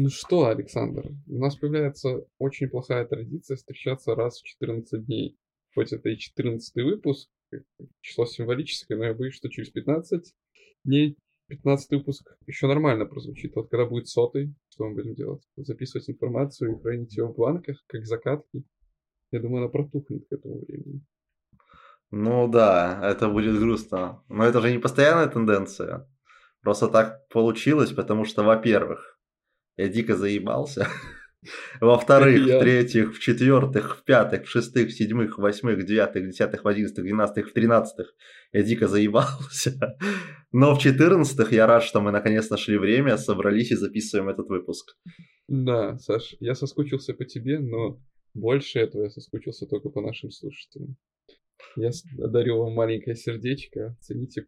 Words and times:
Ну 0.00 0.10
что, 0.10 0.46
Александр, 0.46 1.10
у 1.26 1.40
нас 1.40 1.56
появляется 1.56 2.24
очень 2.38 2.68
плохая 2.68 3.04
традиция 3.04 3.56
встречаться 3.56 4.14
раз 4.14 4.40
в 4.40 4.44
14 4.44 5.04
дней. 5.04 5.36
Хоть 5.74 5.92
это 5.92 6.08
и 6.08 6.16
14 6.16 6.72
выпуск, 6.84 7.28
число 8.00 8.24
символическое, 8.24 8.96
но 8.96 9.06
я 9.06 9.14
боюсь, 9.14 9.34
что 9.34 9.48
через 9.48 9.70
15 9.70 10.36
дней 10.84 11.18
15 11.48 11.90
выпуск 11.90 12.36
еще 12.46 12.68
нормально 12.68 13.06
прозвучит. 13.06 13.56
Вот 13.56 13.70
когда 13.70 13.86
будет 13.86 14.06
сотый, 14.06 14.54
что 14.68 14.84
мы 14.84 14.94
будем 14.94 15.16
делать? 15.16 15.42
Записывать 15.56 16.08
информацию 16.08 16.76
и 16.76 16.80
хранить 16.80 17.16
ее 17.16 17.26
в 17.26 17.34
бланках, 17.34 17.82
как 17.88 18.06
закатки. 18.06 18.62
Я 19.32 19.40
думаю, 19.40 19.64
она 19.64 19.68
протухнет 19.68 20.28
к 20.28 20.32
этому 20.32 20.60
времени. 20.60 21.04
Ну 22.12 22.46
да, 22.46 23.00
это 23.02 23.28
будет 23.28 23.58
грустно. 23.58 24.22
Но 24.28 24.44
это 24.44 24.60
же 24.60 24.70
не 24.70 24.78
постоянная 24.78 25.26
тенденция. 25.26 26.08
Просто 26.60 26.86
так 26.86 27.26
получилось, 27.30 27.90
потому 27.90 28.24
что, 28.24 28.44
во-первых, 28.44 29.17
я 29.78 29.88
дико 29.88 30.16
заебался. 30.16 30.88
Во-вторых, 31.80 32.42
в-третьих, 32.42 33.14
в-четвертых, 33.14 33.98
в-пятых, 33.98 34.44
в-шестых, 34.44 34.88
в-седьмых, 34.88 35.38
в-восьмых, 35.38 35.78
в 35.78 35.86
девятых, 35.86 36.24
в 36.24 36.26
десятых, 36.26 36.64
в 36.64 36.68
одиннадцатых, 36.68 37.04
в 37.04 37.06
двенадцатых, 37.06 37.48
в 37.48 37.52
тринадцатых 37.52 38.14
я 38.52 38.62
дико 38.62 38.88
заебался. 38.88 39.96
Но 40.52 40.74
в 40.74 40.80
четырнадцатых 40.80 41.52
я 41.52 41.66
рад, 41.66 41.84
что 41.84 42.00
мы 42.00 42.10
наконец 42.10 42.50
нашли 42.50 42.76
время, 42.76 43.16
собрались 43.16 43.70
и 43.70 43.76
записываем 43.76 44.28
этот 44.28 44.48
выпуск. 44.48 44.96
Да, 45.46 45.96
Саш, 45.98 46.34
я 46.40 46.54
соскучился 46.54 47.14
по 47.14 47.24
тебе, 47.24 47.58
но 47.60 48.02
больше 48.34 48.80
этого 48.80 49.04
я 49.04 49.10
соскучился 49.10 49.66
только 49.66 49.90
по 49.90 50.00
нашим 50.00 50.30
слушателям. 50.30 50.96
Я 51.76 51.90
дарю 52.16 52.58
вам 52.58 52.74
маленькое 52.74 53.14
сердечко, 53.14 53.96
цените, 54.00 54.46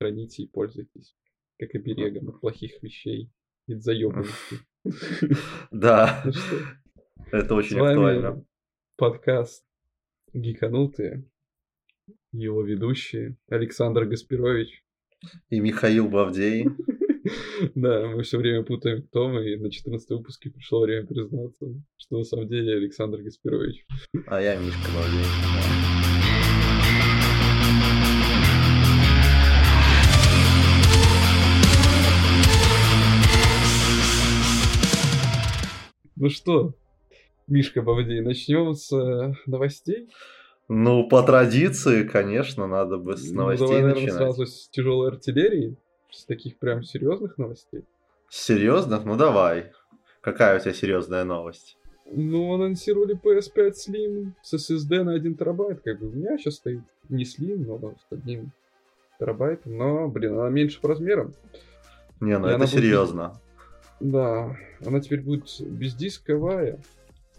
храните 0.00 0.44
и 0.44 0.48
пользуйтесь, 0.48 1.14
как 1.58 1.74
оберегом 1.74 2.30
от 2.30 2.40
плохих 2.40 2.82
вещей 2.82 3.30
из 3.66 3.82
заебанности. 3.82 4.60
Да, 5.72 6.22
ну 7.32 7.38
это 7.38 7.54
очень 7.56 7.76
актуально. 7.76 8.44
Подкаст 8.96 9.64
«Гиканутые», 10.32 11.24
его 12.30 12.62
ведущие 12.62 13.36
Александр 13.48 14.04
Гаспирович 14.04 14.84
и 15.50 15.60
Михаил 15.60 16.08
Бавдей. 16.08 16.66
Да, 17.74 18.06
мы 18.06 18.22
все 18.22 18.38
время 18.38 18.62
путаем, 18.62 19.02
кто 19.02 19.26
мы, 19.26 19.50
и 19.50 19.56
на 19.56 19.68
14 19.68 20.10
выпуске 20.10 20.48
пришло 20.50 20.82
время 20.82 21.04
признаться, 21.08 21.66
что 21.96 22.18
на 22.18 22.24
самом 22.24 22.46
деле 22.46 22.76
Александр 22.76 23.20
Гаспирович. 23.20 23.84
А 24.28 24.40
я 24.40 24.54
Мишка 24.54 24.88
Бавдей. 24.94 25.95
Ну 36.18 36.30
что, 36.30 36.72
Мишка 37.46 37.82
Бавдей, 37.82 38.22
начнем 38.22 38.74
с 38.74 38.90
э, 38.90 39.34
новостей? 39.44 40.08
Ну, 40.66 41.06
по 41.06 41.22
традиции, 41.22 42.04
конечно, 42.04 42.66
надо 42.66 42.96
бы 42.96 43.18
с 43.18 43.30
новостей 43.30 43.66
ну, 43.66 43.72
давай, 43.72 43.82
наверное, 43.82 44.02
начинать. 44.02 44.14
сразу 44.14 44.46
с 44.46 44.68
тяжелой 44.70 45.08
артиллерии, 45.08 45.76
с 46.10 46.24
таких 46.24 46.56
прям 46.56 46.82
серьезных 46.82 47.36
новостей. 47.36 47.84
Серьезных? 48.30 49.04
Ну 49.04 49.16
давай. 49.16 49.72
Какая 50.22 50.56
у 50.56 50.60
тебя 50.60 50.72
серьезная 50.72 51.24
новость? 51.24 51.76
Ну, 52.10 52.54
анонсировали 52.54 53.14
PS5 53.14 53.72
Slim 53.72 54.32
с 54.42 54.54
SSD 54.54 55.02
на 55.02 55.12
1 55.12 55.36
терабайт. 55.36 55.82
Как 55.82 56.00
бы 56.00 56.08
у 56.08 56.12
меня 56.12 56.38
сейчас 56.38 56.54
стоит 56.54 56.80
не 57.10 57.24
Slim, 57.24 57.66
но 57.66 57.78
с 57.78 58.06
одним 58.10 58.52
терабайтом. 59.18 59.76
Но, 59.76 60.08
блин, 60.08 60.38
она 60.38 60.48
меньше 60.48 60.80
по 60.80 60.88
размерам. 60.88 61.34
Не, 62.20 62.38
ну 62.38 62.48
И 62.48 62.52
это 62.52 62.66
серьезно. 62.66 63.28
Будет 63.28 63.45
да, 64.00 64.56
она 64.84 65.00
теперь 65.00 65.22
будет 65.22 65.48
бездисковая. 65.60 66.78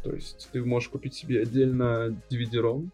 То 0.03 0.13
есть 0.13 0.49
ты 0.51 0.63
можешь 0.63 0.89
купить 0.89 1.15
себе 1.15 1.41
отдельно 1.41 2.15
DVD-ROM 2.31 2.89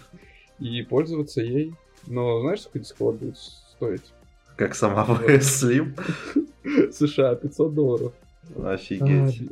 и 0.59 0.81
пользоваться 0.83 1.41
ей. 1.41 1.73
Но 2.07 2.41
знаешь, 2.41 2.61
сколько 2.61 2.79
дисковод 2.79 3.15
будет 3.17 3.37
стоить? 3.37 4.13
Как 4.55 4.75
сама 4.75 5.05
PS 5.05 5.95
Slim? 6.65 6.91
США, 6.91 7.35
500 7.35 7.73
долларов. 7.73 8.13
Офигеть. 8.61 9.49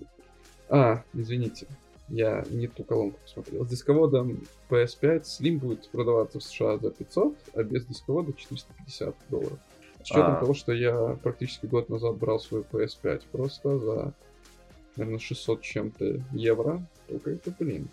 А, 0.69 0.93
а, 0.93 1.03
извините, 1.13 1.67
я 2.09 2.43
не 2.49 2.67
ту 2.67 2.83
колонку 2.83 3.19
посмотрел. 3.21 3.65
С 3.65 3.69
дисководом 3.69 4.43
PS5 4.69 5.21
Slim 5.21 5.57
будет 5.59 5.87
продаваться 5.89 6.39
в 6.39 6.43
США 6.43 6.77
за 6.77 6.91
500, 6.91 7.37
а 7.53 7.63
без 7.63 7.85
дисковода 7.85 8.33
450 8.33 9.15
долларов. 9.29 9.59
С 10.07 10.11
учетом 10.11 10.35
а. 10.35 10.39
того, 10.39 10.53
что 10.53 10.71
я 10.71 11.19
практически 11.21 11.65
год 11.65 11.89
назад 11.89 12.15
брал 12.15 12.39
свой 12.39 12.61
PS5 12.61 13.23
просто 13.29 13.77
за, 13.77 14.13
наверное, 14.95 15.19
600 15.19 15.61
чем-то 15.61 16.23
евро, 16.31 16.81
только 17.09 17.31
это, 17.31 17.53
блин, 17.59 17.89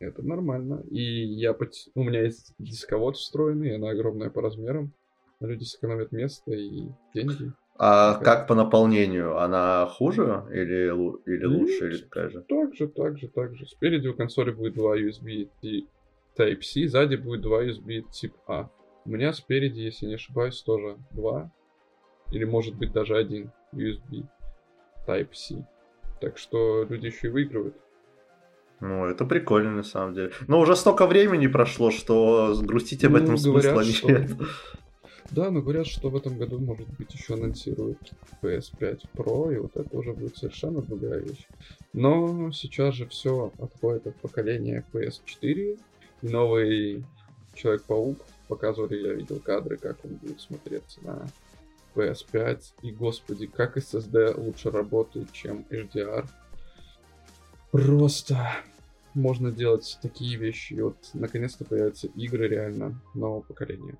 это 0.00 0.20
нормально. 0.26 0.82
И 0.90 1.00
я, 1.00 1.56
у 1.94 2.02
меня 2.02 2.24
есть 2.24 2.54
дисковод 2.58 3.16
встроенный, 3.16 3.76
она 3.76 3.90
огромная 3.90 4.30
по 4.30 4.42
размерам. 4.42 4.92
Люди 5.38 5.62
сэкономят 5.62 6.10
место 6.10 6.50
и 6.50 6.88
деньги. 7.14 7.52
А 7.78 8.16
как 8.16 8.48
по 8.48 8.56
наполнению? 8.56 9.38
Она 9.38 9.86
хуже 9.86 10.44
или, 10.50 10.90
или 11.32 11.44
лучше, 11.44 11.86
или 11.86 11.98
такая 11.98 12.30
же? 12.30 12.42
Так 12.48 12.74
же, 12.74 12.88
так 12.88 13.16
же, 13.16 13.28
так 13.28 13.54
же. 13.54 13.64
Спереди 13.66 14.08
у 14.08 14.14
консоли 14.14 14.50
будет 14.50 14.74
два 14.74 14.98
USB 14.98 15.48
Type-C, 16.36 16.88
сзади 16.88 17.14
будет 17.14 17.42
два 17.42 17.64
USB 17.64 18.02
тип 18.10 18.34
A. 18.48 18.68
У 19.04 19.10
меня 19.10 19.32
спереди, 19.32 19.80
если 19.80 20.06
не 20.06 20.14
ошибаюсь, 20.14 20.60
тоже 20.62 20.96
два. 21.10 21.50
Или 22.30 22.44
может 22.44 22.76
быть 22.76 22.92
даже 22.92 23.16
один 23.16 23.50
USB 23.72 24.24
Type-C. 25.06 25.66
Так 26.20 26.38
что 26.38 26.84
люди 26.84 27.06
еще 27.06 27.28
и 27.28 27.30
выигрывают. 27.30 27.76
Ну, 28.80 29.06
это 29.06 29.24
прикольно 29.24 29.72
на 29.72 29.82
самом 29.82 30.14
деле. 30.14 30.32
Но 30.46 30.60
уже 30.60 30.74
столько 30.76 31.06
времени 31.06 31.46
прошло, 31.46 31.90
что 31.90 32.58
грустить 32.62 33.04
об 33.04 33.12
ну, 33.12 33.18
этом 33.18 33.36
говорят, 33.36 33.84
смысла 33.84 33.84
что... 33.84 34.10
нет. 34.10 34.30
Да, 35.30 35.50
но 35.50 35.60
говорят, 35.60 35.86
что 35.86 36.08
в 36.08 36.16
этом 36.16 36.38
году, 36.38 36.58
может 36.58 36.88
быть, 36.98 37.12
еще 37.14 37.34
анонсируют 37.34 37.98
PS5 38.42 39.02
Pro, 39.14 39.54
и 39.54 39.58
вот 39.58 39.76
это 39.76 39.96
уже 39.96 40.12
будет 40.12 40.36
совершенно 40.36 40.82
другая 40.82 41.20
вещь. 41.20 41.46
Но 41.92 42.50
сейчас 42.50 42.94
же 42.94 43.06
все 43.06 43.52
отходит 43.58 44.08
от 44.08 44.16
поколения 44.16 44.84
PS4, 44.92 45.78
и 46.22 46.28
новый 46.28 47.04
Человек-паук 47.54 48.18
показывали, 48.50 49.06
я 49.06 49.14
видел 49.14 49.40
кадры, 49.40 49.76
как 49.76 50.04
он 50.04 50.16
будет 50.16 50.40
смотреться 50.40 51.00
на 51.02 51.26
PS5. 51.94 52.60
И, 52.82 52.90
господи, 52.90 53.46
как 53.46 53.76
SSD 53.78 54.34
лучше 54.36 54.70
работает, 54.70 55.32
чем 55.32 55.64
HDR. 55.70 56.26
Просто 57.70 58.36
можно 59.14 59.50
делать 59.50 59.98
такие 60.02 60.36
вещи. 60.36 60.74
И 60.74 60.82
вот, 60.82 60.96
наконец-то 61.14 61.64
появятся 61.64 62.08
игры 62.08 62.48
реально 62.48 63.00
нового 63.14 63.42
поколения. 63.42 63.96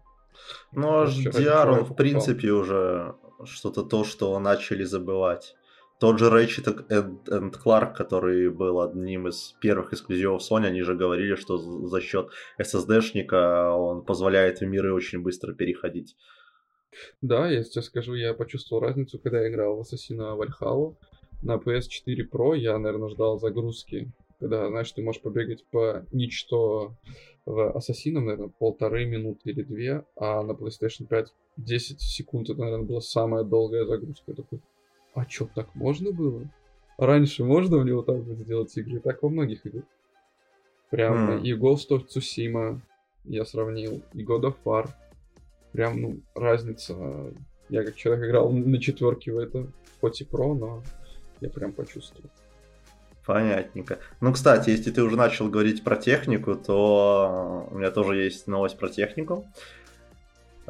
Ну, 0.73 1.05
HDR, 1.05 1.71
он, 1.71 1.85
в 1.85 1.95
принципе, 1.95 2.51
уже 2.51 3.15
что-то 3.45 3.83
то, 3.83 4.05
что 4.05 4.39
начали 4.41 4.85
забывать. 4.85 5.57
Тот 6.01 6.19
же 6.19 6.31
Ratchet 6.31 6.89
and 6.89 7.55
Clark, 7.63 7.95
который 7.95 8.49
был 8.49 8.81
одним 8.81 9.29
из 9.29 9.55
первых 9.61 9.93
эксклюзивов 9.93 10.41
Sony, 10.41 10.69
они 10.69 10.81
же 10.81 10.95
говорили, 10.95 11.35
что 11.35 11.59
за 11.59 12.01
счет 12.01 12.31
SSD-шника 12.59 13.75
он 13.75 14.03
позволяет 14.03 14.61
в 14.61 14.67
миры 14.67 14.95
очень 14.95 15.21
быстро 15.23 15.53
переходить. 15.53 16.17
Да, 17.21 17.51
я 17.51 17.63
сейчас 17.63 17.85
скажу, 17.85 18.15
я 18.15 18.33
почувствовал 18.33 18.83
разницу, 18.83 19.19
когда 19.19 19.43
я 19.43 19.51
играл 19.51 19.77
в 19.77 19.81
Ассасина 19.81 20.35
Valhalla. 20.37 20.97
На 21.43 21.57
PS4 21.57 22.29
Pro 22.33 22.57
я, 22.57 22.79
наверное, 22.79 23.11
ждал 23.11 23.39
загрузки. 23.39 24.11
Когда, 24.41 24.69
знаешь, 24.69 24.91
ты 24.93 25.03
можешь 25.03 25.21
побегать 25.21 25.67
по 25.71 26.07
ничто 26.13 26.95
в 27.45 27.77
Ассасинам, 27.77 28.25
наверное, 28.25 28.53
полторы 28.59 29.05
минуты 29.05 29.51
или 29.51 29.63
две, 29.63 30.07
а 30.17 30.43
на 30.43 30.53
PlayStation 30.53 31.07
5 31.07 31.29
10 31.59 32.01
секунд, 32.01 32.49
это, 32.49 32.59
наверное, 32.59 32.87
была 32.87 33.01
самая 33.03 33.45
долгая 33.45 33.85
загрузка. 33.85 34.25
Я 34.29 34.35
такой, 34.35 34.63
а 35.21 35.27
чё, 35.27 35.49
так 35.55 35.75
можно 35.75 36.13
было? 36.13 36.49
Раньше 36.97 37.45
можно 37.45 37.79
было 37.79 37.97
вот 37.97 38.07
так 38.07 38.17
вот 38.17 38.39
сделать 38.39 38.75
игры? 38.79 39.01
Так 39.01 39.23
во 39.23 39.29
многих 39.29 39.67
играх. 39.67 39.85
Прям 40.91 41.31
mm. 41.31 41.43
и 41.43 41.53
Ghost 41.53 41.91
of 41.91 42.07
Tsushima 42.09 42.81
я 43.25 43.45
сравнил, 43.45 44.03
и 44.15 44.25
God 44.25 44.43
of 44.43 44.55
War. 44.65 44.89
Прям, 45.73 46.01
ну, 46.01 46.21
разница. 46.35 47.33
Я 47.69 47.85
как 47.85 47.97
человек 47.97 48.29
играл 48.29 48.51
на 48.51 48.81
четверке 48.81 49.31
в 49.33 49.39
это, 49.39 49.67
хоть 50.01 50.23
и 50.23 50.25
про, 50.25 50.55
но 50.55 50.83
я 51.41 51.51
прям 51.51 51.73
почувствовал. 51.73 52.31
Понятненько. 53.27 53.99
Ну, 54.21 54.33
кстати, 54.33 54.71
если 54.71 54.91
ты 54.91 55.03
уже 55.03 55.17
начал 55.17 55.49
говорить 55.49 55.85
про 55.85 55.97
технику, 55.97 56.57
то 56.57 57.69
у 57.71 57.79
меня 57.79 57.91
тоже 57.91 58.17
есть 58.17 58.47
новость 58.47 58.79
про 58.79 58.89
технику. 58.89 59.45
Э, 59.45 59.80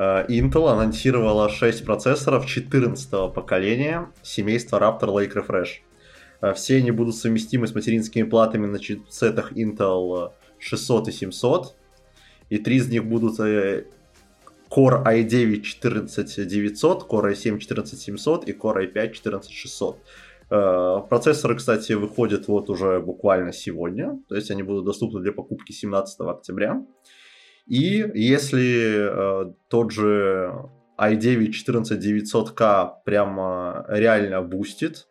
Intel 0.01 0.67
анонсировала 0.67 1.51
6 1.51 1.85
процессоров 1.85 2.47
14 2.47 3.35
поколения 3.35 4.11
семейства 4.23 4.79
Raptor 4.79 5.09
Lake 5.09 5.35
Refresh. 5.35 5.69
Э, 6.41 6.55
все 6.55 6.79
они 6.79 6.91
будут 6.91 7.17
совместимы 7.17 7.67
с 7.67 7.75
материнскими 7.75 8.23
платами 8.23 8.67
на 8.67 8.79
чипсетах 8.79 9.53
Intel 9.53 10.33
600 10.59 11.09
и 11.09 11.13
700. 11.13 11.75
И 12.49 12.59
три 12.59 12.77
из 12.77 12.89
них 12.89 13.05
будут 13.05 13.39
э, 13.41 13.85
Core 14.71 15.05
i9 15.05 15.61
14900, 15.61 17.03
Core 17.07 17.33
i7 17.33 17.59
14700 17.59 18.49
и 18.49 18.53
Core 18.53 18.91
i5 18.91 19.13
14600. 19.13 19.99
Процессоры, 21.09 21.55
кстати, 21.57 21.93
выходят 21.93 22.49
вот 22.49 22.71
уже 22.71 22.99
буквально 22.99 23.53
сегодня, 23.53 24.19
то 24.29 24.35
есть 24.35 24.51
они 24.51 24.65
будут 24.65 24.85
доступны 24.85 25.21
для 25.21 25.31
покупки 25.31 25.71
17 25.71 26.21
октября. 26.23 26.83
И 27.71 28.05
если 28.15 29.47
э, 29.47 29.53
тот 29.69 29.93
же 29.93 30.53
i9 30.99 31.51
14900K 31.53 32.91
прямо 33.05 33.87
реально 33.89 34.43
бустит 34.43 35.07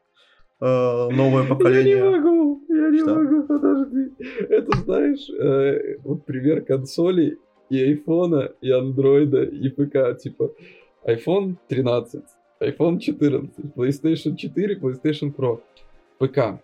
э, 0.59 0.65
новое 0.65 1.47
поколение. 1.47 1.95
Я 1.97 2.03
не 2.03 2.17
могу, 2.17 2.61
я 2.67 2.89
не 2.89 2.99
Что? 2.99 3.15
могу, 3.15 3.43
подожди. 3.47 4.11
Это 4.49 4.77
знаешь, 4.79 5.29
э, 5.29 5.99
вот 6.03 6.25
пример 6.25 6.65
консолей 6.65 7.37
и 7.69 7.81
айфона, 7.81 8.51
и 8.59 8.69
андроида, 8.71 9.43
и 9.43 9.69
ПК. 9.69 10.21
Типа, 10.21 10.51
iPhone 11.05 11.55
13, 11.69 12.23
iPhone 12.59 12.99
14, 12.99 13.73
PlayStation 13.73 14.35
4, 14.35 14.79
PlayStation 14.79 15.33
Pro, 15.33 15.61
ПК. 16.19 16.61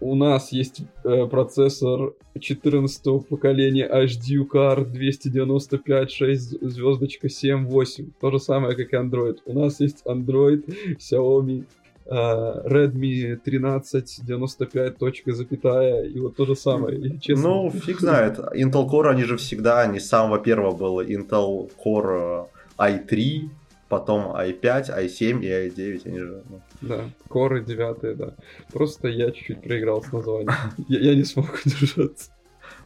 У 0.00 0.14
нас 0.14 0.52
есть 0.52 0.82
э, 1.04 1.26
процессор 1.26 2.12
14 2.38 3.26
поколения 3.28 3.88
HD 3.88 4.44
UCAR 4.44 4.84
295 4.84 6.10
6 6.10 6.60
звездочка 6.62 7.28
7 7.28 7.66
8. 7.66 8.10
То 8.20 8.30
же 8.30 8.38
самое, 8.38 8.76
как 8.76 8.92
и 8.92 8.96
Android. 8.96 9.38
У 9.46 9.58
нас 9.58 9.80
есть 9.80 10.02
Android, 10.06 10.64
Xiaomi, 10.98 11.64
Uh, 12.06 12.68
Redmi 12.68 13.36
13 13.36 14.26
95 14.26 14.98
точка 14.98 15.32
запятая 15.32 16.04
и 16.04 16.20
вот 16.20 16.36
то 16.36 16.44
же 16.44 16.54
самое 16.54 16.98
и, 16.98 17.18
честно. 17.18 17.48
ну 17.48 17.70
фиг 17.70 17.98
знает 17.98 18.38
Intel 18.38 18.86
Core 18.86 19.08
они 19.08 19.24
же 19.24 19.38
всегда 19.38 19.80
они 19.80 20.00
с 20.00 20.08
самого 20.10 20.38
первого 20.38 20.76
было 20.76 21.00
Intel 21.00 21.70
Core 21.82 22.48
i3 22.76 23.48
потом 23.88 24.34
i5, 24.36 25.04
i7 25.04 25.42
и 25.42 25.68
i9, 25.68 26.00
они 26.06 26.18
же... 26.18 26.42
Ну. 26.48 26.60
Да, 26.80 27.10
коры 27.28 27.64
9, 27.64 28.16
да. 28.16 28.34
Просто 28.72 29.08
я 29.08 29.30
чуть-чуть 29.30 29.62
проиграл 29.62 30.02
с 30.02 30.12
названием. 30.12 30.52
Я, 30.88 31.00
я 31.00 31.14
не 31.14 31.24
смог 31.24 31.46
удержаться. 31.64 32.30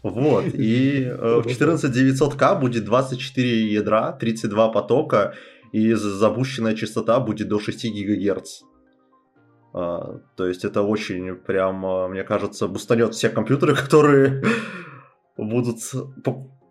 Вот, 0.02 0.44
и 0.54 1.04
э, 1.04 1.42
в 1.42 1.46
14900К 1.46 2.60
будет 2.60 2.84
24 2.84 3.72
ядра, 3.72 4.12
32 4.12 4.68
потока, 4.68 5.34
и 5.72 5.92
запущенная 5.94 6.74
частота 6.74 7.20
будет 7.20 7.48
до 7.48 7.58
6 7.58 7.86
ГГц. 7.86 8.62
А, 9.74 10.20
то 10.36 10.46
есть 10.46 10.64
это 10.64 10.82
очень 10.82 11.34
прям, 11.34 11.84
э, 11.84 12.08
мне 12.08 12.22
кажется, 12.22 12.68
бустанет 12.68 13.14
все 13.14 13.28
компьютеры, 13.28 13.74
которые 13.84 14.42
будут 15.36 15.78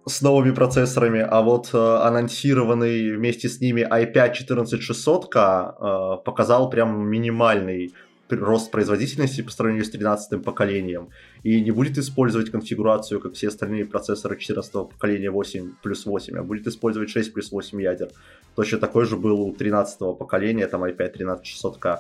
с 0.07 0.21
новыми 0.21 0.51
процессорами, 0.51 1.19
а 1.19 1.41
вот 1.41 1.69
э, 1.73 1.77
анонсированный 1.77 3.15
вместе 3.15 3.49
с 3.49 3.59
ними 3.59 3.81
i5 3.81 4.33
14600K 4.49 6.19
э, 6.19 6.23
показал 6.23 6.69
прям 6.69 7.07
минимальный 7.09 7.93
рост 8.29 8.71
производительности 8.71 9.41
по 9.41 9.51
сравнению 9.51 9.85
с 9.85 9.89
13 9.89 10.43
поколением 10.43 11.09
и 11.43 11.61
не 11.61 11.71
будет 11.71 11.97
использовать 11.97 12.51
конфигурацию, 12.51 13.19
как 13.19 13.33
все 13.33 13.47
остальные 13.47 13.85
процессоры 13.85 14.37
14 14.37 14.71
поколения 14.73 15.29
8 15.29 15.73
плюс 15.81 16.05
8, 16.05 16.37
а 16.37 16.43
будет 16.43 16.67
использовать 16.67 17.09
6 17.09 17.33
плюс 17.33 17.51
8 17.51 17.81
ядер. 17.81 18.09
Точно 18.55 18.79
такой 18.79 19.05
же 19.05 19.17
был 19.17 19.41
у 19.41 19.53
13 19.53 19.99
поколения, 20.17 20.67
там 20.67 20.83
i5 20.83 21.15
13600K. 21.15 21.97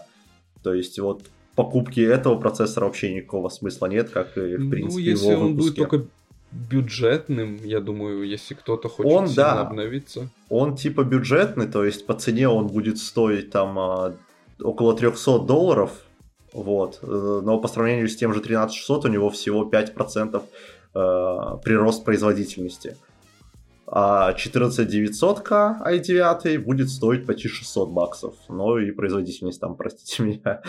То 0.63 0.73
есть 0.73 0.99
вот 0.99 1.23
покупки 1.55 2.01
этого 2.01 2.39
процессора 2.39 2.85
вообще 2.85 3.13
никакого 3.13 3.49
смысла 3.49 3.87
нет, 3.87 4.09
как 4.09 4.37
и 4.37 4.55
в 4.55 4.65
ну, 4.65 4.69
принципе 4.69 5.03
ну, 5.03 5.09
если 5.09 5.31
его 5.31 5.45
он 5.45 5.55
будет 5.55 5.75
только 5.75 6.05
бюджетным, 6.51 7.57
я 7.63 7.79
думаю, 7.79 8.23
если 8.23 8.53
кто-то 8.53 8.89
хочет 8.89 9.11
он, 9.11 9.33
да, 9.33 9.61
обновиться. 9.61 10.29
Он 10.49 10.75
типа 10.75 11.03
бюджетный, 11.03 11.67
то 11.67 11.83
есть 11.83 12.05
по 12.05 12.13
цене 12.13 12.47
он 12.47 12.67
будет 12.67 12.97
стоить 12.97 13.51
там 13.51 13.77
а, 13.77 14.15
около 14.61 14.95
300 14.95 15.39
долларов, 15.39 15.91
вот, 16.53 16.99
э, 17.01 17.41
но 17.43 17.59
по 17.59 17.67
сравнению 17.67 18.07
с 18.07 18.15
тем 18.15 18.33
же 18.33 18.41
13600 18.41 19.05
у 19.05 19.07
него 19.09 19.29
всего 19.29 19.69
5% 19.69 20.41
э, 20.41 21.61
прирост 21.63 22.05
производительности. 22.05 22.97
А 23.85 24.33
14900K 24.33 25.81
i9 25.85 26.59
будет 26.59 26.89
стоить 26.89 27.25
почти 27.25 27.47
600 27.47 27.89
баксов, 27.89 28.35
но 28.49 28.79
и 28.79 28.91
производительность 28.91 29.61
там, 29.61 29.75
простите 29.75 30.23
меня, 30.23 30.61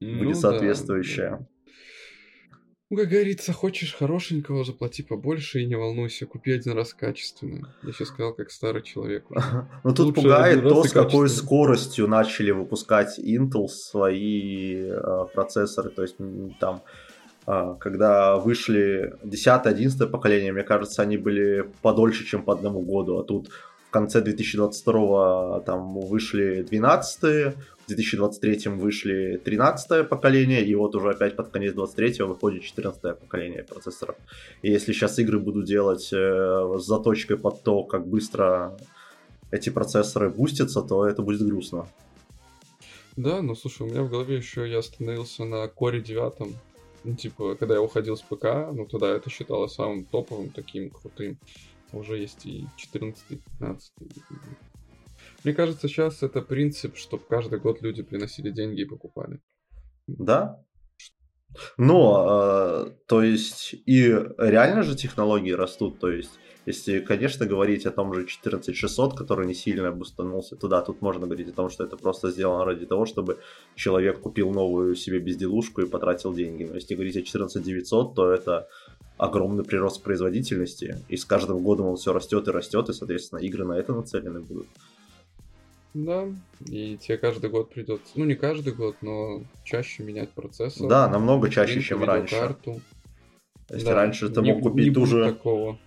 ну, 0.00 0.18
будет 0.18 0.36
соответствующая. 0.38 1.30
Да. 1.30 1.38
Ну, 1.38 1.46
как 2.96 3.08
говорится, 3.08 3.52
хочешь 3.52 3.94
хорошенького, 3.94 4.64
заплати 4.64 5.02
побольше 5.02 5.60
и 5.62 5.66
не 5.66 5.76
волнуйся, 5.76 6.26
купи 6.26 6.52
один 6.52 6.72
раз 6.72 6.92
качественный. 6.92 7.64
Я 7.82 7.92
сейчас 7.92 8.08
сказал, 8.08 8.34
как 8.34 8.50
старый 8.50 8.82
человек. 8.82 9.24
Ну 9.84 9.94
тут 9.94 10.14
пугает 10.14 10.62
то, 10.62 10.84
с 10.84 10.92
какой 10.92 11.28
скоростью 11.28 12.06
начали 12.06 12.50
выпускать 12.50 13.18
Intel 13.18 13.68
свои 13.68 14.90
э, 14.90 15.26
процессоры. 15.34 15.90
То 15.90 16.02
есть 16.02 16.16
там, 16.60 16.82
э, 17.46 17.76
когда 17.80 18.36
вышли 18.36 19.14
10-11 19.24 20.06
поколение, 20.08 20.52
мне 20.52 20.62
кажется, 20.62 21.02
они 21.02 21.16
были 21.16 21.70
подольше, 21.80 22.26
чем 22.26 22.42
по 22.42 22.52
одному 22.52 22.80
году. 22.80 23.18
А 23.18 23.24
тут 23.24 23.48
в 23.88 23.90
конце 23.90 24.20
2022 24.20 25.60
там 25.60 26.00
вышли 26.00 26.62
12 26.62 27.54
в 27.81 27.81
2023 27.94 28.72
вышли 28.72 29.40
13 29.44 30.08
поколение, 30.08 30.64
и 30.64 30.74
вот 30.74 30.94
уже 30.94 31.10
опять 31.10 31.36
под 31.36 31.48
конец 31.48 31.74
23 31.74 32.24
выходит 32.24 32.62
14 32.62 33.18
поколение 33.18 33.62
процессоров. 33.62 34.16
И 34.62 34.70
если 34.70 34.92
сейчас 34.92 35.18
игры 35.18 35.38
будут 35.38 35.66
делать 35.66 36.12
э, 36.12 36.76
с 36.78 36.84
заточкой 36.84 37.36
под 37.36 37.62
то, 37.62 37.84
как 37.84 38.06
быстро 38.06 38.76
эти 39.50 39.70
процессоры 39.70 40.30
бустятся, 40.30 40.82
то 40.82 41.06
это 41.06 41.22
будет 41.22 41.42
грустно. 41.42 41.86
Да, 43.16 43.42
ну 43.42 43.54
слушай, 43.54 43.82
у 43.82 43.90
меня 43.90 44.02
в 44.02 44.10
голове 44.10 44.36
еще 44.36 44.68
я 44.68 44.78
остановился 44.78 45.44
на 45.44 45.66
Core 45.66 46.00
9. 46.00 46.54
Ну, 47.04 47.14
типа, 47.14 47.56
когда 47.56 47.74
я 47.74 47.82
уходил 47.82 48.16
с 48.16 48.22
ПК, 48.22 48.72
ну 48.72 48.86
тогда 48.86 49.08
это 49.10 49.28
считалось 49.28 49.74
самым 49.74 50.04
топовым, 50.04 50.50
таким 50.50 50.90
крутым. 50.90 51.36
Уже 51.92 52.16
есть 52.16 52.46
и 52.46 52.66
14, 52.76 53.22
и 53.30 53.36
15. 53.58 53.92
Мне 55.44 55.54
кажется, 55.54 55.88
сейчас 55.88 56.22
это 56.22 56.40
принцип, 56.40 56.96
чтобы 56.96 57.24
каждый 57.28 57.58
год 57.58 57.82
люди 57.82 58.02
приносили 58.02 58.50
деньги 58.50 58.82
и 58.82 58.86
покупали. 58.86 59.40
Да. 60.06 60.62
Но, 61.76 62.86
э, 62.86 62.90
то 63.06 63.22
есть, 63.22 63.74
и 63.86 64.08
реально 64.38 64.82
же 64.82 64.96
технологии 64.96 65.52
растут, 65.52 65.98
то 65.98 66.10
есть, 66.10 66.30
если, 66.64 67.00
конечно, 67.00 67.44
говорить 67.44 67.86
о 67.86 67.90
том 67.90 68.14
же 68.14 68.24
14600, 68.24 69.18
который 69.18 69.46
не 69.46 69.54
сильно 69.54 69.88
обустанулся, 69.88 70.56
то 70.56 70.68
да, 70.68 70.80
тут 70.80 71.02
можно 71.02 71.26
говорить 71.26 71.48
о 71.48 71.52
том, 71.52 71.68
что 71.68 71.84
это 71.84 71.96
просто 71.96 72.30
сделано 72.30 72.64
ради 72.64 72.86
того, 72.86 73.04
чтобы 73.04 73.38
человек 73.74 74.20
купил 74.20 74.50
новую 74.50 74.94
себе 74.94 75.18
безделушку 75.18 75.82
и 75.82 75.88
потратил 75.88 76.32
деньги. 76.32 76.64
Но 76.64 76.76
если 76.76 76.94
говорить 76.94 77.16
о 77.16 77.22
14900, 77.22 78.14
то 78.14 78.30
это 78.30 78.68
огромный 79.18 79.64
прирост 79.64 80.02
производительности, 80.02 81.04
и 81.08 81.16
с 81.16 81.24
каждым 81.24 81.62
годом 81.62 81.86
он 81.86 81.96
все 81.96 82.12
растет 82.12 82.48
и 82.48 82.50
растет, 82.50 82.88
и, 82.88 82.92
соответственно, 82.92 83.40
игры 83.40 83.64
на 83.64 83.74
это 83.74 83.92
нацелены 83.92 84.40
будут. 84.40 84.68
Да, 85.94 86.26
и 86.66 86.96
тебе 86.96 87.18
каждый 87.18 87.50
год 87.50 87.70
придется, 87.70 88.12
ну 88.14 88.24
не 88.24 88.34
каждый 88.34 88.72
год, 88.72 88.96
но 89.02 89.42
чаще 89.62 90.02
менять 90.02 90.30
процессор. 90.30 90.88
Да, 90.88 91.08
намного 91.08 91.50
чаще, 91.50 91.82
чем 91.82 92.02
раньше. 92.02 92.34
Карту. 92.34 92.80
Если 93.70 93.86
да, 93.86 93.94
раньше 93.94 94.28
ты 94.28 94.40
мог 94.40 94.56
не, 94.56 94.62
купить 94.62 94.88
не 94.88 94.94
ту 94.94 95.06
же 95.06 95.32
такого. 95.32 95.78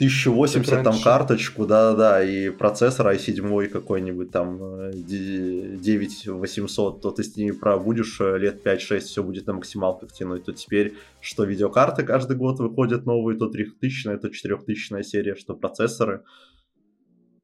1080 0.00 0.82
там 0.82 0.98
карточку, 0.98 1.66
да-да, 1.66 2.24
и 2.24 2.48
процессор 2.48 3.08
i7 3.08 3.68
какой-нибудь 3.68 4.30
там 4.30 4.90
9800, 4.92 6.96
э, 6.96 7.00
то 7.02 7.10
ты 7.10 7.22
с 7.22 7.36
ними 7.36 7.50
пробудешь 7.50 8.18
э, 8.18 8.38
лет 8.38 8.66
5-6, 8.66 9.00
все 9.00 9.22
будет 9.22 9.46
на 9.46 9.52
максималках 9.52 10.10
тянуть. 10.10 10.44
То 10.44 10.52
теперь, 10.52 10.94
что 11.20 11.44
видеокарты 11.44 12.02
каждый 12.02 12.38
год 12.38 12.60
выходят 12.60 13.04
новые, 13.04 13.38
то 13.38 13.48
3000, 13.48 14.16
то 14.16 14.30
4000 14.30 15.02
серия, 15.02 15.34
что 15.34 15.54
процессоры. 15.54 16.22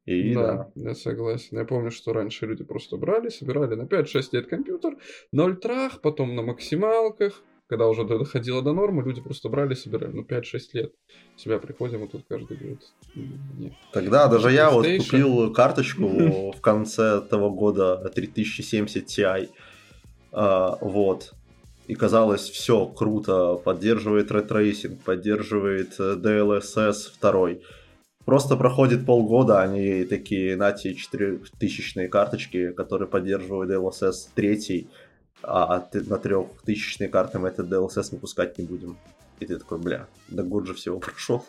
И, 0.07 0.35
да, 0.35 0.71
да, 0.75 0.91
я 0.91 0.95
согласен. 0.95 1.59
Я 1.59 1.65
помню, 1.65 1.91
что 1.91 2.13
раньше 2.13 2.47
люди 2.47 2.63
просто 2.63 2.97
брали, 2.97 3.29
собирали 3.29 3.75
на 3.75 3.83
5-6 3.83 4.23
лет 4.33 4.47
компьютер, 4.47 4.97
0 5.33 5.57
трах, 5.57 6.01
потом 6.01 6.35
на 6.37 6.43
максималках. 6.43 7.43
Когда 7.69 7.89
уже 7.89 8.05
доходило 8.05 8.63
до 8.63 8.73
нормы, 8.73 9.03
люди 9.03 9.21
просто 9.21 9.49
брали, 9.49 9.75
собирали. 9.75 10.13
Ну, 10.13 10.23
5-6 10.23 10.43
лет. 10.75 10.93
Себя 11.37 11.59
приходим, 11.59 12.05
и 12.05 12.09
тут 12.09 12.25
каждый 12.29 12.57
год. 12.57 12.79
Нет. 13.59 13.73
Тогда 13.93 14.29
даже 14.29 14.53
я 14.53 14.71
вот 14.71 14.87
купил 14.87 15.53
карточку 15.53 16.07
в 16.57 16.61
конце 16.61 17.21
того 17.21 17.51
года 17.51 17.97
3070 18.15 19.05
Ti. 19.07 19.49
А, 20.31 20.79
вот. 20.81 21.35
И 21.89 21.97
казалось, 21.97 22.49
все 22.49 22.87
круто, 22.87 23.57
поддерживает 23.57 24.31
ray 24.31 24.50
tracing, 24.50 25.03
поддерживает 25.03 25.99
э, 25.99 26.15
DLSS 26.15 27.13
2 27.21 27.51
Просто 28.27 28.57
проходит 28.57 29.07
полгода, 29.07 29.63
они 29.63 30.05
такие, 30.05 30.57
на 30.57 30.73
те 30.73 30.95
4000 30.95 32.09
карточки, 32.09 32.73
которые 32.73 33.09
поддерживают 33.09 33.71
DLSS 33.71 34.31
3, 34.35 34.89
а 35.45 35.89
на 35.93 36.19
3000 36.19 37.07
карты 37.07 37.39
мы 37.39 37.49
этот 37.49 37.71
DLSS 37.71 38.11
выпускать 38.11 38.59
не 38.59 38.65
будем. 38.65 38.99
И 39.39 39.47
ты 39.47 39.57
такой, 39.57 39.79
бля, 39.79 40.09
да 40.27 40.43
год 40.43 40.67
же 40.67 40.75
всего 40.75 40.99
прошел. 41.01 41.45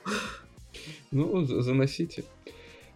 Ну, 1.09 1.43
заносите. 1.45 2.25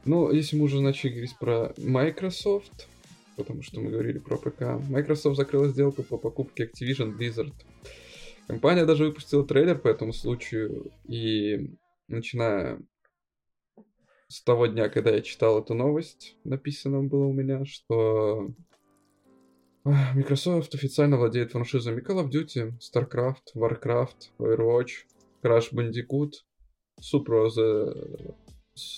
Ну, 0.05 0.31
если 0.31 0.57
мы 0.57 0.65
уже 0.65 0.79
начали 0.79 1.09
говорить 1.09 1.35
про 1.39 1.73
Microsoft, 1.77 2.87
потому 3.35 3.63
что 3.63 3.79
мы 3.79 3.89
говорили 3.89 4.19
про 4.19 4.37
ПК, 4.37 4.79
Microsoft 4.89 5.37
закрыла 5.37 5.69
сделку 5.69 6.03
по 6.03 6.17
покупке 6.17 6.69
Activision 6.69 7.17
Blizzard. 7.17 7.53
Компания 8.45 8.85
даже 8.85 9.05
выпустила 9.05 9.43
трейлер 9.43 9.79
по 9.79 9.87
этому 9.87 10.13
случаю, 10.13 10.91
и 11.07 11.71
начиная 12.07 12.79
с 14.31 14.41
того 14.43 14.67
дня, 14.67 14.87
когда 14.87 15.11
я 15.11 15.21
читал 15.21 15.59
эту 15.59 15.73
новость, 15.73 16.37
написано 16.45 17.03
было 17.03 17.25
у 17.25 17.33
меня, 17.33 17.65
что 17.65 18.47
Microsoft 19.83 20.73
официально 20.73 21.17
владеет 21.17 21.51
франшизами 21.51 22.01
Call 22.01 22.23
of 22.23 22.31
Duty, 22.31 22.71
StarCraft, 22.79 23.53
Warcraft, 23.55 24.31
Overwatch, 24.39 24.91
Crash 25.43 25.73
Bandicoot, 25.73 26.31
Super 27.01 27.49
The, 27.49 28.33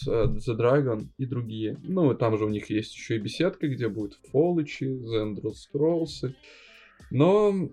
The 0.05 0.55
Dragon 0.55 1.07
и 1.17 1.25
другие. 1.25 1.79
Ну, 1.81 2.13
там 2.13 2.37
же 2.37 2.45
у 2.45 2.49
них 2.49 2.69
есть 2.69 2.93
еще 2.93 3.15
и 3.15 3.19
беседка, 3.19 3.67
где 3.67 3.87
будет 3.87 4.19
Фолычи, 4.31 4.83
The 4.83 5.33
Elder 5.33 5.53
Scrolls. 5.53 6.31
Но, 7.09 7.69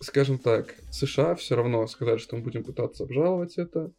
скажем 0.00 0.38
так, 0.38 0.76
США 0.90 1.34
все 1.34 1.56
равно 1.56 1.86
сказали, 1.88 2.16
что 2.16 2.36
мы 2.36 2.42
будем 2.42 2.64
пытаться 2.64 3.04
обжаловать 3.04 3.58
это 3.58 3.92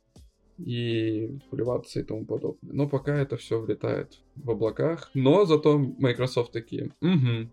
и 0.59 1.39
плеваться 1.49 1.99
и 1.99 2.03
тому 2.03 2.25
подобное. 2.25 2.73
Но 2.73 2.87
пока 2.87 3.17
это 3.17 3.37
все 3.37 3.59
влетает 3.59 4.19
в 4.35 4.51
облаках. 4.51 5.09
Но 5.13 5.45
зато 5.45 5.77
Microsoft 5.77 6.51
такие, 6.51 6.91
угу, 7.01 7.49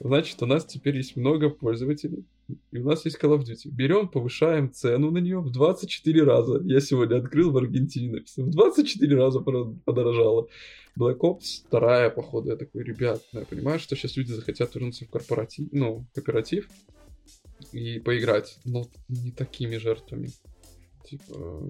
значит, 0.00 0.42
у 0.42 0.46
нас 0.46 0.64
теперь 0.64 0.96
есть 0.96 1.16
много 1.16 1.50
пользователей, 1.50 2.24
и 2.70 2.78
у 2.78 2.88
нас 2.88 3.04
есть 3.04 3.18
Call 3.22 3.36
of 3.36 3.44
Duty. 3.44 3.70
Берем, 3.70 4.08
повышаем 4.08 4.72
цену 4.72 5.10
на 5.10 5.18
нее 5.18 5.40
в 5.40 5.50
24 5.50 6.22
раза. 6.24 6.62
Я 6.64 6.80
сегодня 6.80 7.18
открыл 7.18 7.50
в 7.50 7.58
Аргентине 7.58 8.12
написано. 8.12 8.46
В 8.46 8.50
24 8.50 9.16
раза 9.16 9.40
подорожало. 9.40 10.48
Black 10.98 11.18
Ops 11.18 11.64
вторая, 11.66 12.10
походу. 12.10 12.50
Я 12.50 12.56
такой, 12.56 12.82
ребят, 12.82 13.22
я 13.32 13.42
понимаю, 13.42 13.78
что 13.78 13.96
сейчас 13.96 14.16
люди 14.16 14.32
захотят 14.32 14.74
вернуться 14.74 15.04
в 15.04 15.10
корпоратив, 15.10 15.68
ну, 15.72 16.06
кооператив 16.14 16.68
и 17.72 18.00
поиграть, 18.00 18.58
но 18.64 18.86
не 19.08 19.30
такими 19.30 19.76
жертвами. 19.76 20.30
Типа, 21.08 21.62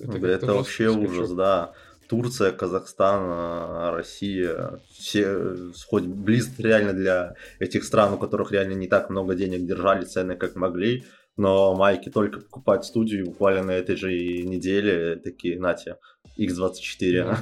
это, 0.00 0.26
это 0.26 0.54
вообще 0.54 0.90
скачок. 0.90 1.10
ужас, 1.10 1.30
да. 1.32 1.72
Турция, 2.08 2.52
Казахстан, 2.52 3.94
Россия, 3.94 4.80
все, 4.90 5.54
хоть 5.88 6.04
близ 6.04 6.50
реально 6.58 6.94
для 6.94 7.34
этих 7.58 7.84
стран, 7.84 8.14
у 8.14 8.18
которых 8.18 8.50
реально 8.50 8.72
не 8.72 8.88
так 8.88 9.10
много 9.10 9.34
денег 9.34 9.66
держали 9.66 10.06
цены, 10.06 10.36
как 10.36 10.56
могли, 10.56 11.04
но 11.36 11.74
майки 11.74 12.08
только 12.08 12.40
покупать 12.40 12.86
студию 12.86 13.26
буквально 13.26 13.64
на 13.64 13.70
этой 13.72 13.96
же 13.96 14.10
неделе, 14.10 15.16
такие, 15.16 15.60
нате, 15.60 15.96
X24. 16.38 17.24
Да. 17.24 17.38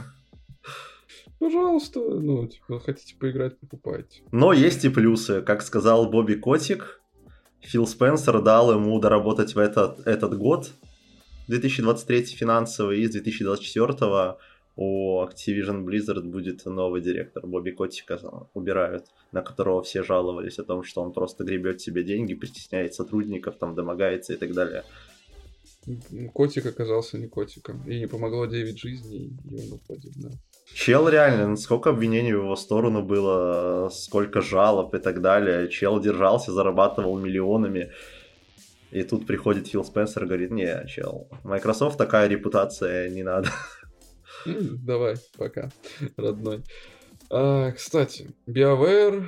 Пожалуйста, 1.39 2.01
ну, 2.01 2.49
типа, 2.49 2.81
хотите 2.81 3.15
поиграть, 3.15 3.59
покупайте. 3.61 4.23
Но 4.33 4.53
есть 4.53 4.85
и 4.85 4.89
плюсы. 4.89 5.43
Как 5.43 5.63
сказал 5.63 6.11
Бобби 6.11 6.35
Котик, 6.35 7.01
Фил 7.61 7.87
Спенсер 7.87 8.41
дал 8.43 8.73
ему 8.73 8.99
доработать 9.01 9.55
в 9.55 9.59
этот, 9.59 10.07
этот 10.07 10.37
год, 10.37 10.71
2023 11.49 12.25
финансовый, 12.25 13.01
и 13.01 13.07
с 13.07 13.11
2024 13.13 14.37
у 14.77 15.23
Activision 15.23 15.85
Blizzard 15.85 16.23
будет 16.23 16.67
новый 16.67 17.01
директор. 17.01 17.47
Бобби 17.47 17.71
Котика 17.71 18.19
убирают, 18.53 19.07
на 19.33 19.43
которого 19.43 19.83
все 19.83 20.03
жаловались 20.03 20.59
о 20.59 20.65
том, 20.65 20.83
что 20.83 21.03
он 21.03 21.13
просто 21.13 21.45
гребет 21.45 21.81
себе 21.81 22.03
деньги, 22.03 22.35
притесняет 22.35 22.95
сотрудников, 22.95 23.57
там 23.59 23.75
домогается 23.75 24.35
и 24.35 24.37
так 24.37 24.53
далее. 24.53 24.83
Котик 26.35 26.67
оказался 26.67 27.17
не 27.17 27.29
котиком. 27.29 27.83
И 27.89 28.01
не 28.01 28.07
помогло 28.07 28.47
9 28.47 28.79
жизней, 28.79 29.31
и 29.51 29.55
он 29.55 29.73
уходит, 29.73 30.13
да. 30.17 30.31
Чел 30.75 31.09
реально, 31.09 31.57
сколько 31.57 31.91
обвинений 31.91 32.33
в 32.35 32.43
его 32.43 32.57
сторону 32.57 33.03
было, 33.03 33.89
сколько 33.91 34.43
жалоб 34.43 34.95
и 34.95 34.99
так 34.99 35.21
далее. 35.21 35.69
Чел 35.69 36.01
держался, 36.01 36.53
зарабатывал 36.53 37.17
миллионами. 37.19 37.93
И 38.91 39.03
тут 39.03 39.27
приходит 39.27 39.67
Фил 39.69 39.85
Спенсер 39.85 40.25
и 40.25 40.27
говорит, 40.27 40.51
не, 40.51 40.87
чел, 40.87 41.29
Microsoft 41.45 41.99
такая 41.99 42.29
репутация, 42.29 43.09
не 43.11 43.23
надо. 43.23 43.51
Давай, 44.47 45.17
пока, 45.37 45.71
родной. 46.17 46.63
А, 47.31 47.73
кстати, 47.73 48.31
BioWare 48.49 49.27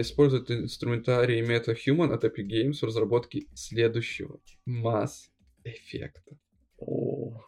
использует 0.00 0.50
инструментарий 0.50 1.40
MetaHuman 1.42 2.12
от 2.12 2.24
Epic 2.24 2.46
Games 2.46 2.80
в 2.80 2.84
разработке 2.84 3.46
следующего 3.54 4.40
Mass 4.68 5.30
эффекта. 5.64 6.36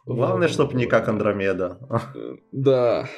Главное, 0.06 0.48
чтобы 0.48 0.74
не 0.74 0.86
как 0.86 1.08
Андромеда. 1.08 1.78
Э, 2.14 2.36
да. 2.52 3.08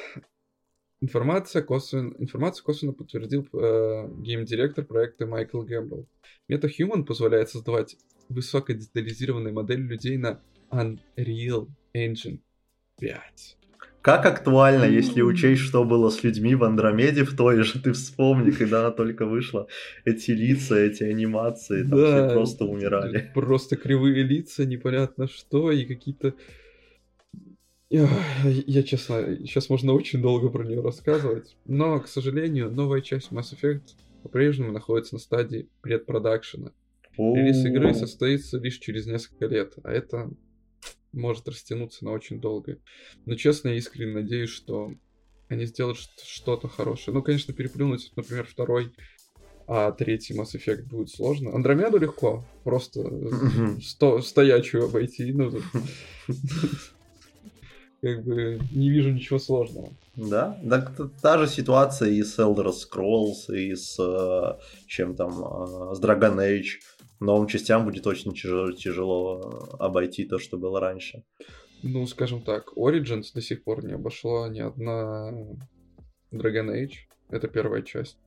Информация 1.01 1.61
косвенно, 1.61 2.15
информацию 2.19 2.63
косвенно 2.63 2.93
подтвердил 2.93 3.47
э, 3.53 4.07
гейм-директор 4.21 4.85
проекта 4.85 5.25
Майкл 5.25 5.61
Гэмбл. 5.61 6.07
MetaHuman 6.49 7.03
позволяет 7.03 7.49
создавать 7.49 7.97
высокодетализированные 8.29 9.53
модели 9.53 9.81
людей 9.81 10.17
на 10.17 10.41
Unreal 10.71 11.67
Engine 11.93 12.39
5. 12.99 13.57
Как 14.05 14.23
актуально, 14.27 14.83
если 14.83 15.23
учесть, 15.23 15.63
что 15.63 15.83
было 15.83 16.11
с 16.11 16.23
людьми 16.23 16.53
в 16.53 16.63
Андромеде 16.63 17.23
в 17.23 17.35
той 17.35 17.63
же, 17.63 17.81
ты 17.81 17.91
вспомни, 17.91 18.51
когда 18.51 18.81
она 18.81 18.91
только 18.91 19.25
вышла, 19.25 19.67
эти 20.05 20.29
лица, 20.29 20.77
эти 20.77 21.01
анимации, 21.01 21.81
там 21.81 21.99
да, 21.99 22.27
все 22.27 22.33
просто 22.35 22.65
умирали. 22.65 23.31
Просто 23.33 23.75
кривые 23.77 24.21
лица, 24.21 24.63
непонятно 24.63 25.27
что, 25.27 25.71
и 25.71 25.85
какие-то... 25.85 26.35
Я, 27.95 28.09
я, 28.67 28.83
честно, 28.83 29.37
сейчас 29.37 29.69
можно 29.69 29.93
очень 29.93 30.21
долго 30.21 30.49
про 30.49 30.65
нее 30.65 30.81
рассказывать, 30.81 31.55
но, 31.65 31.99
к 32.01 32.09
сожалению, 32.09 32.69
новая 32.69 32.99
часть 32.99 33.31
Mass 33.31 33.53
Effect 33.55 33.95
по-прежнему 34.21 34.73
находится 34.73 35.15
на 35.15 35.19
стадии 35.19 35.69
предпродакшена. 35.81 36.73
Релиз 37.17 37.63
игры 37.65 37.93
состоится 37.93 38.57
лишь 38.57 38.79
через 38.79 39.05
несколько 39.05 39.45
лет, 39.45 39.75
а 39.83 39.91
это 39.91 40.29
может 41.13 41.47
растянуться 41.47 42.03
на 42.03 42.11
очень 42.11 42.41
долго. 42.41 42.79
Но 43.25 43.35
честно, 43.35 43.69
я 43.69 43.75
искренне 43.75 44.13
надеюсь, 44.13 44.49
что 44.49 44.91
они 45.47 45.65
сделают 45.65 45.97
что-то 45.97 46.67
хорошее. 46.67 47.15
Ну, 47.15 47.23
конечно, 47.23 47.53
переплюнуть, 47.53 48.11
например, 48.17 48.45
второй, 48.45 48.91
а 49.67 49.91
третий 49.93 50.37
Mass 50.37 50.53
Effect 50.55 50.83
будет 50.83 51.09
сложно. 51.09 51.55
Андромеду 51.55 51.97
легко, 51.97 52.45
просто 52.65 53.79
сто, 53.81 54.21
стоячую 54.21 54.85
обойти. 54.85 55.31
Ну, 55.31 55.51
как 58.05 58.23
бы 58.23 58.59
не 58.71 58.91
вижу 58.91 59.11
ничего 59.11 59.39
сложного. 59.39 59.89
Да, 60.15 60.59
так 60.69 60.91
та 61.21 61.39
же 61.39 61.47
ситуация 61.47 62.09
и 62.09 62.21
с 62.21 62.37
Elder 62.37 62.71
Scrolls, 62.71 63.51
и 63.51 63.75
с 63.75 63.97
э, 63.99 64.59
чем 64.87 65.15
там, 65.15 65.31
э, 65.31 65.95
с 65.95 65.99
Dragon 65.99 66.37
Age 66.37 66.81
новым 67.19 67.47
частям 67.47 67.83
будет 67.83 68.05
очень 68.05 68.31
тяжело, 68.33 68.71
тяжело 68.71 69.75
обойти 69.79 70.25
то, 70.25 70.37
что 70.37 70.57
было 70.57 70.79
раньше. 70.79 71.23
Ну, 71.81 72.05
скажем 72.05 72.41
так, 72.41 72.73
Origins 72.77 73.33
до 73.33 73.41
сих 73.41 73.63
пор 73.63 73.83
не 73.83 73.93
обошла 73.93 74.49
ни 74.49 74.59
одна 74.59 75.31
Dragon 76.31 76.69
Age. 76.69 77.07
Это 77.29 77.47
первая 77.47 77.81
часть. 77.81 78.17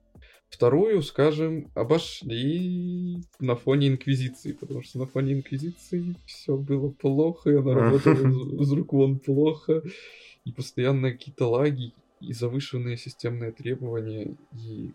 Вторую, 0.49 1.02
скажем, 1.02 1.71
обошли 1.75 3.23
на 3.38 3.55
фоне 3.55 3.88
Инквизиции, 3.88 4.52
потому 4.52 4.83
что 4.83 4.99
на 4.99 5.07
фоне 5.07 5.35
Инквизиции 5.35 6.17
все 6.26 6.57
было 6.57 6.88
плохо, 6.90 7.50
и 7.50 7.57
она 7.57 7.75
работала 7.75 8.62
из 8.62 8.73
рук 8.73 8.93
вон 8.95 9.19
плохо, 9.19 9.83
и 10.45 10.52
постоянно 10.52 11.12
какие-то 11.12 11.49
лаги, 11.49 11.93
и 12.21 12.33
завышенные 12.33 12.97
системные 12.97 13.52
требования, 13.52 14.37
и 14.52 14.93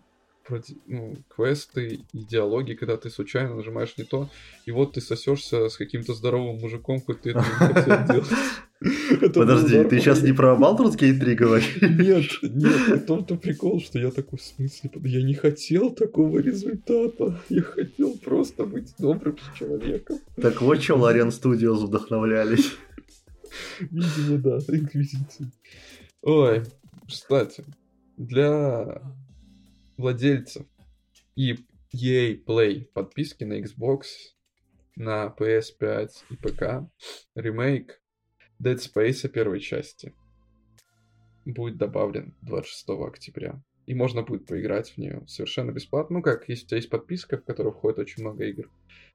ну, 0.86 1.14
квесты 1.34 2.00
и 2.12 2.24
диалоги, 2.24 2.74
когда 2.74 2.96
ты 2.96 3.08
случайно 3.08 3.54
нажимаешь 3.54 3.96
не 3.96 4.04
то, 4.04 4.28
и 4.66 4.70
вот 4.70 4.92
ты 4.92 5.00
сосешься 5.00 5.68
с 5.68 5.76
каким-то 5.76 6.14
здоровым 6.14 6.60
мужиком, 6.60 7.00
хоть 7.00 7.22
ты 7.22 7.30
этого 7.30 7.44
не 7.44 7.74
хотел 7.74 8.06
делать. 8.10 8.28
Подожди, 9.34 9.84
ты 9.84 9.98
сейчас 9.98 10.22
не 10.22 10.32
про 10.32 10.54
Baldur's 10.54 10.96
Gate 10.96 11.18
3 11.18 11.34
говоришь? 11.34 11.78
Нет, 11.80 12.24
нет, 12.42 13.02
в 13.02 13.06
том-то 13.06 13.36
прикол, 13.36 13.80
что 13.80 13.98
я 13.98 14.10
такой, 14.10 14.38
в 14.38 14.42
смысле, 14.42 14.90
я 15.04 15.22
не 15.22 15.34
хотел 15.34 15.90
такого 15.90 16.38
результата, 16.38 17.40
я 17.48 17.62
хотел 17.62 18.16
просто 18.18 18.64
быть 18.64 18.94
добрым 18.98 19.38
человеком. 19.58 20.18
Так 20.36 20.60
вот, 20.60 20.80
чем 20.80 21.02
Larian 21.02 21.30
Studios 21.30 21.86
вдохновлялись. 21.86 22.72
Видимо, 23.80 24.38
да, 24.38 24.58
инквизиция. 24.68 25.50
Ой, 26.22 26.62
кстати, 27.06 27.64
для 28.16 29.02
владельцев 29.96 30.66
и 31.36 31.54
EA 31.94 32.44
Play 32.44 32.86
подписки 32.92 33.44
на 33.44 33.60
Xbox, 33.60 34.02
на 34.96 35.34
PS5 35.38 36.10
и 36.30 36.36
ПК 36.36 36.88
ремейк 37.34 38.00
Dead 38.64 38.78
Space 38.78 39.28
первой 39.28 39.60
части 39.60 40.14
будет 41.44 41.76
добавлен 41.76 42.34
26 42.42 42.88
октября. 43.06 43.62
и 43.86 43.94
можно 43.94 44.22
будет 44.22 44.46
поиграть 44.46 44.90
в 44.92 44.98
нее 44.98 45.22
совершенно 45.26 45.70
бесплатно. 45.70 46.16
Ну 46.18 46.22
как, 46.22 46.48
если 46.48 46.64
у 46.64 46.68
тебя 46.68 46.76
есть 46.78 46.88
подписка, 46.90 47.36
в 47.36 47.44
которую 47.44 47.74
входит 47.74 47.98
очень 47.98 48.22
много 48.22 48.44
игр, 48.44 48.70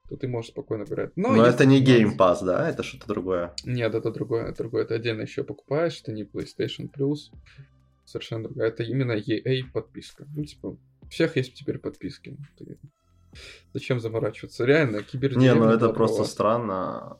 то 0.09 0.15
ты 0.15 0.27
можешь 0.27 0.51
спокойно 0.51 0.83
играть. 0.83 1.11
Но, 1.15 1.35
Но 1.35 1.45
это 1.45 1.65
не 1.65 1.83
Game 1.83 2.15
Pass, 2.17 2.43
да? 2.43 2.69
Это 2.69 2.83
что-то 2.83 3.07
другое? 3.07 3.53
Нет, 3.65 3.95
это 3.95 4.11
другое, 4.11 4.45
это 4.45 4.57
другое. 4.59 4.83
Это 4.83 4.95
отдельно 4.95 5.21
еще 5.21 5.43
покупаешь, 5.43 6.01
это 6.01 6.11
не 6.11 6.23
PlayStation 6.23 6.89
Plus. 6.95 7.31
Совершенно 8.05 8.43
другое. 8.43 8.67
Это 8.67 8.83
именно 8.83 9.13
EA 9.13 9.63
подписка. 9.71 10.27
Ну, 10.35 10.43
типа, 10.43 10.77
у 11.01 11.07
всех 11.09 11.35
есть 11.35 11.53
теперь 11.53 11.79
подписки. 11.79 12.37
Ты... 12.57 12.77
Зачем 13.73 13.99
заморачиваться? 13.99 14.65
Реально, 14.65 15.03
кибердеревня... 15.03 15.53
Не, 15.53 15.59
ну 15.59 15.69
это 15.69 15.89
просто 15.89 16.23
странно. 16.23 17.17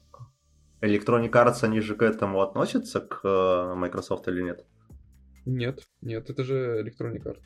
Electronic 0.82 1.32
Arts, 1.32 1.64
они 1.64 1.82
же 1.82 1.96
к 1.96 2.02
этому 2.02 2.42
относятся, 2.42 3.02
к 3.02 3.22
э, 3.24 3.76
Microsoft 3.76 4.28
или 4.28 4.44
нет? 4.44 4.66
Нет, 5.46 5.82
нет, 6.02 6.30
это 6.30 6.44
же 6.44 6.84
Electronic 6.84 7.24
Arts, 7.24 7.42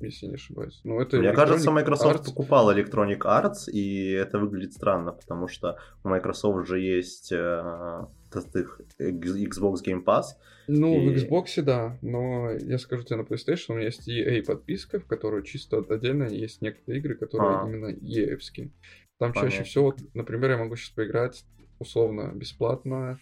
если 0.00 0.26
не 0.26 0.34
ошибаюсь. 0.34 0.80
Ну, 0.84 1.00
это 1.00 1.18
Мне 1.18 1.32
кажется, 1.32 1.70
Microsoft 1.70 2.20
Arts... 2.20 2.24
покупал 2.26 2.72
Electronic 2.74 3.20
Arts, 3.20 3.70
и 3.70 4.12
это 4.12 4.38
выглядит 4.38 4.72
странно, 4.72 5.12
потому 5.12 5.48
что 5.48 5.78
у 6.04 6.08
Microsoft 6.08 6.66
же 6.68 6.80
есть 6.80 7.32
э, 7.32 8.06
Xbox 8.32 9.76
Game 9.86 10.04
Pass. 10.04 10.24
Ну, 10.68 10.94
и... 10.94 11.08
в 11.08 11.16
Xbox, 11.16 11.62
да, 11.62 11.98
но 12.00 12.52
я 12.52 12.78
скажу 12.78 13.02
тебе, 13.02 13.16
на 13.16 13.22
PlayStation 13.22 13.70
у 13.70 13.74
меня 13.74 13.86
есть 13.86 14.08
EA 14.08 14.42
подписка, 14.44 15.00
в 15.00 15.06
которой 15.06 15.42
чисто 15.42 15.84
отдельно 15.88 16.24
есть 16.24 16.62
некоторые 16.62 17.00
игры, 17.00 17.16
которые 17.16 17.58
а. 17.58 17.68
именно 17.68 17.90
EA. 17.90 18.36
-евские. 18.36 18.70
Там 19.18 19.32
Понятно. 19.32 19.50
чаще 19.50 19.64
всего, 19.64 19.94
например, 20.14 20.52
я 20.52 20.56
могу 20.56 20.76
сейчас 20.76 20.90
поиграть 20.90 21.44
условно 21.80 22.32
бесплатно 22.34 23.18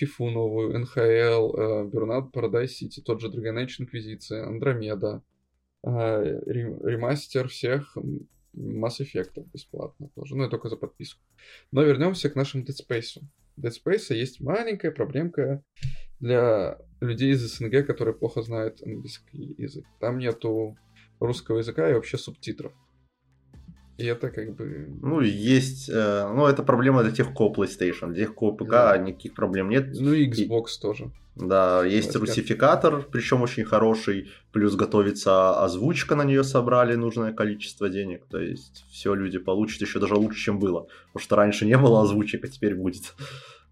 FIFA 0.00 0.30
новую, 0.30 0.82
NHL, 0.82 1.90
Burnout 1.90 2.32
Paradise 2.32 2.70
City, 2.80 3.02
тот 3.04 3.20
же 3.20 3.28
Dragon 3.28 3.64
Age 3.64 3.80
Inquisition, 3.80 4.42
Андромеда, 4.42 5.22
э, 5.84 6.40
ремастер 6.46 7.48
всех 7.48 7.96
Mass 8.54 9.00
Effect 9.00 9.46
бесплатно 9.52 10.10
тоже, 10.14 10.36
ну 10.36 10.46
и 10.46 10.50
только 10.50 10.68
за 10.68 10.76
подписку. 10.76 11.20
Но 11.70 11.82
вернемся 11.82 12.30
к 12.30 12.36
нашему 12.36 12.64
Dead 12.64 12.76
Space. 12.88 13.22
Dead 13.58 13.72
Space 13.72 14.14
есть 14.14 14.40
маленькая 14.40 14.92
проблемка 14.92 15.62
для 16.20 16.78
людей 17.00 17.32
из 17.32 17.40
СНГ, 17.40 17.86
которые 17.86 18.14
плохо 18.14 18.42
знают 18.42 18.82
английский 18.82 19.54
язык. 19.58 19.84
Там 20.00 20.18
нету 20.18 20.76
русского 21.20 21.58
языка 21.58 21.90
и 21.90 21.94
вообще 21.94 22.18
субтитров. 22.18 22.72
И 23.98 24.06
это 24.06 24.30
как 24.30 24.54
бы... 24.54 24.88
Ну, 25.02 25.20
есть... 25.20 25.88
Э, 25.88 26.32
ну, 26.34 26.46
это 26.46 26.62
проблема 26.62 27.02
для 27.02 27.12
тех, 27.12 27.34
кого 27.34 27.52
PlayStation. 27.52 28.08
Для 28.08 28.24
тех, 28.24 28.34
кого 28.34 28.52
ПК, 28.52 28.70
да. 28.70 28.98
никаких 28.98 29.34
проблем 29.34 29.68
нет. 29.68 29.88
Ну, 29.94 30.12
и 30.12 30.28
Xbox 30.28 30.78
и... 30.78 30.80
тоже. 30.80 31.10
Да, 31.34 31.82
есть 31.84 32.14
русификатор, 32.14 33.02
причем 33.10 33.40
очень 33.40 33.64
хороший, 33.64 34.30
плюс 34.52 34.74
готовится 34.74 35.64
озвучка 35.64 36.14
на 36.14 36.24
нее 36.24 36.44
собрали 36.44 36.94
нужное 36.94 37.32
количество 37.32 37.88
денег, 37.88 38.26
то 38.30 38.38
есть 38.38 38.84
все 38.90 39.14
люди 39.14 39.38
получат 39.38 39.80
еще 39.80 39.98
даже 39.98 40.14
лучше, 40.14 40.38
чем 40.38 40.58
было, 40.58 40.88
потому 41.06 41.24
что 41.24 41.36
раньше 41.36 41.64
не 41.64 41.78
было 41.78 42.02
озвучек, 42.02 42.44
а 42.44 42.48
теперь 42.48 42.74
будет. 42.74 43.14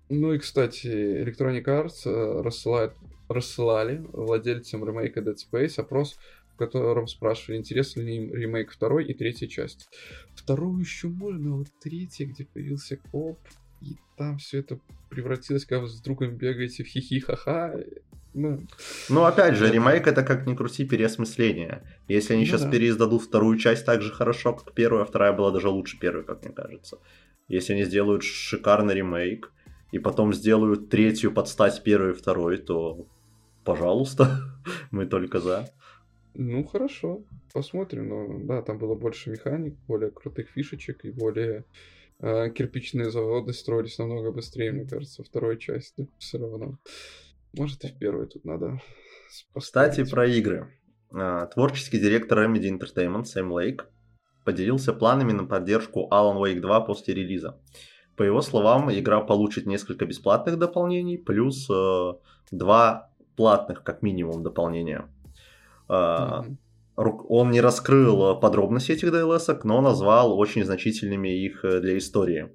Ну 0.08 0.32
и, 0.32 0.38
кстати, 0.38 0.86
Electronic 0.86 1.64
Arts 1.64 2.06
э, 2.06 2.42
рассылает, 2.42 2.92
рассылали 3.28 4.06
владельцам 4.12 4.84
ремейка 4.84 5.20
Dead 5.20 5.36
Space 5.36 5.78
опрос, 5.78 6.18
котором 6.60 7.06
спрашивали, 7.06 7.58
интересен 7.58 8.02
ли 8.02 8.16
им 8.16 8.34
ремейк 8.34 8.70
второй 8.70 9.06
и 9.06 9.14
третьей 9.14 9.48
части. 9.48 9.86
Вторую 10.34 10.80
еще 10.80 11.08
можно, 11.08 11.56
вот 11.56 11.68
третья, 11.82 12.26
где 12.26 12.44
появился 12.44 12.96
коп, 13.10 13.38
и 13.80 13.96
там 14.16 14.38
все 14.38 14.58
это 14.58 14.78
превратилось, 15.08 15.64
как 15.64 15.82
вы 15.82 15.88
с 15.88 16.00
другом 16.00 16.36
бегаете 16.36 16.84
в 16.84 16.86
хихи-ха-ха. 16.86 17.74
Ну, 18.32 18.64
ну, 19.08 19.24
опять 19.24 19.56
же, 19.56 19.72
ремейк 19.72 20.06
это 20.06 20.22
как 20.22 20.46
ни 20.46 20.54
крути 20.54 20.84
переосмысление. 20.84 21.82
Если 22.06 22.34
они 22.34 22.42
ну, 22.42 22.46
сейчас 22.46 22.62
да. 22.62 22.70
переиздадут 22.70 23.22
вторую 23.22 23.58
часть 23.58 23.84
так 23.84 24.02
же 24.02 24.12
хорошо, 24.12 24.52
как 24.52 24.72
первую, 24.72 25.02
а 25.02 25.06
вторая 25.06 25.32
была 25.32 25.50
даже 25.50 25.68
лучше 25.68 25.98
первой, 25.98 26.22
как 26.22 26.44
мне 26.44 26.52
кажется. 26.52 26.98
Если 27.48 27.72
они 27.72 27.84
сделают 27.84 28.22
шикарный 28.22 28.94
ремейк, 28.94 29.50
и 29.92 29.98
потом 29.98 30.32
сделают 30.32 30.88
третью 30.88 31.32
под 31.32 31.48
стать 31.48 31.82
первой 31.82 32.10
и 32.10 32.14
второй, 32.14 32.58
то 32.58 33.06
пожалуйста, 33.64 34.40
мы 34.90 35.06
только 35.06 35.40
за. 35.40 35.68
Ну, 36.34 36.64
хорошо, 36.64 37.24
посмотрим. 37.52 38.08
Но 38.08 38.38
да, 38.44 38.62
там 38.62 38.78
было 38.78 38.94
больше 38.94 39.30
механик, 39.30 39.76
более 39.86 40.10
крутых 40.10 40.48
фишечек 40.50 41.04
и 41.04 41.10
более 41.10 41.64
э, 42.20 42.50
кирпичные 42.50 43.10
заводы 43.10 43.52
строились 43.52 43.98
намного 43.98 44.32
быстрее, 44.32 44.72
мне 44.72 44.86
кажется, 44.86 45.22
второй 45.22 45.58
части 45.58 46.08
все 46.18 46.38
равно. 46.38 46.78
Может, 47.52 47.84
и 47.84 47.88
в 47.88 47.98
первой 47.98 48.26
тут 48.26 48.44
надо 48.44 48.80
Кстати, 49.54 50.08
про 50.08 50.26
игры. 50.26 50.72
А, 51.12 51.46
творческий 51.46 51.98
директор 51.98 52.38
Remedy 52.38 52.70
Entertainment 52.70 53.24
Сэм 53.24 53.50
Лейк 53.52 53.88
поделился 54.44 54.92
планами 54.92 55.32
на 55.32 55.44
поддержку 55.44 56.08
Alan 56.12 56.40
Wake 56.40 56.60
2 56.60 56.80
после 56.82 57.14
релиза. 57.14 57.60
По 58.16 58.22
его 58.22 58.42
словам, 58.42 58.92
игра 58.92 59.20
получит 59.20 59.66
несколько 59.66 60.06
бесплатных 60.06 60.58
дополнений, 60.58 61.18
плюс 61.18 61.68
э, 61.70 62.12
два 62.50 63.10
платных, 63.36 63.82
как 63.82 64.02
минимум, 64.02 64.42
дополнения. 64.42 65.08
Mm-hmm. 65.90 66.56
Он 67.28 67.50
не 67.50 67.60
раскрыл 67.60 68.38
подробности 68.38 68.92
этих 68.92 69.08
DLS, 69.08 69.60
но 69.64 69.80
назвал 69.80 70.38
очень 70.38 70.64
значительными 70.64 71.28
их 71.28 71.64
э, 71.64 71.80
для 71.80 71.96
истории. 71.96 72.50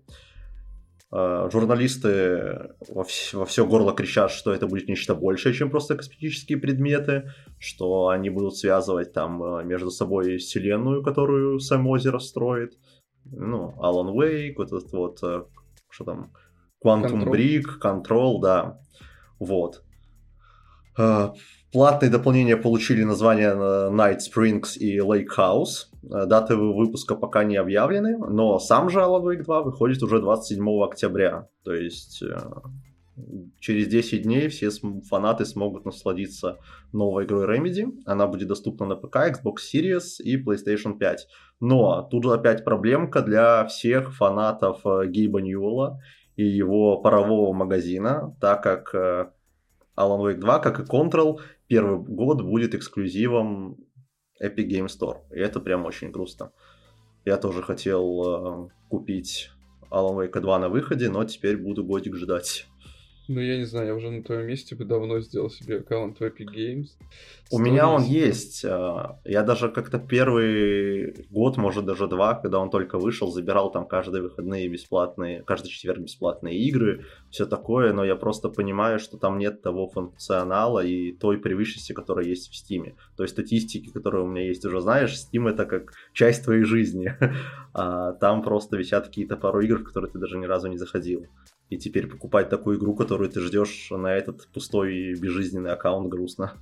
А, 1.11 1.49
журналисты 1.49 2.73
во 2.87 3.03
все, 3.03 3.39
во 3.39 3.45
все 3.45 3.65
горло 3.65 3.93
кричат, 3.93 4.29
что 4.31 4.53
это 4.53 4.67
будет 4.67 4.87
нечто 4.87 5.15
большее, 5.15 5.55
чем 5.55 5.71
просто 5.71 5.95
косметические 5.95 6.59
предметы, 6.59 7.31
что 7.57 8.09
они 8.09 8.29
будут 8.29 8.55
связывать 8.55 9.13
там 9.13 9.43
э, 9.43 9.63
между 9.63 9.89
собой 9.89 10.37
вселенную, 10.37 11.01
которую 11.01 11.59
сам 11.59 11.87
озеро 11.87 12.19
строит. 12.19 12.77
Ну, 13.25 13.73
Alan 13.79 14.13
Wake, 14.13 14.53
вот 14.57 14.71
этот 14.71 14.91
вот, 14.91 15.19
что 15.89 16.03
там, 16.03 16.31
Quantum 16.83 17.23
Control. 17.23 17.31
Brick, 17.31 17.65
Control, 17.81 18.41
да. 18.41 18.79
Вот. 19.39 19.81
Платные 21.75 22.09
дополнения 22.09 22.55
получили 22.55 23.03
название 23.03 23.49
э, 23.49 23.89
Night 23.91 24.19
Springs 24.19 24.77
и 24.77 24.97
Lake 24.99 25.27
House. 25.37 25.87
Э, 26.03 26.25
даты 26.25 26.55
выпуска 26.55 27.15
пока 27.15 27.43
не 27.43 27.57
объявлены, 27.57 28.17
но 28.17 28.59
сам 28.59 28.89
же 28.89 28.99
Alan 28.99 29.21
Wake 29.21 29.43
2 29.43 29.61
выходит 29.63 30.01
уже 30.01 30.21
27 30.21 30.65
октября. 30.81 31.49
То 31.65 31.73
есть 31.73 32.23
э, 32.23 32.37
через 33.59 33.87
10 33.89 34.23
дней 34.23 34.47
все 34.47 34.69
фанаты 35.09 35.43
смогут 35.43 35.83
насладиться 35.83 36.59
новой 36.93 37.25
игрой 37.25 37.45
Remedy. 37.45 37.91
Она 38.05 38.27
будет 38.27 38.47
доступна 38.47 38.85
на 38.85 38.95
ПК, 38.95 39.17
Xbox 39.17 39.55
Series 39.73 40.23
и 40.23 40.41
PlayStation 40.41 40.97
5. 40.97 41.27
Но 41.59 42.03
тут 42.09 42.25
опять 42.27 42.63
проблемка 42.63 43.21
для 43.21 43.65
всех 43.65 44.15
фанатов 44.15 44.79
Гейба 44.85 45.41
Ньюэлла 45.41 45.99
и 46.37 46.45
его 46.45 47.01
парового 47.01 47.51
магазина, 47.51 48.33
так 48.39 48.63
как 48.63 49.34
Alan 49.97 50.19
Wake 50.19 50.39
2, 50.39 50.59
как 50.59 50.79
и 50.79 50.83
Control, 50.83 51.39
первый 51.67 51.99
год 51.99 52.41
будет 52.41 52.75
эксклюзивом 52.75 53.77
Epic 54.41 54.67
Game 54.67 54.87
Store. 54.87 55.21
И 55.31 55.39
это 55.39 55.59
прям 55.59 55.85
очень 55.85 56.11
грустно. 56.11 56.51
Я 57.23 57.37
тоже 57.37 57.61
хотел 57.63 58.65
э, 58.65 58.69
купить 58.89 59.51
Alan 59.89 60.15
Wake 60.15 60.39
2 60.39 60.59
на 60.59 60.69
выходе, 60.69 61.09
но 61.09 61.23
теперь 61.23 61.57
буду 61.57 61.83
годик 61.83 62.15
ждать. 62.15 62.67
Ну, 63.27 63.41
я 63.41 63.57
не 63.57 63.65
знаю, 63.65 63.87
я 63.87 63.95
уже 63.95 64.11
на 64.11 64.23
твоем 64.23 64.45
месте 64.45 64.75
бы 64.75 64.85
давно 64.85 65.19
сделал 65.19 65.49
себе 65.49 65.77
аккаунт 65.77 66.19
в 66.19 66.21
Epic 66.21 66.47
Games. 66.55 66.89
У 67.51 67.57
меня 67.57 67.89
он 67.89 68.03
есть. 68.03 68.63
А, 68.65 69.19
я 69.25 69.43
даже 69.43 69.69
как-то 69.69 69.97
первый 69.97 71.25
год, 71.31 71.57
может 71.57 71.85
даже 71.85 72.07
два, 72.07 72.35
когда 72.35 72.59
он 72.59 72.69
только 72.69 72.99
вышел, 72.99 73.31
забирал 73.31 73.71
там 73.71 73.87
каждые 73.87 74.21
выходные 74.21 74.67
бесплатные, 74.67 75.41
каждый 75.43 75.69
четверг 75.69 75.99
бесплатные 75.99 76.57
игры, 76.59 77.05
все 77.31 77.47
такое, 77.47 77.93
но 77.93 78.05
я 78.05 78.15
просто 78.15 78.49
понимаю, 78.49 78.99
что 78.99 79.17
там 79.17 79.39
нет 79.39 79.61
того 79.61 79.87
функционала 79.87 80.85
и 80.85 81.11
той 81.11 81.39
привычности, 81.39 81.93
которая 81.93 82.25
есть 82.25 82.51
в 82.51 82.53
Steam. 82.53 82.93
То 83.17 83.23
есть 83.23 83.33
статистики, 83.33 83.91
которые 83.91 84.23
у 84.23 84.27
меня 84.27 84.45
есть, 84.45 84.63
уже 84.65 84.81
знаешь, 84.81 85.15
Steam 85.15 85.49
это 85.49 85.65
как 85.65 85.93
часть 86.13 86.43
твоей 86.43 86.63
жизни. 86.63 87.15
А 87.77 88.13
там 88.13 88.41
просто 88.41 88.77
висят 88.77 89.07
какие-то 89.07 89.35
пару 89.35 89.59
игр, 89.59 89.79
в 89.79 89.83
которые 89.83 90.09
ты 90.09 90.17
даже 90.17 90.37
ни 90.37 90.45
разу 90.45 90.69
не 90.69 90.77
заходил. 90.77 91.25
И 91.69 91.77
теперь 91.77 92.07
покупать 92.07 92.49
такую 92.49 92.77
игру, 92.77 92.95
которую 92.95 93.29
ты 93.29 93.41
ждешь 93.41 93.89
на 93.91 94.13
этот 94.13 94.47
пустой 94.47 94.95
и 94.95 95.15
безжизненный 95.15 95.71
аккаунт, 95.71 96.09
грустно. 96.09 96.53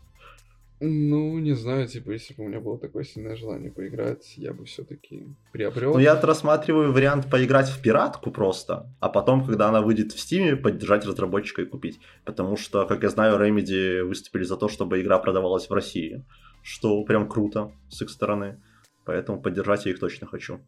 Ну, 0.85 1.39
не 1.39 1.53
знаю, 1.53 1.87
типа, 1.87 2.11
если 2.11 2.33
бы 2.33 2.43
у 2.43 2.47
меня 2.49 2.59
было 2.59 2.77
такое 2.77 3.05
сильное 3.05 3.37
желание 3.37 3.71
поиграть, 3.71 4.33
я 4.35 4.51
бы 4.51 4.65
все-таки 4.65 5.27
приобрел. 5.53 5.93
Ну, 5.93 5.99
я 5.99 6.19
рассматриваю 6.19 6.91
вариант 6.91 7.29
поиграть 7.29 7.69
в 7.69 7.81
пиратку 7.81 8.31
просто, 8.31 8.91
а 8.99 9.07
потом, 9.07 9.45
когда 9.45 9.69
она 9.69 9.81
выйдет 9.81 10.11
в 10.11 10.19
Стиме, 10.19 10.57
поддержать 10.57 11.05
разработчика 11.05 11.61
и 11.61 11.65
купить. 11.65 12.01
Потому 12.25 12.57
что, 12.57 12.85
как 12.85 13.03
я 13.03 13.09
знаю, 13.09 13.39
Remedy 13.39 14.03
выступили 14.03 14.43
за 14.43 14.57
то, 14.57 14.67
чтобы 14.67 15.01
игра 15.01 15.19
продавалась 15.19 15.69
в 15.69 15.73
России, 15.73 16.25
что 16.63 17.01
прям 17.05 17.29
круто 17.29 17.71
с 17.89 18.01
их 18.01 18.09
стороны. 18.09 18.61
Поэтому 19.05 19.41
поддержать 19.41 19.85
я 19.85 19.91
их 19.91 19.99
точно 19.99 20.27
хочу. 20.27 20.59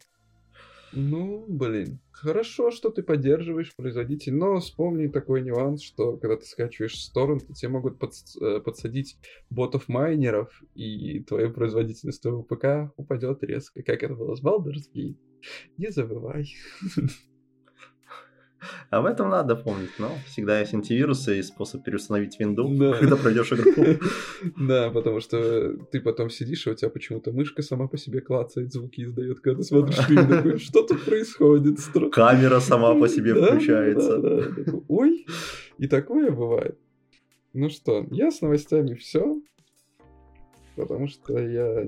Ну, 0.92 1.46
блин, 1.48 2.00
хорошо, 2.12 2.72
что 2.72 2.90
ты 2.90 3.04
поддерживаешь 3.04 3.76
производитель, 3.76 4.34
но 4.34 4.60
вспомни 4.60 5.08
такой 5.08 5.42
нюанс, 5.42 5.84
что 5.84 6.18
когда 6.18 6.38
ты 6.38 6.46
скачиваешь 6.46 6.98
с 6.98 7.12
торрента, 7.12 7.54
тебе 7.54 7.70
могут 7.70 8.02
подс- 8.02 8.40
э, 8.42 8.62
подсадить 8.62 9.18
ботов-майнеров, 9.50 10.62
и 10.74 11.22
твоя 11.24 11.50
производительность 11.50 12.22
твоего 12.22 12.44
ПК 12.44 12.94
упадет 12.98 13.44
резко, 13.44 13.84
как 13.84 14.04
это 14.04 14.16
было 14.16 14.36
с 14.36 14.44
Baldur's 14.44 14.90
Gate. 14.94 15.18
Не 15.78 15.92
забывай. 15.92 16.56
Об 18.90 19.06
этом 19.06 19.30
надо 19.30 19.56
помнить, 19.56 19.92
но 20.00 20.12
всегда 20.28 20.60
есть 20.60 20.74
антивирусы 20.74 21.40
и 21.40 21.44
способ 21.44 21.84
переустановить 21.84 22.40
винду, 22.40 22.68
Да. 22.70 22.94
когда 22.98 23.16
пройдешь 23.16 23.52
игру. 23.54 23.72
Да, 24.60 24.90
потому 24.90 25.20
что 25.20 25.76
ты 25.92 26.00
потом 26.00 26.30
сидишь, 26.30 26.68
и 26.68 26.70
у 26.72 26.76
тебя 26.76 26.90
почему-то 26.90 27.32
мышка 27.32 27.62
сама 27.62 27.88
по 27.88 27.98
себе 27.98 28.22
клацает, 28.22 28.72
звуки 28.74 29.02
издает, 29.04 29.40
когда 29.40 29.60
ты 29.60 29.64
смотришь 29.64 29.98
фильм, 30.06 30.28
такой, 30.28 30.58
что 30.60 30.84
тут 30.84 31.04
происходит? 31.06 31.80
Камера 32.12 32.60
сама 32.60 32.96
по 32.96 33.08
себе 33.08 33.34
включается. 33.36 34.52
Ой, 34.88 35.26
и 35.78 35.88
такое 35.88 36.32
бывает. 36.32 36.78
Ну 37.54 37.70
что, 37.70 38.06
я 38.12 38.32
с 38.32 38.42
новостями 38.42 38.96
все, 38.96 39.42
потому 40.76 41.08
что 41.08 41.38
я 41.40 41.86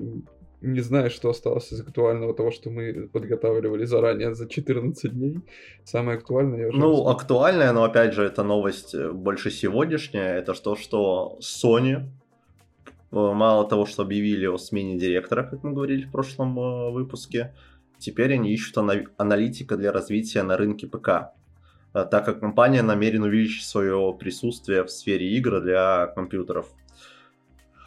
не 0.60 0.80
знаю, 0.80 1.10
что 1.10 1.30
осталось 1.30 1.72
из 1.72 1.80
актуального 1.80 2.34
того, 2.34 2.50
что 2.50 2.70
мы 2.70 3.08
подготавливали 3.12 3.84
заранее 3.84 4.34
за 4.34 4.48
14 4.48 5.12
дней. 5.12 5.40
Самое 5.84 6.18
актуальное 6.18 6.60
я 6.60 6.68
уже... 6.68 6.78
Ну, 6.78 6.90
рассказал. 6.90 7.10
актуальная, 7.10 7.72
но 7.72 7.84
опять 7.84 8.12
же, 8.14 8.24
это 8.24 8.42
новость 8.42 8.94
э, 8.94 9.10
больше 9.12 9.50
сегодняшняя. 9.50 10.38
Это 10.38 10.54
то, 10.54 10.74
что 10.74 11.38
Sony, 11.40 11.96
э, 11.96 12.02
мало 13.10 13.68
того, 13.68 13.86
что 13.86 14.02
объявили 14.02 14.46
о 14.46 14.58
смене 14.58 14.98
директора, 14.98 15.44
как 15.44 15.62
мы 15.62 15.72
говорили 15.72 16.06
в 16.06 16.10
прошлом 16.10 16.58
э, 16.58 16.90
выпуске, 16.90 17.54
теперь 17.98 18.34
они 18.34 18.52
ищут 18.52 18.76
ана- 18.78 19.06
аналитика 19.16 19.76
для 19.76 19.92
развития 19.92 20.42
на 20.42 20.56
рынке 20.56 20.86
ПК. 20.86 21.34
Так 21.92 22.26
как 22.26 22.40
компания 22.40 22.82
намерена 22.82 23.26
увеличить 23.26 23.64
свое 23.64 24.14
присутствие 24.20 24.84
в 24.84 24.90
сфере 24.90 25.26
игр 25.36 25.60
для 25.60 26.06
компьютеров. 26.08 26.66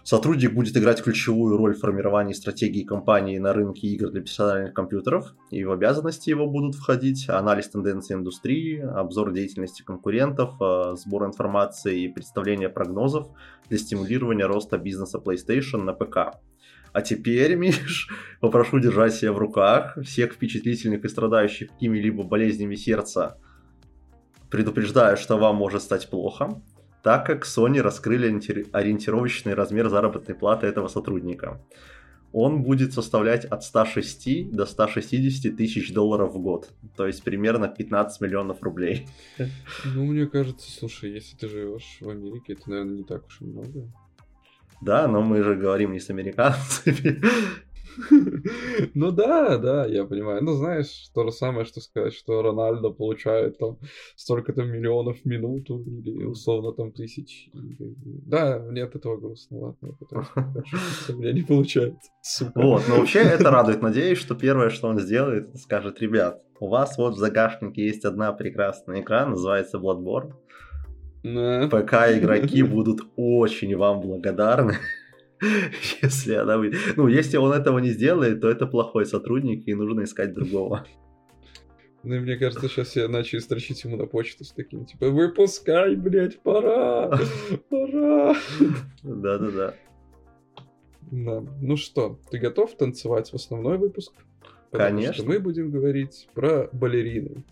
Сотрудник 0.03 0.53
будет 0.53 0.75
играть 0.75 1.03
ключевую 1.03 1.57
роль 1.57 1.75
в 1.75 1.79
формировании 1.79 2.33
стратегии 2.33 2.83
компании 2.83 3.37
на 3.37 3.53
рынке 3.53 3.87
игр 3.87 4.09
для 4.09 4.21
персональных 4.21 4.73
компьютеров, 4.73 5.35
и 5.51 5.63
в 5.63 5.71
обязанности 5.71 6.31
его 6.31 6.47
будут 6.47 6.73
входить 6.73 7.29
анализ 7.29 7.69
тенденций 7.69 8.15
индустрии, 8.15 8.79
обзор 8.79 9.31
деятельности 9.31 9.83
конкурентов, 9.83 10.55
э, 10.59 10.95
сбор 10.97 11.25
информации 11.25 12.01
и 12.01 12.07
представление 12.07 12.69
прогнозов 12.69 13.27
для 13.69 13.77
стимулирования 13.77 14.47
роста 14.47 14.79
бизнеса 14.79 15.21
PlayStation 15.23 15.83
на 15.83 15.93
ПК. 15.93 16.39
А 16.93 17.01
теперь, 17.03 17.55
Миш, 17.57 18.09
попрошу 18.39 18.79
держать 18.79 19.13
себя 19.13 19.33
в 19.33 19.37
руках 19.37 19.97
всех 20.03 20.33
впечатлительных 20.33 21.05
и 21.05 21.09
страдающих 21.09 21.69
какими-либо 21.69 22.23
болезнями 22.23 22.73
сердца. 22.73 23.37
Предупреждаю, 24.49 25.15
что 25.15 25.37
вам 25.37 25.57
может 25.57 25.83
стать 25.83 26.09
плохо, 26.09 26.61
так 27.03 27.25
как 27.25 27.45
Sony 27.45 27.81
раскрыли 27.81 28.29
ориенти- 28.29 28.69
ориентировочный 28.71 29.53
размер 29.53 29.89
заработной 29.89 30.35
платы 30.35 30.67
этого 30.67 30.87
сотрудника. 30.87 31.61
Он 32.33 32.63
будет 32.63 32.93
составлять 32.93 33.43
от 33.43 33.63
106 33.63 34.51
до 34.51 34.65
160 34.65 35.55
тысяч 35.57 35.93
долларов 35.93 36.33
в 36.33 36.39
год, 36.39 36.69
то 36.95 37.05
есть 37.05 37.23
примерно 37.23 37.67
15 37.67 38.21
миллионов 38.21 38.63
рублей. 38.63 39.07
Ну, 39.85 40.05
мне 40.05 40.27
кажется, 40.27 40.71
слушай, 40.71 41.11
если 41.11 41.35
ты 41.35 41.49
живешь 41.49 41.97
в 41.99 42.09
Америке, 42.09 42.53
это, 42.53 42.69
наверное, 42.69 42.97
не 42.97 43.03
так 43.03 43.27
уж 43.27 43.41
и 43.41 43.45
много. 43.45 43.91
Да, 44.81 45.07
но 45.07 45.21
мы 45.21 45.43
же 45.43 45.55
говорим 45.55 45.91
не 45.91 45.99
с 45.99 46.09
американцами. 46.09 47.21
Ну 48.93 49.11
да, 49.11 49.57
да, 49.57 49.85
я 49.85 50.05
понимаю. 50.05 50.43
Ну, 50.43 50.53
знаешь, 50.53 51.09
то 51.13 51.23
же 51.25 51.31
самое, 51.31 51.65
что 51.65 51.81
сказать, 51.81 52.13
что 52.13 52.41
Рональдо 52.41 52.89
получает 52.89 53.57
там 53.57 53.77
столько-то 54.15 54.63
миллионов 54.63 55.21
в 55.21 55.25
минуту 55.25 55.81
или 55.81 56.23
условно 56.23 56.73
там 56.73 56.91
тысяч. 56.91 57.49
Да, 57.53 58.59
мне 58.59 58.83
от 58.83 58.95
этого 58.95 59.17
грустно, 59.17 59.59
ладно, 59.59 59.93
пытаюсь 59.99 60.27
подшутить, 60.27 61.09
у 61.09 61.17
меня 61.19 61.33
не 61.33 61.41
получается. 61.41 62.11
Вот, 62.55 62.83
но 62.87 62.97
вообще 62.97 63.19
это 63.19 63.49
радует. 63.51 63.81
Надеюсь, 63.81 64.17
что 64.19 64.35
первое, 64.35 64.69
что 64.69 64.87
он 64.87 64.99
сделает, 64.99 65.55
скажет, 65.57 66.01
ребят, 66.01 66.41
у 66.59 66.67
вас 66.67 66.97
вот 66.97 67.15
в 67.15 67.17
загашнике 67.17 67.85
есть 67.85 68.05
одна 68.05 68.31
прекрасная 68.33 69.01
игра, 69.01 69.25
называется 69.25 69.77
Bloodborne. 69.77 70.33
ПК 71.23 71.93
игроки 72.17 72.63
будут 72.63 73.01
очень 73.15 73.75
вам 73.75 74.01
благодарны, 74.01 74.77
если 76.01 76.33
она 76.33 76.57
выйдет. 76.57 76.79
Ну, 76.95 77.07
если 77.07 77.37
он 77.37 77.51
этого 77.51 77.79
не 77.79 77.89
сделает, 77.89 78.41
то 78.41 78.49
это 78.49 78.67
плохой 78.67 79.05
сотрудник, 79.05 79.67
и 79.67 79.73
нужно 79.73 80.03
искать 80.03 80.33
другого. 80.33 80.85
Ну, 82.03 82.15
и 82.15 82.19
мне 82.19 82.35
кажется, 82.35 82.67
сейчас 82.67 82.95
я 82.95 83.07
начали 83.07 83.39
строчить 83.41 83.83
ему 83.83 83.95
на 83.95 84.07
почту 84.07 84.43
с 84.43 84.51
таким, 84.53 84.85
типа, 84.85 85.11
выпускай, 85.11 85.95
блядь, 85.95 86.41
пора, 86.41 87.11
пора. 87.69 88.35
Да-да-да. 89.03 89.75
Да. 91.11 91.43
Ну 91.61 91.77
что, 91.77 92.19
ты 92.31 92.39
готов 92.39 92.75
танцевать 92.75 93.29
в 93.29 93.35
основной 93.35 93.77
выпуск? 93.77 94.13
Потому 94.71 94.89
Конечно. 94.89 95.13
что 95.13 95.25
мы 95.25 95.39
будем 95.39 95.69
говорить 95.69 96.27
про 96.33 96.69
балерину. 96.71 97.43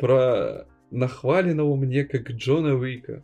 Про 0.00 0.66
нахваленного 0.90 1.76
мне 1.76 2.04
как 2.04 2.30
Джона 2.30 2.74
Уика, 2.74 3.22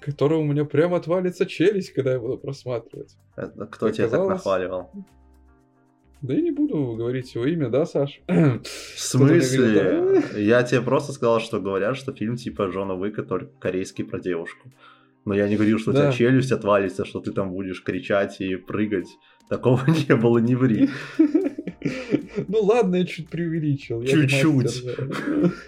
которого 0.00 0.38
у 0.40 0.44
меня 0.44 0.64
прям 0.64 0.94
отвалится 0.94 1.46
челюсть, 1.46 1.92
когда 1.92 2.12
я 2.12 2.18
буду 2.20 2.38
просматривать. 2.38 3.16
Это 3.36 3.66
кто 3.66 3.90
тебя 3.90 4.04
так 4.08 4.14
Оказалось- 4.20 4.38
нахваливал? 4.44 4.90
Да 6.20 6.34
я 6.34 6.40
не 6.42 6.50
буду 6.50 6.94
говорить 6.96 7.32
его 7.36 7.46
имя, 7.46 7.68
да, 7.68 7.86
Саш? 7.86 8.20
В 8.26 8.60
смысле? 8.96 9.68
говорит, 10.02 10.36
Я 10.36 10.62
тебе 10.64 10.80
просто 10.82 11.12
сказал, 11.12 11.38
что 11.40 11.60
говорят, 11.60 11.96
что 11.96 12.12
фильм 12.12 12.34
типа 12.36 12.68
Джона 12.72 12.94
Уика, 12.94 13.22
только 13.22 13.50
корейский 13.60 14.04
про 14.04 14.18
девушку. 14.18 14.72
Но 15.24 15.34
я 15.34 15.48
не 15.48 15.54
говорил, 15.56 15.78
что 15.78 15.90
у 15.90 15.94
Да. 15.94 16.00
тебя 16.10 16.12
челюсть 16.12 16.50
отвалится, 16.52 17.04
что 17.04 17.20
ты 17.20 17.30
там 17.32 17.50
будешь 17.52 17.82
кричать 17.84 18.40
и 18.40 18.56
прыгать. 18.56 19.08
Такого 19.48 19.80
не 20.08 20.16
было, 20.16 20.38
не 20.38 20.54
ври. 20.56 20.88
Ну 22.48 22.58
ладно, 22.62 22.96
я 22.96 23.06
чуть 23.06 23.30
преувеличил. 23.30 24.02
Чуть-чуть. 24.04 24.84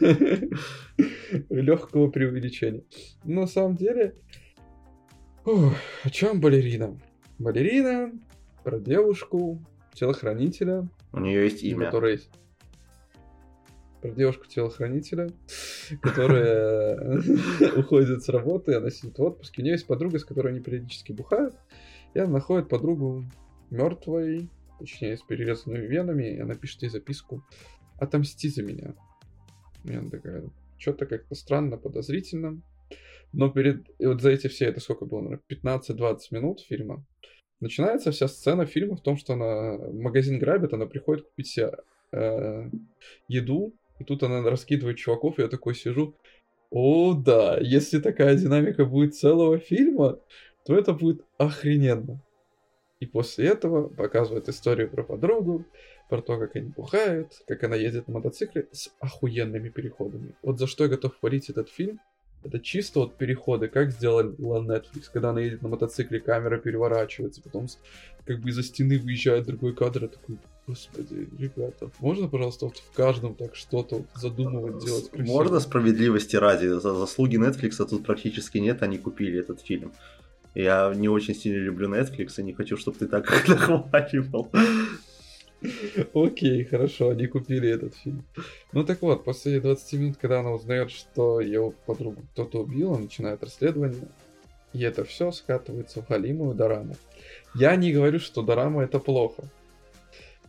Легкого 1.51 2.11
преувеличения. 2.11 2.85
Но 3.25 3.43
на 3.43 3.47
самом 3.47 3.77
деле... 3.77 4.15
ух, 5.45 5.75
о 6.05 6.11
чем 6.11 6.41
балерина? 6.41 6.99
Балерина 7.39 8.13
про 8.65 8.79
девушку, 8.79 9.61
телохранителя, 9.95 10.89
У 11.13 11.21
нее 11.21 11.45
есть 11.45 11.63
имя. 11.63 11.87
которой 11.87 12.21
про 14.01 14.11
девушку-телохранителя, 14.11 15.31
которая 16.01 17.21
уходит 17.77 18.23
с 18.23 18.29
работы, 18.29 18.75
она 18.75 18.91
сидит 18.91 19.19
в 19.19 19.23
отпуске. 19.23 19.61
У 19.61 19.65
нее 19.65 19.73
есть 19.73 19.87
подруга, 19.87 20.19
с 20.19 20.25
которой 20.25 20.53
они 20.53 20.61
периодически 20.61 21.13
бухают, 21.13 21.55
и 22.15 22.19
она 22.19 22.33
находит 22.33 22.69
подругу 22.69 23.25
мертвой, 23.71 24.49
точнее, 24.79 25.17
с 25.17 25.23
перерезанными 25.23 25.87
венами, 25.87 26.35
и 26.35 26.39
она 26.39 26.55
пишет 26.55 26.83
ей 26.83 26.89
записку 26.89 27.45
«Отомсти 27.99 28.49
за 28.49 28.63
меня». 28.63 28.95
И 29.85 29.95
она 29.95 30.09
такая, 30.09 30.45
что-то 30.81 31.07
как-то 31.07 31.35
странно, 31.35 31.77
подозрительно. 31.77 32.61
Но 33.33 33.51
перед... 33.51 33.89
И 33.99 34.07
вот 34.07 34.21
за 34.21 34.31
эти 34.31 34.49
все, 34.49 34.67
это 34.67 34.81
сколько 34.81 35.05
было, 35.05 35.21
наверное, 35.21 35.45
15-20 35.49 36.19
минут 36.33 36.61
фильма, 36.61 37.05
начинается 37.61 38.11
вся 38.11 38.27
сцена 38.27 38.67
фильма 38.67 38.97
в 38.97 39.03
том, 39.03 39.17
что 39.17 39.35
она 39.35 39.79
магазин 39.93 40.39
грабит, 40.39 40.73
она 40.73 40.87
приходит 40.87 41.27
купить 41.27 41.49
себе 41.49 41.73
э, 42.13 42.71
еду, 43.29 43.75
и 43.99 44.05
тут 44.05 44.23
она 44.23 44.43
раскидывает 44.43 44.97
чуваков, 44.97 45.39
и 45.39 45.43
я 45.43 45.49
такой 45.49 45.75
сижу, 45.75 46.17
о 46.71 47.15
да, 47.15 47.59
если 47.61 47.99
такая 48.01 48.37
динамика 48.37 48.85
будет 48.85 49.15
целого 49.15 49.59
фильма, 49.59 50.19
то 50.65 50.77
это 50.77 50.93
будет 50.93 51.25
охрененно. 51.37 52.23
И 53.01 53.07
после 53.07 53.49
этого 53.49 53.89
показывают 53.89 54.49
историю 54.49 54.91
про 54.91 55.03
подругу, 55.03 55.65
про 56.11 56.21
то, 56.21 56.39
как 56.39 56.57
они 56.57 56.69
бухают, 56.69 57.43
как 57.47 57.65
она 57.65 57.77
ездит 57.77 58.09
на 58.09 58.15
мотоцикле 58.15 58.69
с 58.73 58.91
охуенными 59.01 59.71
переходами. 59.71 60.35
Вот 60.43 60.59
за 60.59 60.67
что 60.67 60.85
я 60.85 60.91
готов 60.91 61.19
хвалить 61.19 61.49
этот 61.49 61.71
фильм, 61.71 62.01
это 62.43 62.59
чисто 62.59 63.01
вот 63.01 63.17
переходы, 63.17 63.69
как 63.69 63.91
сделала 63.91 64.63
Netflix, 64.63 65.11
когда 65.13 65.31
она 65.31 65.41
едет 65.41 65.63
на 65.63 65.69
мотоцикле, 65.69 66.21
камера 66.21 66.59
переворачивается, 66.59 67.43
потом 67.43 67.67
как 68.25 68.41
бы 68.41 68.49
из-за 68.49 68.63
стены 68.63 68.99
выезжает 68.99 69.47
другой 69.47 69.75
кадр, 69.75 70.05
я 70.05 70.09
такой, 70.09 70.39
господи, 70.67 71.29
ребята, 71.39 71.91
можно, 72.01 72.29
пожалуйста, 72.29 72.67
вот 72.67 72.79
в 72.79 72.93
каждом 72.93 73.35
так 73.35 73.55
что-то 73.55 74.05
задумывать, 74.15 74.85
делать 74.85 75.11
красиво? 75.11 75.33
Можно 75.33 75.61
справедливости 75.61 76.37
ради, 76.37 76.67
за 76.67 76.95
заслуги 76.95 77.37
Netflix 77.37 77.85
тут 77.87 78.07
практически 78.07 78.59
нет, 78.59 78.83
они 78.83 78.99
купили 78.99 79.39
этот 79.41 79.61
фильм. 79.61 79.93
Я 80.55 80.93
не 80.97 81.09
очень 81.09 81.35
сильно 81.35 81.59
люблю 81.59 81.89
Netflix 81.89 82.35
и 82.39 82.43
не 82.43 82.53
хочу, 82.53 82.77
чтобы 82.77 82.99
ты 82.99 83.07
так 83.07 83.31
их 83.31 83.49
нахваливал. 83.69 84.51
Окей, 86.15 86.65
хорошо, 86.65 87.11
они 87.11 87.27
купили 87.27 87.69
этот 87.69 87.95
фильм. 87.95 88.25
Ну 88.73 88.85
так 88.85 89.03
вот, 89.03 89.25
после 89.25 89.61
20 89.61 89.93
минут, 90.01 90.17
когда 90.17 90.41
она 90.41 90.53
узнает, 90.53 90.91
что 90.91 91.41
его 91.41 91.75
подругу 91.87 92.23
кто-то 92.33 92.61
убил, 92.61 92.93
он 92.93 93.03
начинает 93.03 93.43
расследование, 93.43 94.09
и 94.73 94.83
это 94.83 95.05
все 95.05 95.31
скатывается 95.33 96.03
в 96.03 96.09
галимую 96.09 96.55
дораму. 96.55 96.97
Я 97.55 97.77
не 97.77 97.93
говорю, 97.93 98.21
что 98.21 98.43
дорама 98.43 98.83
это 98.85 98.99
плохо, 98.99 99.43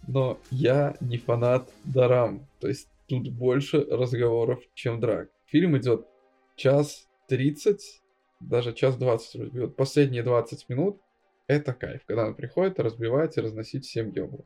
но 0.07 0.39
я 0.49 0.95
не 1.01 1.17
фанат 1.17 1.69
дорам. 1.83 2.47
То 2.59 2.67
есть 2.67 2.87
тут 3.07 3.29
больше 3.29 3.83
разговоров, 3.89 4.59
чем 4.73 4.99
драк. 4.99 5.29
Фильм 5.47 5.77
идет 5.77 6.07
час 6.55 7.07
тридцать, 7.27 8.01
даже 8.39 8.73
час 8.73 8.95
двадцать 8.95 9.35
разбьет. 9.35 9.75
Последние 9.75 10.23
20 10.23 10.69
минут 10.69 11.01
это 11.47 11.73
кайф, 11.73 12.01
когда 12.05 12.27
он 12.27 12.35
приходит, 12.35 12.79
разбивать 12.79 13.37
и 13.37 13.41
разносить 13.41 13.85
всем 13.85 14.11
ёбу. 14.11 14.45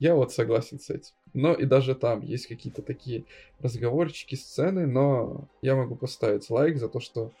Я 0.00 0.14
вот 0.14 0.32
согласен 0.32 0.80
с 0.80 0.90
этим. 0.90 1.12
Но 1.34 1.52
и 1.52 1.64
даже 1.66 1.94
там 1.94 2.22
есть 2.22 2.48
какие-то 2.48 2.82
такие 2.82 3.26
разговорчики, 3.60 4.34
сцены, 4.34 4.86
но 4.86 5.48
я 5.62 5.76
могу 5.76 5.94
поставить 5.94 6.48
лайк 6.50 6.78
за 6.78 6.88
то, 6.88 6.98
что 7.00 7.32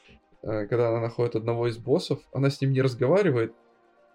э, 0.42 0.66
когда 0.66 0.90
она 0.90 1.00
находит 1.00 1.34
одного 1.34 1.66
из 1.66 1.78
боссов, 1.78 2.20
она 2.32 2.50
с 2.50 2.60
ним 2.60 2.72
не 2.72 2.82
разговаривает, 2.82 3.54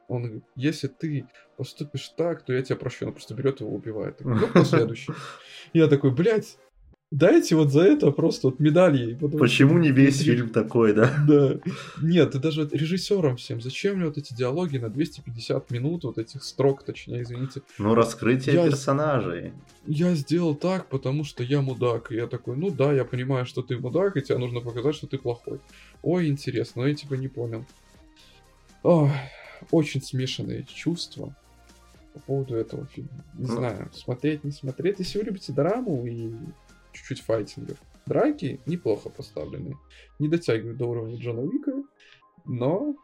он 0.07 0.23
говорит, 0.23 0.43
если 0.55 0.87
ты 0.87 1.27
поступишь 1.57 2.09
так, 2.09 2.43
то 2.43 2.53
я 2.53 2.61
тебя 2.61 2.75
прощу. 2.75 3.07
Он 3.07 3.13
просто 3.13 3.33
берет 3.33 3.59
его 3.59 3.73
убивает. 3.73 4.19
Ну, 4.23 4.63
следующий? 4.63 5.11
Я 5.73 5.87
такой, 5.87 6.11
блядь, 6.11 6.57
дайте 7.15 7.55
вот 7.55 7.71
за 7.71 7.81
это 7.81 8.11
просто 8.11 8.47
вот 8.47 8.59
медали. 8.59 9.15
Почему 9.15 9.79
не 9.79 9.91
весь 9.91 10.21
фильм 10.21 10.49
такой, 10.49 10.93
да? 10.93 11.11
Да. 11.27 11.59
Нет, 12.01 12.35
и 12.35 12.39
даже 12.39 12.63
вот 12.63 12.73
режиссерам 12.73 13.37
всем, 13.37 13.61
зачем 13.61 13.97
мне 13.97 14.05
вот 14.05 14.17
эти 14.17 14.33
диалоги 14.33 14.77
на 14.77 14.89
250 14.89 15.71
минут, 15.71 16.03
вот 16.03 16.17
этих 16.17 16.43
строк, 16.43 16.83
точнее, 16.83 17.23
извините. 17.23 17.61
Ну, 17.77 17.95
раскрытие 17.95 18.55
я, 18.55 18.65
персонажей. 18.65 19.53
Я 19.87 20.13
сделал 20.15 20.55
так, 20.55 20.87
потому 20.87 21.23
что 21.23 21.43
я 21.43 21.61
мудак. 21.61 22.11
И 22.11 22.15
я 22.15 22.27
такой, 22.27 22.57
ну 22.57 22.69
да, 22.69 22.93
я 22.93 23.05
понимаю, 23.05 23.45
что 23.45 23.61
ты 23.61 23.77
мудак, 23.77 24.17
и 24.17 24.21
тебе 24.21 24.37
нужно 24.37 24.59
показать, 24.59 24.95
что 24.95 25.07
ты 25.07 25.17
плохой. 25.17 25.59
Ой, 26.01 26.27
интересно, 26.27 26.81
но 26.81 26.87
я 26.87 26.95
типа 26.95 27.13
не 27.15 27.27
понял. 27.27 27.65
Ой, 28.83 29.11
очень 29.71 30.01
смешанные 30.01 30.65
чувства 30.71 31.35
по 32.13 32.19
поводу 32.19 32.55
этого 32.55 32.85
фильма. 32.87 33.25
Не 33.33 33.47
ну. 33.47 33.55
знаю, 33.55 33.89
смотреть, 33.93 34.43
не 34.43 34.51
смотреть. 34.51 34.99
Если 34.99 35.17
вы 35.17 35.25
любите 35.25 35.53
драму 35.53 36.05
и 36.05 36.31
чуть-чуть 36.95 37.21
файтингов, 37.21 37.77
драки 38.05 38.61
неплохо 38.65 39.09
поставлены. 39.09 39.75
Не 40.19 40.27
дотягивают 40.27 40.77
до 40.77 40.85
уровня 40.85 41.17
Джона 41.17 41.41
Уика, 41.41 41.73
но 42.45 42.95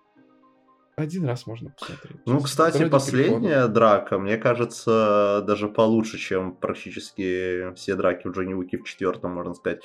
один 0.96 1.26
раз 1.26 1.48
можно 1.48 1.72
посмотреть. 1.72 2.18
Ну, 2.26 2.40
кстати, 2.42 2.88
последняя 2.88 3.50
перехода. 3.50 3.68
драка, 3.68 4.20
мне 4.20 4.38
кажется, 4.38 5.44
даже 5.48 5.68
получше, 5.68 6.18
чем 6.18 6.56
практически 6.56 7.74
все 7.76 7.96
драки 7.96 8.28
в 8.28 8.32
Джонни 8.32 8.54
Уике 8.54 8.78
в 8.78 8.84
четвертом, 8.84 9.32
можно 9.34 9.54
сказать. 9.54 9.82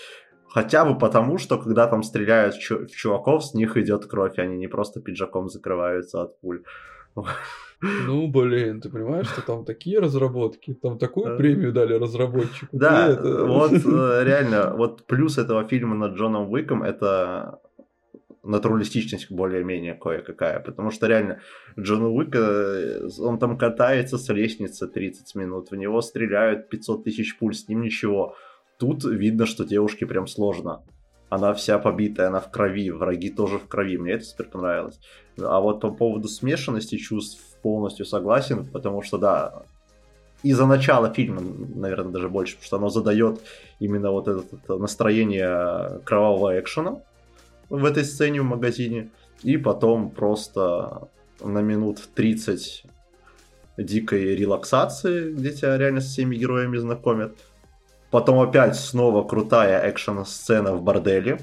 Хотя 0.49 0.85
бы 0.85 0.99
потому, 0.99 1.39
что 1.39 1.59
когда 1.59 1.87
там 1.87 2.03
стреляют 2.03 2.55
в 2.55 2.89
чуваков, 2.89 3.45
с 3.45 3.55
них 3.55 3.77
идет 3.77 4.07
кровь, 4.07 4.39
они 4.39 4.57
не 4.57 4.69
просто 4.69 5.01
пиджаком 5.01 5.49
закрываются 5.49 6.23
от 6.23 6.41
пуль. 6.41 6.63
Ну, 7.83 8.29
блин, 8.29 8.81
ты 8.81 8.89
понимаешь, 8.89 9.29
что 9.29 9.43
там 9.43 9.65
такие 9.65 9.99
разработки, 9.99 10.75
там 10.75 10.99
такую 10.99 11.37
премию 11.37 11.73
дали 11.73 11.95
разработчику. 11.95 12.69
Да, 12.73 13.19
вот 13.21 13.73
э, 13.73 14.25
реально, 14.25 14.75
вот 14.77 15.07
плюс 15.07 15.39
этого 15.39 15.69
фильма 15.69 15.95
над 15.95 16.17
Джоном 16.17 16.51
Уиком 16.51 16.83
это 16.83 17.61
натуралистичность 18.47 19.31
более-менее 19.31 19.95
кое-какая, 19.95 20.61
потому 20.61 20.91
что 20.91 21.07
реально 21.07 21.41
Джон 21.79 22.05
Уик, 22.05 22.35
э, 22.35 23.09
он 23.21 23.39
там 23.39 23.59
катается 23.59 24.17
с 24.17 24.33
лестницы 24.33 24.87
30 24.87 25.35
минут, 25.35 25.71
в 25.71 25.77
него 25.77 26.01
стреляют 26.01 26.71
500 26.71 27.05
тысяч 27.05 27.39
пуль, 27.39 27.55
с 27.55 27.69
ним 27.69 27.83
ничего. 27.83 28.37
Тут 28.79 29.05
видно, 29.05 29.47
что 29.47 29.65
девушке 29.65 30.07
прям 30.07 30.27
сложно. 30.27 30.85
Она 31.29 31.55
вся 31.55 31.79
побитая, 31.79 32.29
она 32.29 32.41
в 32.41 32.51
крови, 32.51 32.91
враги 32.91 33.31
тоже 33.31 33.59
в 33.59 33.67
крови. 33.67 33.99
Мне 33.99 34.13
это 34.13 34.25
супер 34.25 34.49
понравилось. 34.49 35.01
А 35.41 35.61
вот 35.61 35.81
по 35.81 35.91
поводу 35.91 36.29
смешанности 36.29 36.97
чувств 36.97 37.41
полностью 37.63 38.07
согласен, 38.07 38.65
потому 38.67 39.03
что, 39.03 39.19
да, 39.19 39.63
из-за 40.43 40.67
начала 40.67 41.13
фильма, 41.13 41.41
наверное, 41.41 42.13
даже 42.13 42.29
больше, 42.29 42.55
потому 42.55 42.67
что 42.67 42.77
оно 42.77 42.89
задает 42.91 43.41
именно 43.81 44.11
вот 44.11 44.29
это, 44.29 44.45
это 44.53 44.79
настроение 44.79 46.01
кровавого 46.05 46.61
экшена 46.61 47.01
в 47.69 47.85
этой 47.85 48.05
сцене 48.05 48.43
в 48.43 48.45
магазине. 48.45 49.11
И 49.43 49.57
потом 49.57 50.11
просто 50.11 51.09
на 51.41 51.61
минут 51.61 52.01
30 52.15 52.85
дикой 53.77 54.37
релаксации, 54.37 55.33
где 55.33 55.53
тебя 55.53 55.77
реально 55.77 56.01
с 56.01 56.07
всеми 56.07 56.37
героями 56.37 56.77
знакомят. 56.77 57.37
Потом 58.17 58.41
опять 58.41 58.77
снова 58.77 59.29
крутая 59.29 59.79
экшн-сцена 59.83 60.73
в 60.73 60.81
борделе. 60.81 61.39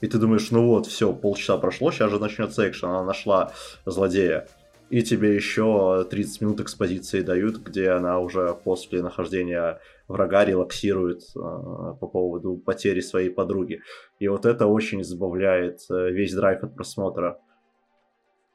И 0.00 0.08
ты 0.08 0.18
думаешь, 0.18 0.50
ну 0.50 0.66
вот, 0.66 0.86
все, 0.86 1.12
полчаса 1.12 1.56
прошло, 1.56 1.92
сейчас 1.92 2.10
же 2.10 2.18
начнется 2.18 2.68
экшен. 2.68 2.88
Она 2.88 3.04
нашла 3.04 3.52
злодея. 3.84 4.48
И 4.90 5.02
тебе 5.02 5.36
еще 5.36 6.04
30 6.10 6.40
минут 6.40 6.60
экспозиции 6.60 7.20
дают, 7.20 7.58
где 7.58 7.90
она 7.90 8.18
уже 8.18 8.58
после 8.64 9.04
нахождения 9.04 9.78
врага 10.08 10.44
релаксирует 10.44 11.22
э, 11.36 11.38
по 11.38 12.08
поводу 12.08 12.56
потери 12.56 12.98
своей 12.98 13.30
подруги. 13.30 13.82
И 14.18 14.26
вот 14.26 14.46
это 14.46 14.66
очень 14.66 15.04
забавляет 15.04 15.78
э, 15.88 16.10
весь 16.10 16.34
драйв 16.34 16.64
от 16.64 16.74
просмотра. 16.74 17.38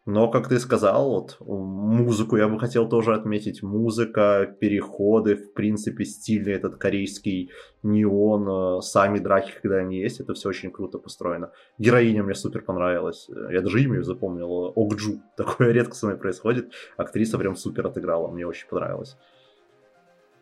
Но, 0.05 0.31
как 0.31 0.49
ты 0.49 0.59
сказал, 0.59 1.11
вот 1.11 1.37
музыку 1.39 2.35
я 2.35 2.47
бы 2.47 2.59
хотел 2.59 2.89
тоже 2.89 3.13
отметить. 3.13 3.61
Музыка, 3.61 4.55
переходы, 4.59 5.35
в 5.35 5.53
принципе, 5.53 6.05
стильный 6.05 6.53
этот 6.53 6.77
корейский 6.77 7.51
неон, 7.83 8.79
э, 8.79 8.81
сами 8.81 9.19
драки, 9.19 9.51
когда 9.61 9.77
они 9.77 9.99
есть, 9.99 10.19
это 10.19 10.33
все 10.33 10.49
очень 10.49 10.71
круто 10.71 10.97
построено. 10.97 11.51
Героиня 11.77 12.23
мне 12.23 12.33
супер 12.33 12.63
понравилась. 12.63 13.29
Я 13.51 13.61
даже 13.61 13.79
имя 13.83 14.01
запомнил. 14.01 14.73
Окджу. 14.75 15.21
Такое 15.37 15.71
редко 15.71 15.93
со 15.93 16.07
мной 16.07 16.17
происходит. 16.17 16.71
Актриса 16.97 17.37
прям 17.37 17.55
супер 17.55 17.85
отыграла. 17.85 18.27
Мне 18.27 18.47
очень 18.47 18.67
понравилось. 18.67 19.17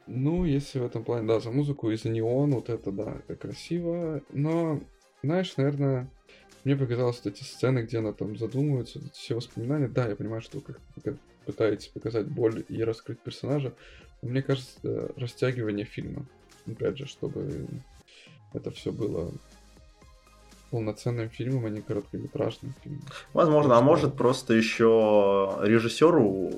Ну, 0.07 0.45
если 0.45 0.79
в 0.79 0.85
этом 0.85 1.03
плане, 1.03 1.27
да, 1.27 1.41
за 1.41 1.51
музыку 1.51 1.91
и 1.91 1.97
за 1.97 2.09
неон, 2.09 2.51
вот 2.51 2.69
это, 2.69 2.91
да, 2.91 3.17
это 3.27 3.35
красиво. 3.35 4.21
Но, 4.31 4.79
знаешь, 5.21 5.55
наверное, 5.57 6.09
мне 6.63 6.75
показалось, 6.75 7.21
вот 7.23 7.33
эти 7.33 7.43
сцены, 7.43 7.79
где 7.79 7.99
она 7.99 8.13
там 8.13 8.37
задумывается, 8.37 8.99
все 9.13 9.35
воспоминания, 9.35 9.87
да, 9.87 10.07
я 10.07 10.15
понимаю, 10.15 10.41
что 10.41 10.59
вы 10.59 10.75
как, 11.03 11.15
пытаетесь 11.45 11.87
показать 11.87 12.27
боль 12.27 12.63
и 12.67 12.83
раскрыть 12.83 13.19
персонажа, 13.19 13.73
но 14.21 14.29
мне 14.29 14.41
кажется, 14.41 15.11
растягивание 15.15 15.85
фильма, 15.85 16.25
опять 16.67 16.97
же, 16.97 17.05
чтобы 17.05 17.67
это 18.53 18.71
все 18.71 18.91
было 18.91 19.31
полноценным 20.69 21.29
фильмом, 21.29 21.65
а 21.65 21.69
не 21.69 21.81
короткометражным 21.81 22.75
фильмом. 22.83 23.01
Возможно, 23.33 23.77
а 23.77 23.81
может 23.81 24.15
просто 24.15 24.53
еще 24.53 25.57
режиссеру 25.61 26.51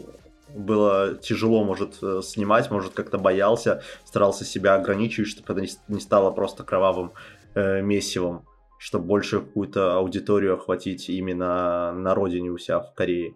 было 0.50 1.16
тяжело, 1.16 1.64
может, 1.64 2.00
э, 2.02 2.22
снимать, 2.22 2.70
может, 2.70 2.94
как-то 2.94 3.18
боялся, 3.18 3.84
старался 4.04 4.44
себя 4.44 4.76
ограничивать, 4.76 5.30
чтобы 5.30 5.54
это 5.54 5.74
не 5.88 6.00
стало 6.02 6.32
просто 6.32 6.66
кровавым 6.66 7.14
э, 7.56 7.82
месивом 7.82 8.46
чтобы 8.82 9.06
больше 9.06 9.42
какую-то 9.42 9.98
аудиторию 9.98 10.56
охватить 10.56 11.08
именно 11.08 11.94
на 11.94 12.16
родине 12.16 12.50
у 12.50 12.58
себя 12.58 12.80
в 12.80 12.96
Корее. 12.96 13.36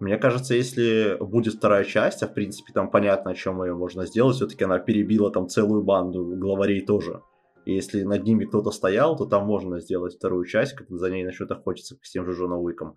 Мне 0.00 0.18
кажется, 0.18 0.54
если 0.54 1.16
будет 1.18 1.54
вторая 1.54 1.84
часть, 1.84 2.22
а 2.22 2.28
в 2.28 2.34
принципе 2.34 2.74
там 2.74 2.90
понятно, 2.90 3.30
о 3.30 3.34
чем 3.34 3.64
ее 3.64 3.74
можно 3.74 4.04
сделать, 4.04 4.36
все-таки 4.36 4.64
она 4.64 4.78
перебила 4.78 5.30
там 5.30 5.48
целую 5.48 5.82
банду 5.82 6.36
главарей 6.36 6.84
тоже. 6.84 7.22
И 7.64 7.74
если 7.74 8.02
над 8.02 8.24
ними 8.24 8.44
кто-то 8.44 8.70
стоял, 8.70 9.16
то 9.16 9.24
там 9.24 9.46
можно 9.46 9.80
сделать 9.80 10.14
вторую 10.16 10.44
часть, 10.44 10.74
когда 10.74 10.98
за 10.98 11.10
ней 11.10 11.24
начнет 11.24 11.50
охотиться 11.50 11.96
с 12.02 12.10
тем 12.10 12.26
же 12.26 12.32
Джоном 12.32 12.60
Уиком. 12.60 12.96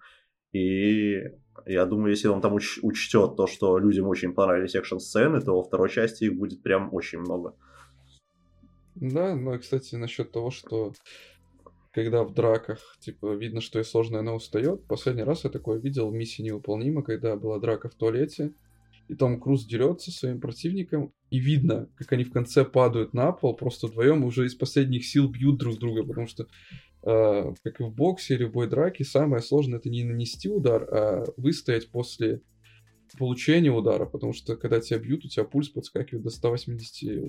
И 0.51 1.21
я 1.65 1.85
думаю, 1.85 2.09
если 2.09 2.27
он 2.27 2.41
там 2.41 2.57
уч- 2.57 2.79
учтет 2.81 3.37
то, 3.37 3.47
что 3.47 3.77
людям 3.77 4.07
очень 4.07 4.33
понравились 4.33 4.75
экшн-сцены, 4.75 5.39
то 5.39 5.55
во 5.55 5.63
второй 5.63 5.89
части 5.89 6.25
их 6.25 6.37
будет 6.37 6.61
прям 6.61 6.93
очень 6.93 7.19
много. 7.19 7.55
Да, 8.95 9.35
ну 9.35 9.53
и, 9.53 9.59
кстати, 9.59 9.95
насчет 9.95 10.31
того, 10.31 10.51
что 10.51 10.93
когда 11.95 12.25
в 12.25 12.33
драках, 12.33 12.97
типа, 12.99 13.35
видно, 13.35 13.61
что 13.61 13.79
и 13.79 13.83
сложно 13.83 14.19
она 14.19 14.33
устает. 14.33 14.85
Последний 14.85 15.23
раз 15.23 15.45
я 15.45 15.49
такое 15.49 15.79
видел 15.79 16.09
в 16.09 16.13
миссии 16.13 16.41
невыполнима, 16.41 17.03
когда 17.03 17.37
была 17.37 17.57
драка 17.57 17.87
в 17.87 17.95
туалете, 17.95 18.53
и 19.07 19.15
там 19.15 19.39
Круз 19.39 19.65
дерется 19.65 20.11
со 20.11 20.19
своим 20.19 20.41
противником, 20.41 21.13
и 21.29 21.39
видно, 21.39 21.87
как 21.95 22.11
они 22.11 22.25
в 22.25 22.33
конце 22.33 22.65
падают 22.65 23.13
на 23.13 23.31
пол, 23.31 23.55
просто 23.55 23.87
вдвоем 23.87 24.25
уже 24.25 24.45
из 24.45 24.55
последних 24.55 25.05
сил 25.05 25.29
бьют 25.29 25.57
друг 25.57 25.79
друга, 25.79 26.03
потому 26.03 26.27
что, 26.27 26.47
э, 27.03 27.53
как 27.63 27.79
и 27.79 27.83
в 27.83 27.93
боксе 27.93 28.33
или 28.35 28.43
в 28.43 28.51
бой 28.51 28.67
драки, 28.67 29.03
самое 29.03 29.41
сложное 29.41 29.79
это 29.79 29.89
не 29.89 30.03
нанести 30.03 30.49
удар, 30.49 30.85
а 30.91 31.23
выстоять 31.37 31.89
после 31.89 32.41
получения 33.17 33.71
удара, 33.71 34.05
потому 34.05 34.33
что 34.33 34.57
когда 34.57 34.81
тебя 34.81 34.99
бьют, 34.99 35.23
у 35.23 35.29
тебя 35.29 35.45
пульс 35.45 35.69
подскакивает 35.69 36.25
до 36.25 36.29
180 36.29 37.23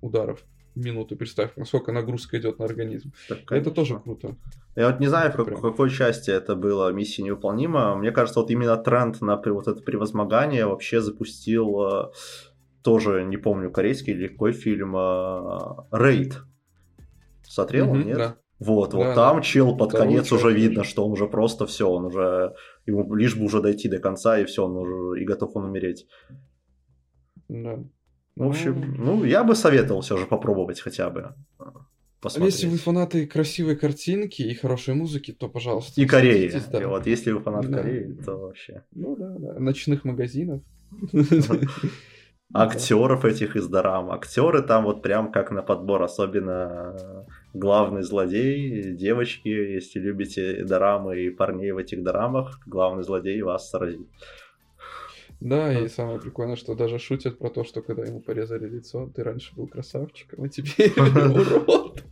ударов 0.00 0.44
минуту. 0.74 1.16
Представь, 1.16 1.52
насколько 1.56 1.92
нагрузка 1.92 2.38
идет 2.38 2.58
на 2.58 2.64
организм. 2.64 3.12
Так, 3.28 3.50
это 3.50 3.70
тоже 3.70 3.98
круто. 3.98 4.36
Я 4.76 4.90
вот 4.90 5.00
не 5.00 5.06
знаю, 5.06 5.32
в 5.32 5.36
как, 5.36 5.60
какой 5.60 5.90
части 5.90 6.30
это 6.30 6.56
было 6.56 6.90
миссия 6.92 7.22
невыполнима. 7.22 7.94
Мне 7.96 8.10
кажется, 8.10 8.40
вот 8.40 8.50
именно 8.50 8.76
тренд 8.76 9.20
на 9.20 9.36
вот 9.36 9.68
это 9.68 9.80
превозмогание 9.82 10.66
вообще 10.66 11.00
запустил 11.00 11.80
э, 11.82 12.12
тоже, 12.82 13.24
не 13.24 13.36
помню, 13.36 13.70
корейский 13.70 14.12
или 14.12 14.28
какой 14.28 14.52
фильм, 14.52 14.94
Рейд. 15.92 16.42
Смотрел 17.42 17.90
угу, 17.90 17.96
нет? 17.96 18.16
Да. 18.16 18.36
Вот, 18.60 18.90
да, 18.90 18.96
вот 18.96 19.14
там 19.14 19.36
да. 19.36 19.42
чел 19.42 19.76
под 19.76 19.90
да, 19.90 19.98
конец 19.98 20.30
уже 20.32 20.52
видно, 20.52 20.84
что 20.84 21.04
он 21.04 21.12
уже 21.12 21.26
просто 21.26 21.66
все, 21.66 21.88
он 21.88 22.06
уже, 22.06 22.54
ему 22.86 23.14
лишь 23.14 23.36
бы 23.36 23.44
уже 23.44 23.60
дойти 23.60 23.88
до 23.88 23.98
конца, 23.98 24.38
и 24.38 24.44
все, 24.44 24.64
он 24.64 24.76
уже 24.76 25.20
и 25.20 25.24
готов 25.24 25.56
он 25.56 25.64
умереть. 25.64 26.06
Да. 27.48 27.84
В 28.36 28.48
общем, 28.48 28.96
ну, 28.98 29.24
я 29.24 29.44
бы 29.44 29.54
советовал 29.54 30.00
все 30.00 30.16
же 30.16 30.26
попробовать 30.26 30.80
хотя 30.80 31.08
бы. 31.08 31.34
А, 31.58 31.72
посмотреть. 32.20 32.54
Если 32.54 32.66
вы 32.66 32.78
фанаты 32.78 33.26
красивой 33.26 33.76
картинки 33.76 34.42
и 34.42 34.54
хорошей 34.54 34.94
музыки, 34.94 35.32
то, 35.32 35.48
пожалуйста. 35.48 36.00
И 36.00 36.06
Кореи. 36.06 36.52
Да. 36.70 36.82
И 36.82 36.84
вот 36.84 37.06
если 37.06 37.30
вы 37.30 37.40
фанат 37.40 37.70
да. 37.70 37.78
Кореи, 37.78 38.16
то 38.24 38.36
вообще. 38.36 38.82
Ну 38.92 39.14
да, 39.16 39.34
да. 39.38 39.60
Ночных 39.60 40.04
магазинов. 40.04 40.62
Актеров 42.52 43.24
этих 43.24 43.56
из 43.56 43.68
дорам. 43.68 44.10
Актеры 44.10 44.62
там 44.62 44.84
вот 44.84 45.02
прям 45.02 45.32
как 45.32 45.50
на 45.50 45.62
подбор, 45.62 46.02
особенно 46.02 47.24
главный 47.52 48.02
злодей, 48.02 48.92
девочки, 48.92 49.48
если 49.48 49.98
любите 49.98 50.64
дорамы 50.64 51.20
и 51.20 51.30
парней 51.30 51.72
в 51.72 51.78
этих 51.78 52.02
дорамах, 52.02 52.60
главный 52.66 53.02
злодей 53.02 53.40
вас 53.42 53.70
сразит. 53.70 54.06
Да, 55.40 55.72
и 55.78 55.88
самое 55.88 56.18
прикольное, 56.18 56.56
что 56.56 56.74
даже 56.74 56.98
шутят 56.98 57.38
про 57.38 57.50
то, 57.50 57.64
что 57.64 57.82
когда 57.82 58.04
ему 58.04 58.20
порезали 58.20 58.68
лицо, 58.68 59.10
ты 59.14 59.22
раньше 59.22 59.54
был 59.54 59.66
красавчиком, 59.66 60.44
а 60.44 60.48
теперь 60.48 60.92
урод. 60.96 62.02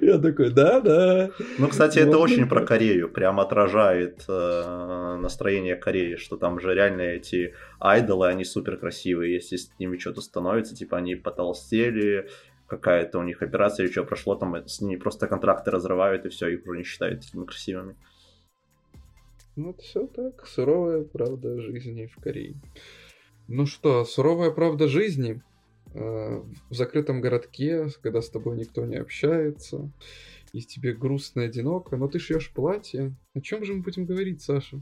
Я 0.00 0.18
такой, 0.18 0.50
да-да. 0.52 1.30
Ну, 1.58 1.68
кстати, 1.68 1.98
это 1.98 2.18
очень 2.18 2.48
про 2.48 2.64
Корею, 2.64 3.08
прям 3.08 3.40
отражает 3.40 4.24
э, 4.28 5.18
настроение 5.20 5.76
Кореи, 5.76 6.16
что 6.16 6.36
там 6.36 6.60
же 6.60 6.74
реально 6.74 7.02
эти 7.02 7.54
айдолы, 7.80 8.28
они 8.28 8.44
супер 8.44 8.76
красивые, 8.76 9.34
если 9.34 9.56
с 9.56 9.70
ними 9.78 9.96
что-то 9.98 10.20
становится, 10.20 10.74
типа 10.74 10.98
они 10.98 11.14
потолстели, 11.14 12.28
какая-то 12.66 13.18
у 13.18 13.22
них 13.22 13.42
операция 13.42 13.84
или 13.84 13.92
что 13.92 14.04
прошло, 14.04 14.36
там 14.36 14.66
с 14.66 14.80
ними 14.80 14.96
просто 14.96 15.26
контракты 15.26 15.70
разрывают 15.70 16.26
и 16.26 16.28
все, 16.28 16.48
их 16.48 16.66
уже 16.66 16.78
не 16.78 16.84
считают 16.84 17.22
такими 17.22 17.44
красивыми. 17.44 17.96
Вот 19.58 19.80
все 19.80 20.06
так. 20.06 20.46
Суровая 20.46 21.02
правда 21.02 21.60
жизни 21.60 22.06
в 22.06 22.22
Корее. 22.22 22.54
Ну 23.48 23.66
что, 23.66 24.04
суровая 24.04 24.52
правда 24.52 24.86
жизни 24.86 25.42
э, 25.94 26.42
в 26.70 26.74
закрытом 26.74 27.20
городке, 27.20 27.88
когда 28.00 28.22
с 28.22 28.30
тобой 28.30 28.56
никто 28.56 28.84
не 28.84 28.94
общается, 28.94 29.90
и 30.52 30.60
тебе 30.62 30.92
грустно 30.92 31.40
и 31.40 31.46
одиноко, 31.46 31.96
но 31.96 32.06
ты 32.06 32.20
шьешь 32.20 32.52
платье. 32.52 33.16
О 33.34 33.40
чем 33.40 33.64
же 33.64 33.74
мы 33.74 33.82
будем 33.82 34.06
говорить, 34.06 34.42
Саша? 34.42 34.80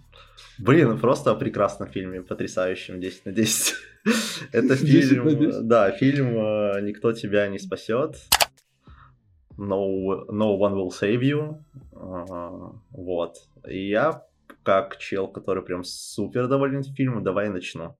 Блин, 0.59 0.91
ну 0.91 0.99
просто 0.99 1.31
о 1.31 1.37
прекрасном 1.37 1.89
фильме, 1.89 2.21
потрясающем 2.21 3.01
10 3.01 3.25
на 3.25 3.33
10. 3.33 3.75
Это 4.53 4.77
фильм, 4.77 5.67
да, 5.67 5.91
фильм 5.91 6.37
э, 6.37 6.83
«Никто 6.83 7.13
тебя 7.13 7.49
не 7.49 7.59
спасет». 7.59 8.17
No, 9.57 10.27
no 10.29 10.59
one 10.59 10.75
will 10.75 10.91
save 10.91 11.23
you. 11.23 11.59
Uh, 11.93 12.75
вот. 12.91 13.39
И 13.67 13.89
я 13.89 14.23
как 14.63 14.99
чел, 14.99 15.29
который 15.29 15.63
прям 15.63 15.85
супер 15.85 16.49
доволен 16.49 16.83
фильмом, 16.83 17.23
давай 17.23 17.49
начну. 17.49 17.97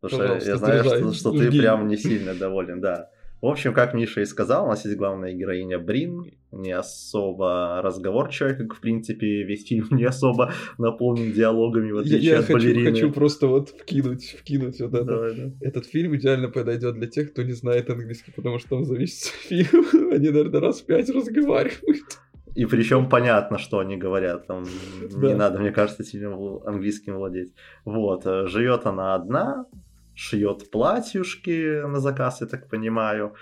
Потому 0.00 0.38
что 0.38 0.50
я 0.50 0.56
знаю, 0.56 0.84
что, 0.84 1.12
что 1.12 1.32
ты 1.32 1.50
прям 1.50 1.88
не 1.88 1.96
сильно 1.96 2.34
доволен, 2.34 2.80
да. 2.80 3.10
В 3.44 3.46
общем, 3.46 3.74
как 3.74 3.92
Миша 3.92 4.22
и 4.22 4.24
сказал, 4.24 4.64
у 4.64 4.68
нас 4.68 4.86
есть 4.86 4.96
главная 4.96 5.34
героиня 5.34 5.78
Брин, 5.78 6.32
не 6.50 6.72
особо 6.72 7.82
разговорчивая, 7.82 8.54
как, 8.54 8.74
в 8.74 8.80
принципе, 8.80 9.42
весь 9.42 9.66
фильм 9.66 9.88
не 9.90 10.04
особо 10.04 10.54
наполнен 10.78 11.30
диалогами, 11.30 11.92
в 11.92 11.98
отличие 11.98 12.22
я, 12.22 12.32
я 12.32 12.38
от 12.38 12.46
хочу, 12.46 12.58
балерины. 12.58 12.90
хочу 12.90 13.12
просто 13.12 13.48
вот 13.48 13.68
вкинуть, 13.68 14.36
вкинуть 14.40 14.80
вот 14.80 14.94
это. 14.94 15.04
Давай, 15.04 15.34
да. 15.36 15.52
Этот 15.60 15.84
фильм 15.84 16.16
идеально 16.16 16.48
подойдет 16.48 16.94
для 16.94 17.06
тех, 17.06 17.32
кто 17.32 17.42
не 17.42 17.52
знает 17.52 17.90
английский, 17.90 18.32
потому 18.34 18.58
что 18.58 18.70
там 18.70 18.86
зависит 18.86 19.24
фильм, 19.48 19.84
они, 20.10 20.30
наверное, 20.30 20.60
раз 20.60 20.80
в 20.80 20.86
пять 20.86 21.10
разговаривают. 21.10 22.18
И 22.54 22.66
причем 22.66 23.08
понятно, 23.08 23.58
что 23.58 23.80
они 23.80 23.96
говорят. 23.96 24.46
Там 24.46 24.64
да. 25.10 25.28
не 25.28 25.34
надо, 25.34 25.58
мне 25.58 25.72
кажется, 25.72 26.04
сильно 26.04 26.34
английским 26.64 27.16
владеть. 27.16 27.52
Вот. 27.84 28.26
Э, 28.26 28.46
живет 28.46 28.86
она 28.86 29.14
одна, 29.14 29.66
шьет 30.14 30.70
платьюшки 30.70 31.84
на 31.84 31.98
заказ, 31.98 32.40
я 32.40 32.46
так 32.46 32.68
понимаю. 32.68 33.34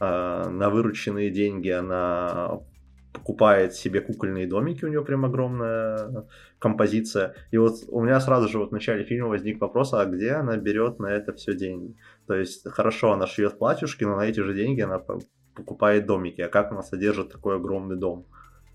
Э, 0.00 0.48
на 0.48 0.70
вырученные 0.70 1.30
деньги 1.30 1.68
она 1.68 2.60
покупает 3.12 3.74
себе 3.74 4.00
кукольные 4.00 4.46
домики, 4.46 4.84
у 4.84 4.88
нее 4.88 5.04
прям 5.04 5.24
огромная 5.24 6.26
композиция. 6.58 7.34
И 7.52 7.58
вот 7.58 7.74
у 7.88 8.02
меня 8.02 8.18
сразу 8.20 8.48
же 8.48 8.58
вот 8.58 8.70
в 8.70 8.72
начале 8.72 9.04
фильма 9.04 9.28
возник 9.28 9.60
вопрос, 9.60 9.92
а 9.92 10.04
где 10.04 10.32
она 10.32 10.56
берет 10.56 10.98
на 10.98 11.06
это 11.06 11.32
все 11.32 11.54
деньги? 11.54 11.96
То 12.26 12.34
есть, 12.34 12.68
хорошо, 12.68 13.12
она 13.12 13.26
шьет 13.26 13.58
платьюшки, 13.58 14.04
но 14.04 14.16
на 14.16 14.22
эти 14.22 14.40
же 14.40 14.54
деньги 14.54 14.80
она 14.80 14.98
покупает 15.54 16.06
домики. 16.06 16.40
А 16.40 16.48
как 16.48 16.72
она 16.72 16.82
содержит 16.82 17.30
такой 17.30 17.56
огромный 17.56 17.96
дом? 17.96 18.26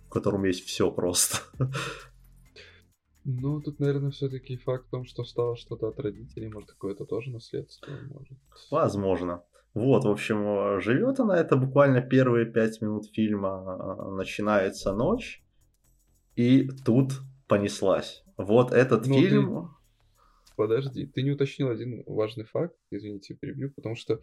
В 0.10 0.12
котором 0.12 0.44
есть 0.44 0.66
все 0.66 0.92
просто. 0.92 1.38
Ну, 3.26 3.62
тут, 3.62 3.80
наверное, 3.80 4.10
все-таки 4.10 4.58
факт 4.58 4.88
в 4.88 4.90
том, 4.90 5.06
что 5.06 5.24
стало 5.24 5.56
что-то 5.56 5.90
от 5.90 6.00
родителей, 6.00 6.50
может, 6.50 6.72
какое-то 6.72 7.06
тоже 7.06 7.30
наследство, 7.30 7.92
может. 8.12 8.40
Возможно. 8.72 9.44
Вот, 9.76 10.04
в 10.04 10.10
общем, 10.10 10.80
живет 10.82 11.20
она, 11.20 11.38
это 11.38 11.56
буквально 11.56 12.02
первые 12.02 12.48
пять 12.48 12.82
минут 12.82 13.06
фильма, 13.14 14.12
начинается 14.18 14.94
ночь, 14.94 15.44
и 16.36 16.68
тут 16.84 17.12
понеслась. 17.48 18.24
Вот 18.36 18.72
этот 18.72 19.06
ну, 19.06 19.14
фильм... 19.14 19.62
Ты... 19.62 20.54
Подожди, 20.56 21.06
ты 21.06 21.22
не 21.22 21.32
уточнил 21.32 21.70
один 21.70 22.04
важный 22.08 22.46
факт, 22.46 22.76
извините, 22.90 23.36
перебью, 23.36 23.72
потому 23.76 23.96
что 23.96 24.20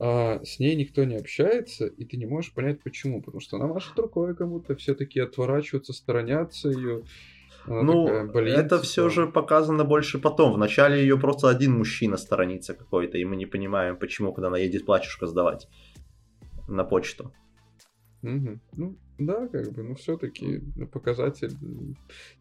а 0.00 0.40
с 0.44 0.58
ней 0.58 0.76
никто 0.76 1.04
не 1.04 1.16
общается, 1.16 1.86
и 1.86 2.04
ты 2.04 2.16
не 2.16 2.26
можешь 2.26 2.52
понять 2.52 2.80
почему. 2.82 3.20
Потому 3.20 3.40
что 3.40 3.56
она 3.56 3.66
машет 3.66 3.98
рукой 3.98 4.34
кому-то, 4.34 4.76
все 4.76 4.94
таки 4.94 5.20
отворачиваются, 5.20 5.92
сторонятся 5.92 6.68
ее. 6.68 7.02
ну, 7.66 8.06
такая, 8.06 8.46
это 8.46 8.80
все 8.80 9.08
же 9.08 9.26
показано 9.26 9.84
больше 9.84 10.18
потом. 10.18 10.54
Вначале 10.54 11.00
ее 11.00 11.18
просто 11.18 11.48
один 11.48 11.76
мужчина 11.76 12.16
сторонится 12.16 12.74
какой-то, 12.74 13.18
и 13.18 13.24
мы 13.24 13.36
не 13.36 13.46
понимаем, 13.46 13.96
почему, 13.96 14.32
когда 14.32 14.48
она 14.48 14.58
едет 14.58 14.86
платьюшко 14.86 15.26
сдавать 15.26 15.68
на 16.68 16.84
почту. 16.84 17.32
Угу. 18.22 18.58
Ну, 18.76 18.96
да, 19.18 19.46
как 19.48 19.72
бы, 19.72 19.82
ну 19.82 19.94
все-таки 19.94 20.60
показатель 20.92 21.52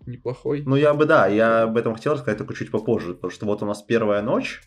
неплохой. 0.06 0.64
Ну, 0.66 0.76
я 0.76 0.94
бы, 0.94 1.06
да, 1.06 1.28
я 1.28 1.64
об 1.64 1.78
этом 1.78 1.96
хотел 1.96 2.18
сказать 2.18 2.38
только 2.38 2.54
чуть 2.54 2.72
попозже, 2.72 3.14
потому 3.14 3.32
что 3.32 3.46
вот 3.46 3.64
у 3.64 3.66
нас 3.66 3.82
первая 3.82 4.22
ночь, 4.22 4.62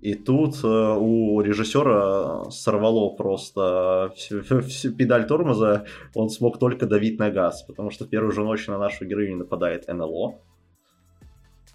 и 0.00 0.14
тут 0.14 0.64
э, 0.64 0.66
у 0.66 1.42
режиссера 1.42 2.50
сорвало 2.50 3.10
просто 3.10 4.14
педаль 4.98 5.26
тормоза, 5.26 5.84
он 6.14 6.30
смог 6.30 6.58
только 6.58 6.86
давить 6.86 7.18
на 7.18 7.30
газ, 7.30 7.62
потому 7.64 7.90
что 7.90 8.06
в 8.06 8.08
первую 8.08 8.32
же 8.32 8.42
ночь 8.42 8.66
на 8.66 8.78
нашу 8.78 9.04
героиню 9.04 9.38
нападает 9.38 9.88
НЛО. 9.88 10.38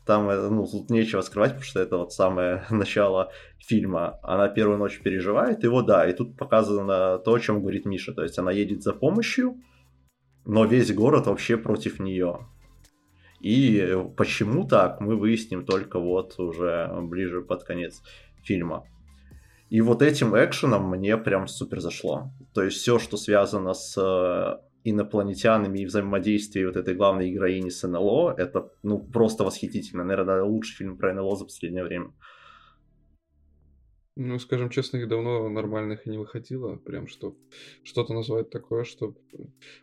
Там, 0.08 0.30
э, 0.30 0.50
ну, 0.50 0.66
тут 0.66 0.90
нечего 0.90 1.22
скрывать, 1.22 1.52
потому 1.52 1.66
что 1.66 1.80
это 1.80 1.98
вот 1.98 2.14
самое 2.14 2.66
начало 2.72 3.32
фильма. 3.60 4.20
Она 4.24 4.48
первую 4.48 4.80
ночь 4.80 5.00
переживает, 5.02 5.64
и 5.64 5.68
вот 5.68 5.86
да, 5.86 6.10
и 6.10 6.14
тут 6.14 6.36
показано 6.36 7.20
то, 7.20 7.34
о 7.34 7.40
чем 7.40 7.62
говорит 7.62 7.86
Миша. 7.86 8.12
То 8.14 8.24
есть 8.24 8.40
она 8.40 8.52
едет 8.52 8.82
за 8.82 8.94
помощью, 8.94 9.56
но 10.46 10.66
весь 10.66 10.92
город 10.94 11.28
вообще 11.28 11.58
против 11.58 12.00
нее. 12.00 12.40
И 13.40 13.98
почему 14.18 14.68
так, 14.68 15.02
мы 15.02 15.16
выясним 15.16 15.66
только 15.66 16.00
вот 16.00 16.40
уже 16.40 16.90
ближе 17.02 17.42
под 17.42 17.64
конец 17.64 18.02
фильма. 18.44 18.86
И 19.70 19.82
вот 19.82 20.02
этим 20.02 20.36
экшеном 20.36 20.90
мне 20.90 21.18
прям 21.18 21.48
супер 21.48 21.80
зашло. 21.80 22.30
То 22.54 22.64
есть 22.64 22.78
все, 22.78 23.00
что 23.00 23.18
связано 23.18 23.74
с 23.74 23.98
э, 23.98 24.66
инопланетянами 24.84 25.80
и 25.80 25.86
взаимодействие 25.86 26.68
вот 26.68 26.78
этой 26.78 26.94
главной 26.94 27.32
героини 27.32 27.70
с 27.70 27.86
НЛО, 27.86 28.36
это 28.38 28.70
ну 28.84 29.00
просто 29.00 29.44
восхитительно. 29.44 30.04
Наверное, 30.04 30.44
лучший 30.44 30.76
фильм 30.76 30.98
про 30.98 31.14
НЛО 31.14 31.36
за 31.36 31.46
последнее 31.46 31.84
время. 31.84 32.12
Ну, 34.18 34.40
скажем 34.40 34.70
честно, 34.70 34.98
их 34.98 35.10
давно 35.10 35.50
нормальных 35.50 36.08
и 36.08 36.10
не 36.10 36.18
выходило. 36.18 36.78
Прям 36.78 37.06
что 37.06 37.36
что-то 37.84 38.14
назвать 38.14 38.50
такое, 38.50 38.86
что... 38.86 39.14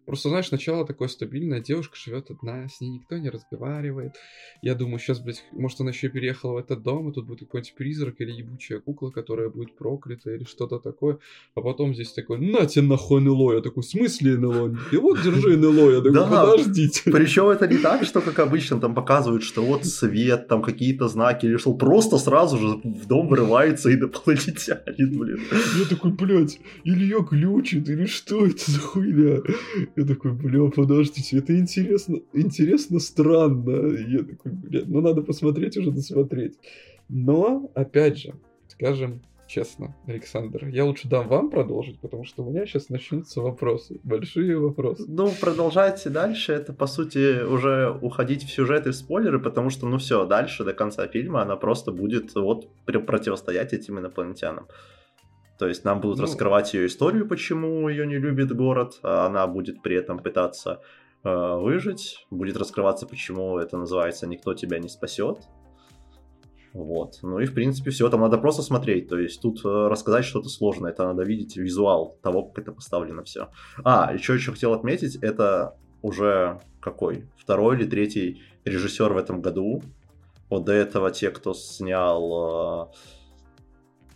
Просто, 0.07 0.31
знаешь, 0.31 0.49
сначала 0.49 0.87
такое 0.87 1.09
стабильное, 1.09 1.61
девушка 1.61 1.97
живет 1.97 2.31
одна, 2.31 2.67
с 2.67 2.81
ней 2.81 2.89
никто 2.89 3.19
не 3.19 3.29
разговаривает. 3.29 4.15
Я 4.63 4.75
думаю, 4.75 5.01
сейчас, 5.01 5.21
блядь, 5.21 5.45
может, 5.53 5.81
она 5.81 5.91
еще 5.91 6.09
переехала 6.09 6.55
в 6.55 6.57
этот 6.57 6.83
дом, 6.83 7.11
и 7.11 7.13
тут 7.13 7.27
будет 7.27 7.41
какой-нибудь 7.41 7.75
призрак 7.75 8.15
или 8.21 8.31
ебучая 8.31 8.81
кукла, 8.81 9.11
которая 9.11 9.51
будет 9.51 9.77
проклята, 9.77 10.31
или 10.31 10.45
что-то 10.45 10.79
такое. 10.79 11.19
А 11.55 11.61
потом 11.61 11.93
здесь 11.95 12.15
такой, 12.15 12.39
на 12.39 12.65
тебе 12.65 12.87
нахуй 12.87 13.21
НЛО. 13.21 13.57
Я 13.57 13.61
такой, 13.61 13.83
в 13.83 13.87
смысле 13.87 14.39
НЛО? 14.39 14.79
И 14.93 14.97
вот, 14.97 15.21
держи 15.23 15.59
НЛО. 15.59 15.91
Я 15.91 16.01
такой, 16.01 16.31
подождите. 16.31 17.11
Причем 17.11 17.49
это 17.49 17.69
не 17.69 17.77
так, 17.77 18.05
что, 18.05 18.23
как 18.23 18.39
обычно, 18.39 18.81
там 18.81 18.95
показывают, 18.95 19.43
что 19.43 19.63
вот 19.63 19.85
свет, 19.85 20.49
там 20.49 20.63
какие-то 20.63 21.09
знаки, 21.09 21.45
или 21.45 21.59
что 21.59 21.75
просто 21.75 22.17
сразу 22.17 22.57
же 22.57 22.81
в 22.83 23.07
дом 23.07 23.29
вырывается 23.29 23.91
и 23.91 23.97
инопланетянин, 24.27 25.19
блин. 25.19 25.41
Я 25.79 25.85
такой, 25.89 26.13
блядь, 26.13 26.61
ее 26.85 27.27
глючит, 27.29 27.89
или 27.89 28.07
что 28.07 28.47
это 28.47 28.71
за 28.71 28.79
хуйня? 28.79 29.43
Я 29.97 30.05
такой, 30.05 30.33
бля, 30.33 30.71
подождите, 30.71 31.39
это 31.39 31.59
интересно, 31.59 32.21
интересно 32.33 32.99
странно. 33.01 33.97
Я 34.09 34.23
такой, 34.23 34.53
блядь, 34.53 34.89
ну 34.89 35.01
надо 35.01 35.23
посмотреть 35.23 35.77
уже 35.77 35.91
досмотреть. 35.91 36.55
Но, 37.09 37.71
опять 37.75 38.19
же, 38.19 38.35
скажем 38.69 39.23
честно, 39.53 39.95
Александр. 40.07 40.67
Я 40.67 40.85
лучше 40.85 41.09
дам 41.09 41.29
вам 41.29 41.51
продолжить, 41.51 42.01
потому 42.01 42.25
что 42.25 42.43
у 42.43 42.51
меня 42.51 42.65
сейчас 42.65 42.89
начнутся 42.89 43.43
вопросы, 43.43 44.01
большие 44.03 44.59
вопросы. 44.59 45.05
Ну, 45.07 45.31
продолжайте 45.41 46.09
дальше. 46.09 46.53
Это, 46.55 46.73
по 46.73 46.87
сути, 46.87 47.43
уже 47.43 47.91
уходить 48.01 48.45
в 48.45 48.51
сюжет 48.51 48.87
и 48.87 48.91
в 48.91 48.95
спойлеры, 48.95 49.41
потому 49.41 49.69
что, 49.69 49.87
ну 49.87 49.99
все, 49.99 50.25
дальше, 50.25 50.65
до 50.65 50.73
конца 50.73 51.07
фильма, 51.07 51.43
она 51.43 51.57
просто 51.57 51.93
будет 51.93 52.35
вот 52.35 52.69
противостоять 52.87 53.75
этим 53.75 53.99
инопланетянам. 53.99 54.69
То 55.59 55.69
есть 55.69 55.85
нам 55.85 56.01
будут 56.01 56.19
ну... 56.19 56.25
раскрывать 56.25 56.73
ее 56.73 56.87
историю, 56.87 57.29
почему 57.29 57.89
ее 57.89 58.07
не 58.07 58.17
любит 58.17 58.57
город, 58.57 59.01
а 59.03 59.27
она 59.27 59.47
будет 59.47 59.83
при 59.83 59.97
этом 59.97 60.19
пытаться 60.19 60.81
э, 61.25 61.57
выжить, 61.57 62.27
будет 62.31 62.57
раскрываться, 62.57 63.07
почему 63.07 63.59
это 63.59 63.77
называется 63.77 64.27
«Никто 64.27 64.55
тебя 64.55 64.79
не 64.79 64.89
спасет», 64.89 65.41
вот. 66.73 67.19
Ну 67.23 67.39
и, 67.39 67.45
в 67.45 67.55
принципе, 67.55 67.91
все. 67.91 68.09
Там 68.09 68.21
надо 68.21 68.39
просто 68.39 68.63
смотреть. 68.63 69.09
То 69.09 69.19
есть 69.19 69.41
тут 69.43 69.65
э, 69.65 69.69
рассказать 69.69 70.25
что-то 70.25 70.49
сложное. 70.49 70.91
Это 70.91 71.05
надо 71.05 71.23
видеть 71.23 71.57
визуал 71.57 72.17
того, 72.23 72.45
как 72.45 72.65
это 72.65 72.73
поставлено 72.73 73.23
все. 73.25 73.49
А, 73.85 74.13
еще 74.13 74.35
еще 74.35 74.53
хотел 74.53 74.73
отметить, 74.73 75.17
это 75.17 75.77
уже 76.01 76.61
какой? 76.81 77.27
Второй 77.37 77.77
или 77.77 77.85
третий 77.85 78.43
режиссер 78.65 79.13
в 79.13 79.19
этом 79.19 79.43
году. 79.43 79.83
Вот 80.49 80.65
до 80.65 80.73
этого 80.73 81.11
те, 81.11 81.31
кто 81.31 81.53
снял 81.53 82.91
э, 82.91 82.93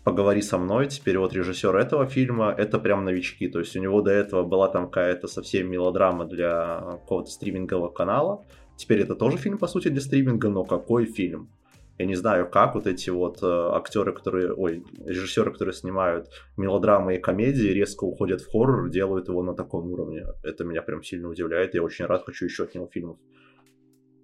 «Поговори 0.05 0.41
со 0.41 0.57
мной», 0.57 0.87
теперь 0.89 1.19
вот 1.19 1.35
режиссер 1.35 1.77
этого 1.77 2.07
фильма, 2.07 2.55
это 2.57 2.79
прям 2.79 3.05
новички. 3.05 3.49
То 3.49 3.59
есть 3.59 3.77
у 3.77 3.81
него 3.81 4.01
до 4.01 4.13
этого 4.13 4.45
была 4.45 4.69
там 4.69 4.87
какая-то 4.87 5.29
совсем 5.29 5.71
мелодрама 5.71 6.25
для 6.25 6.81
какого-то 7.03 7.31
стримингового 7.31 7.89
канала. 7.89 8.45
Теперь 8.77 9.01
это 9.01 9.15
тоже 9.15 9.37
фильм, 9.37 9.59
по 9.59 9.67
сути, 9.67 9.89
для 9.89 10.01
стриминга, 10.01 10.49
но 10.49 10.65
какой 10.65 11.07
фильм? 11.07 11.51
Я 11.99 12.07
не 12.07 12.15
знаю, 12.15 12.51
как 12.51 12.75
вот 12.75 12.87
эти 12.87 13.11
вот 13.11 13.43
э, 13.43 13.47
актеры, 13.47 14.13
которые, 14.13 14.53
ой, 14.53 14.85
режиссеры, 15.05 15.51
которые 15.51 15.73
снимают 15.75 16.29
мелодрамы 16.57 17.17
и 17.17 17.21
комедии, 17.21 17.69
резко 17.69 18.05
уходят 18.05 18.43
в 18.43 18.51
хоррор, 18.51 18.91
делают 18.91 19.29
его 19.29 19.43
на 19.43 19.55
таком 19.55 19.91
уровне. 19.91 20.25
Это 20.43 20.65
меня 20.65 20.83
прям 20.83 21.03
сильно 21.03 21.29
удивляет. 21.29 21.75
Я 21.75 21.83
очень 21.83 22.05
рад, 22.05 22.25
хочу 22.25 22.45
еще 22.45 22.65
от 22.65 22.75
него 22.75 22.87
фильмов. 22.93 23.19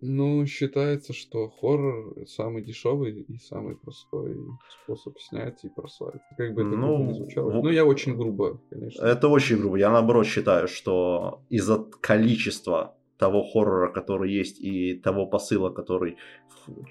Ну, 0.05 0.45
считается, 0.47 1.13
что 1.13 1.49
хоррор 1.49 2.27
самый 2.27 2.63
дешевый 2.63 3.21
и 3.21 3.39
самый 3.39 3.77
простой 3.77 4.37
способ 4.83 5.19
снять 5.21 5.65
и 5.65 5.69
прославить. 5.69 6.23
Как 6.37 6.55
бы 6.55 6.63
это 6.63 6.77
ну, 6.77 7.07
не 7.07 7.15
звучало. 7.15 7.53
Ну, 7.53 7.69
я 7.71 7.85
очень 7.85 8.17
грубо, 8.17 8.61
конечно. 8.69 9.01
Это 9.05 9.29
очень 9.29 9.59
грубо. 9.59 9.77
Я 9.77 9.91
наоборот 9.91 10.27
считаю, 10.27 10.67
что 10.67 11.45
из-за 11.51 11.79
количества 11.79 12.97
того 13.19 13.43
хоррора, 13.43 13.93
который 13.93 14.33
есть, 14.33 14.61
и 14.61 14.95
того 14.95 15.27
посыла, 15.27 15.71
который 15.71 16.17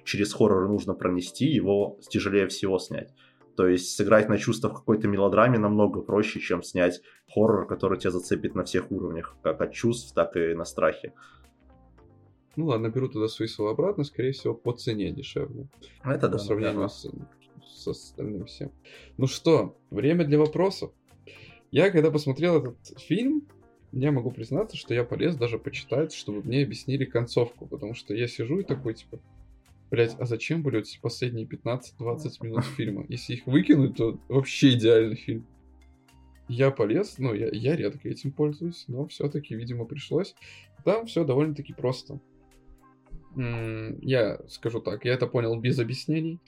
через 0.06 0.34
хоррор 0.34 0.68
нужно 0.68 0.94
пронести, 0.94 1.46
его 1.46 2.00
тяжелее 2.10 2.48
всего 2.48 2.80
снять. 2.80 3.14
То 3.56 3.68
есть 3.68 3.96
сыграть 3.96 4.30
на 4.30 4.38
чувствах 4.38 4.74
какой-то 4.74 5.08
мелодраме 5.08 5.60
намного 5.60 6.02
проще, 6.02 6.40
чем 6.40 6.64
снять 6.64 7.02
хоррор, 7.34 7.68
который 7.68 8.00
тебя 8.00 8.12
зацепит 8.12 8.56
на 8.56 8.64
всех 8.64 8.92
уровнях, 8.92 9.36
как 9.44 9.62
от 9.62 9.74
чувств, 9.74 10.14
так 10.14 10.36
и 10.36 10.54
на 10.54 10.66
страхе. 10.66 11.14
Ну 12.56 12.66
ладно, 12.66 12.90
беру 12.90 13.08
туда 13.08 13.28
свои 13.28 13.48
слова 13.48 13.72
обратно, 13.72 14.04
скорее 14.04 14.32
всего, 14.32 14.54
по 14.54 14.74
цене 14.74 15.12
дешевле. 15.12 15.70
Это 16.04 16.28
да. 16.28 16.34
По 16.34 16.38
сравнению 16.38 16.90
с, 16.90 17.10
с 17.66 17.88
остальным 17.88 18.46
всем. 18.46 18.72
Ну 19.18 19.28
что, 19.28 19.78
время 19.90 20.26
для 20.26 20.38
вопросов. 20.38 20.92
Я 21.72 21.90
когда 21.92 22.12
посмотрел 22.12 22.58
этот 22.58 23.00
фильм, 23.00 23.48
я 23.92 24.12
могу 24.12 24.32
признаться, 24.32 24.78
что 24.78 24.94
я 24.94 25.04
полез 25.04 25.36
даже 25.36 25.60
почитать, 25.60 26.14
чтобы 26.14 26.42
мне 26.44 26.64
объяснили 26.64 27.06
концовку, 27.06 27.66
потому 27.66 27.94
что 27.94 28.14
я 28.14 28.28
сижу 28.28 28.60
и 28.60 28.64
такой, 28.64 28.94
типа, 28.94 29.20
блять, 29.90 30.16
а 30.20 30.26
зачем 30.26 30.64
были 30.64 30.80
эти 30.80 31.00
последние 31.00 31.46
15-20 31.46 31.82
минут 32.42 32.64
фильма? 32.64 33.06
Если 33.10 33.34
их 33.34 33.46
выкинуть, 33.46 33.98
то 33.98 34.20
вообще 34.30 34.74
идеальный 34.74 35.16
фильм. 35.16 35.46
Я 36.48 36.72
полез, 36.72 37.18
ну, 37.18 37.34
я, 37.34 37.50
я 37.52 37.76
редко 37.76 38.10
этим 38.10 38.32
пользуюсь, 38.32 38.86
но 38.88 39.08
все-таки, 39.08 39.56
видимо, 39.56 39.86
пришлось. 39.86 40.36
Там 40.84 41.06
все 41.06 41.24
довольно-таки 41.24 41.74
просто. 41.74 42.20
Я 43.36 44.40
скажу 44.50 44.82
так, 44.82 45.06
я 45.06 45.14
это 45.14 45.28
понял 45.28 45.58
без 45.60 45.80
объяснений. 45.80 46.40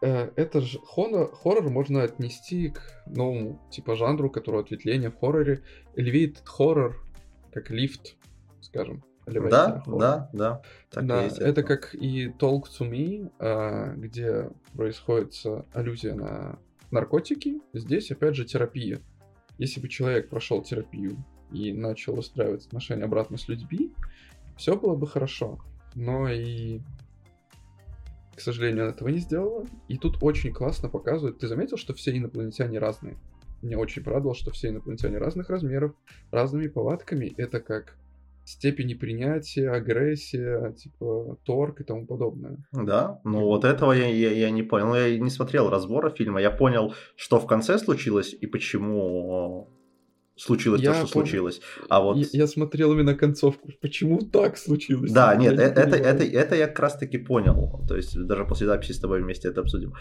Э, 0.00 0.30
это 0.36 0.60
же 0.60 0.78
хоррор, 0.80 1.32
хоррор 1.34 1.70
можно 1.70 2.02
отнести 2.02 2.70
к 2.70 3.02
новому 3.06 3.60
типа 3.70 3.96
жанру, 3.96 4.30
который 4.30 4.60
ответвление 4.60 5.10
в 5.10 5.18
хорроре. 5.18 5.62
Elevated 5.96 6.38
хоррор, 6.44 7.04
как 7.52 7.70
лифт, 7.70 8.16
скажем. 8.60 9.02
Да, 9.26 9.82
да, 9.86 10.30
да. 10.32 10.62
Так 10.90 11.06
да, 11.06 11.24
есть, 11.24 11.38
это 11.38 11.62
как 11.62 11.94
и 11.94 12.28
Talk 12.28 12.64
to 12.78 12.88
Me, 12.88 13.30
а, 13.38 13.92
где 13.94 14.50
происходит 14.74 15.34
аллюзия 15.74 16.14
на 16.14 16.58
наркотики. 16.90 17.60
Здесь, 17.74 18.10
опять 18.10 18.34
же, 18.34 18.46
терапия. 18.46 19.00
Если 19.58 19.80
бы 19.80 19.88
человек 19.88 20.30
прошел 20.30 20.62
терапию 20.62 21.22
и 21.52 21.72
начал 21.72 22.18
устраивать 22.18 22.66
отношения 22.66 23.04
обратно 23.04 23.36
с 23.36 23.48
людьми, 23.48 23.92
все 24.56 24.76
было 24.76 24.94
бы 24.94 25.06
хорошо. 25.06 25.58
Но 25.94 26.28
и 26.28 26.80
к 28.38 28.40
сожалению, 28.40 28.84
она 28.84 28.92
этого 28.92 29.08
не 29.08 29.18
сделала. 29.18 29.66
И 29.88 29.98
тут 29.98 30.22
очень 30.22 30.52
классно 30.52 30.88
показывают. 30.88 31.40
Ты 31.40 31.48
заметил, 31.48 31.76
что 31.76 31.92
все 31.92 32.16
инопланетяне 32.16 32.78
разные? 32.78 33.16
Мне 33.62 33.76
очень 33.76 34.04
порадовало, 34.04 34.36
что 34.36 34.52
все 34.52 34.68
инопланетяне 34.68 35.18
разных 35.18 35.50
размеров, 35.50 35.92
разными 36.30 36.68
повадками. 36.68 37.34
Это 37.36 37.60
как 37.60 37.96
степени 38.44 38.94
принятия, 38.94 39.70
агрессия, 39.70 40.72
типа 40.72 41.36
торг 41.44 41.80
и 41.80 41.84
тому 41.84 42.06
подобное. 42.06 42.58
Да, 42.72 43.20
ну 43.24 43.40
вот 43.40 43.64
этого 43.64 43.92
я, 43.92 44.06
я, 44.06 44.30
я 44.30 44.50
не 44.50 44.62
понял. 44.62 44.94
Я 44.94 45.18
не 45.18 45.30
смотрел 45.30 45.68
разбора 45.68 46.10
фильма. 46.10 46.40
Я 46.40 46.52
понял, 46.52 46.94
что 47.16 47.40
в 47.40 47.46
конце 47.46 47.76
случилось 47.78 48.32
и 48.40 48.46
почему 48.46 49.68
случилось 50.38 50.80
я 50.80 50.92
то, 50.92 50.98
что 50.98 51.12
пом... 51.12 51.22
случилось. 51.22 51.60
А 51.88 52.00
вот... 52.00 52.16
Я, 52.16 52.26
я 52.32 52.46
смотрел 52.46 52.92
именно 52.92 53.14
концовку. 53.14 53.70
Почему 53.80 54.18
так 54.20 54.56
случилось? 54.56 55.12
Да, 55.12 55.34
нет, 55.34 55.56
не 55.56 55.62
это, 55.62 55.80
это, 55.80 56.24
это 56.24 56.56
я 56.56 56.66
как 56.66 56.80
раз 56.80 56.96
таки 56.96 57.18
понял. 57.18 57.84
То 57.88 57.96
есть 57.96 58.18
даже 58.26 58.44
после 58.44 58.66
записи 58.66 58.92
с 58.92 59.00
тобой 59.00 59.22
вместе 59.22 59.48
это 59.48 59.60
обсудим. 59.60 59.94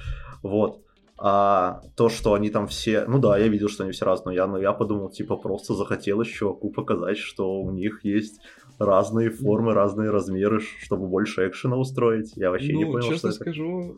Вот. 0.44 0.82
А 1.20 1.82
то, 1.96 2.10
что 2.10 2.36
они 2.36 2.52
там 2.52 2.68
все... 2.68 3.06
Ну 3.08 3.18
да, 3.20 3.38
я 3.38 3.48
видел, 3.48 3.70
что 3.70 3.84
они 3.84 3.92
все 3.92 4.06
разные. 4.06 4.36
Я, 4.36 4.46
но 4.46 4.60
я 4.60 4.72
подумал, 4.72 5.10
типа, 5.10 5.36
просто 5.38 5.74
захотелось 5.74 6.28
чуваку 6.28 6.70
показать, 6.70 7.18
что 7.18 7.60
у 7.60 7.72
них 7.72 8.02
есть 8.04 8.40
разные 8.78 9.32
формы, 9.32 9.74
разные 9.74 10.12
размеры, 10.12 10.60
чтобы 10.60 11.08
больше 11.08 11.48
экшена 11.48 11.76
устроить. 11.76 12.34
Я 12.36 12.52
вообще 12.52 12.74
ну, 12.74 12.80
не 12.80 12.86
понял, 12.86 13.10
честно 13.10 13.32
что 13.32 13.42
скажу, 13.42 13.98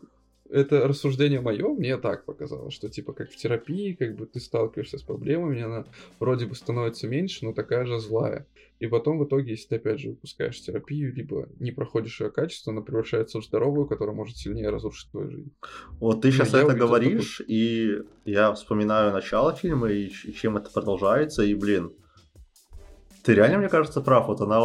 это 0.52 0.86
рассуждение 0.86 1.40
мое, 1.40 1.68
мне 1.68 1.96
так 1.96 2.24
показалось, 2.24 2.74
что 2.74 2.88
типа 2.88 3.12
как 3.12 3.30
в 3.30 3.36
терапии, 3.36 3.94
как 3.94 4.16
бы 4.16 4.26
ты 4.26 4.40
сталкиваешься 4.40 4.98
с 4.98 5.02
проблемами, 5.02 5.62
она 5.62 5.84
вроде 6.18 6.46
бы 6.46 6.54
становится 6.54 7.06
меньше, 7.08 7.44
но 7.44 7.52
такая 7.52 7.84
же 7.84 7.98
злая. 7.98 8.46
И 8.78 8.86
потом 8.86 9.18
в 9.18 9.24
итоге, 9.26 9.52
если 9.52 9.68
ты 9.68 9.76
опять 9.76 10.00
же 10.00 10.10
выпускаешь 10.10 10.60
терапию, 10.60 11.14
либо 11.14 11.48
не 11.58 11.70
проходишь 11.70 12.20
ее 12.20 12.30
качество, 12.30 12.72
она 12.72 12.80
превращается 12.80 13.38
в 13.38 13.44
здоровую, 13.44 13.86
которая 13.86 14.16
может 14.16 14.38
сильнее 14.38 14.70
разрушить 14.70 15.10
твою 15.10 15.30
жизнь. 15.30 15.52
Вот 16.00 16.22
ты 16.22 16.32
сейчас 16.32 16.52
ну, 16.52 16.60
это 16.60 16.74
говоришь, 16.74 17.38
такой... 17.38 17.54
и 17.54 17.98
я 18.24 18.52
вспоминаю 18.54 19.12
начало 19.12 19.54
фильма, 19.54 19.90
и 19.90 20.08
чем 20.08 20.56
это 20.56 20.70
продолжается, 20.70 21.42
и 21.42 21.54
блин, 21.54 21.92
ты 23.22 23.34
реально, 23.34 23.58
мне 23.58 23.68
кажется, 23.68 24.00
прав. 24.00 24.28
Вот 24.28 24.40
она, 24.40 24.60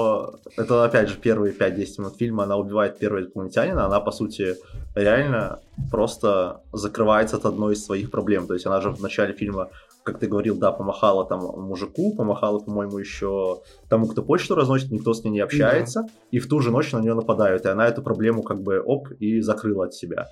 это 0.58 0.86
опять 0.86 1.10
же 1.10 1.16
первые 1.16 1.54
5-10 1.54 1.86
минут 2.00 2.18
фильма, 2.18 2.44
она 2.44 2.58
убивает 2.58 2.98
первого 2.98 3.22
инопланетянина, 3.22 3.86
она, 3.86 4.00
по 4.00 4.12
сути, 4.12 4.56
реально 4.96 5.60
просто 5.92 6.62
закрывается 6.72 7.38
от 7.38 7.46
одной 7.46 7.74
из 7.74 7.86
своих 7.86 8.12
проблем. 8.12 8.48
То 8.48 8.54
есть 8.54 8.66
она 8.66 8.82
же 8.82 8.92
в 8.92 9.02
начале 9.02 9.34
фильма, 9.34 9.70
как 10.04 10.20
ты 10.20 10.28
говорил, 10.28 10.58
да, 10.58 10.72
помахала 10.72 11.26
там 11.26 11.40
мужику, 11.40 12.16
помахала, 12.16 12.60
по-моему, 12.60 12.98
еще 12.98 13.62
тому, 13.90 14.08
кто 14.08 14.22
почту 14.22 14.56
разносит, 14.56 14.92
никто 14.92 15.14
с 15.14 15.24
ней 15.24 15.32
не 15.32 15.40
общается, 15.42 16.04
да. 16.04 16.10
и 16.32 16.40
в 16.40 16.48
ту 16.48 16.60
же 16.62 16.72
ночь 16.72 16.92
на 16.92 17.00
нее 17.00 17.14
нападают, 17.14 17.66
и 17.66 17.70
она 17.70 17.88
эту 17.88 18.02
проблему 18.02 18.44
как 18.44 18.62
бы 18.62 18.80
оп, 18.80 19.10
и 19.20 19.42
закрыла 19.42 19.86
от 19.86 19.94
себя. 19.94 20.28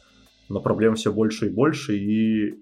Но 0.49 0.61
проблем 0.61 0.95
все 0.95 1.11
больше 1.11 1.47
и 1.47 1.49
больше, 1.49 1.97
и, 1.97 2.59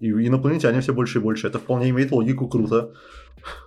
и 0.00 0.10
инопланетяне 0.10 0.80
все 0.80 0.92
больше 0.92 1.18
и 1.18 1.22
больше. 1.22 1.46
Это 1.46 1.58
вполне 1.58 1.90
имеет 1.90 2.12
логику, 2.12 2.48
круто. 2.48 2.94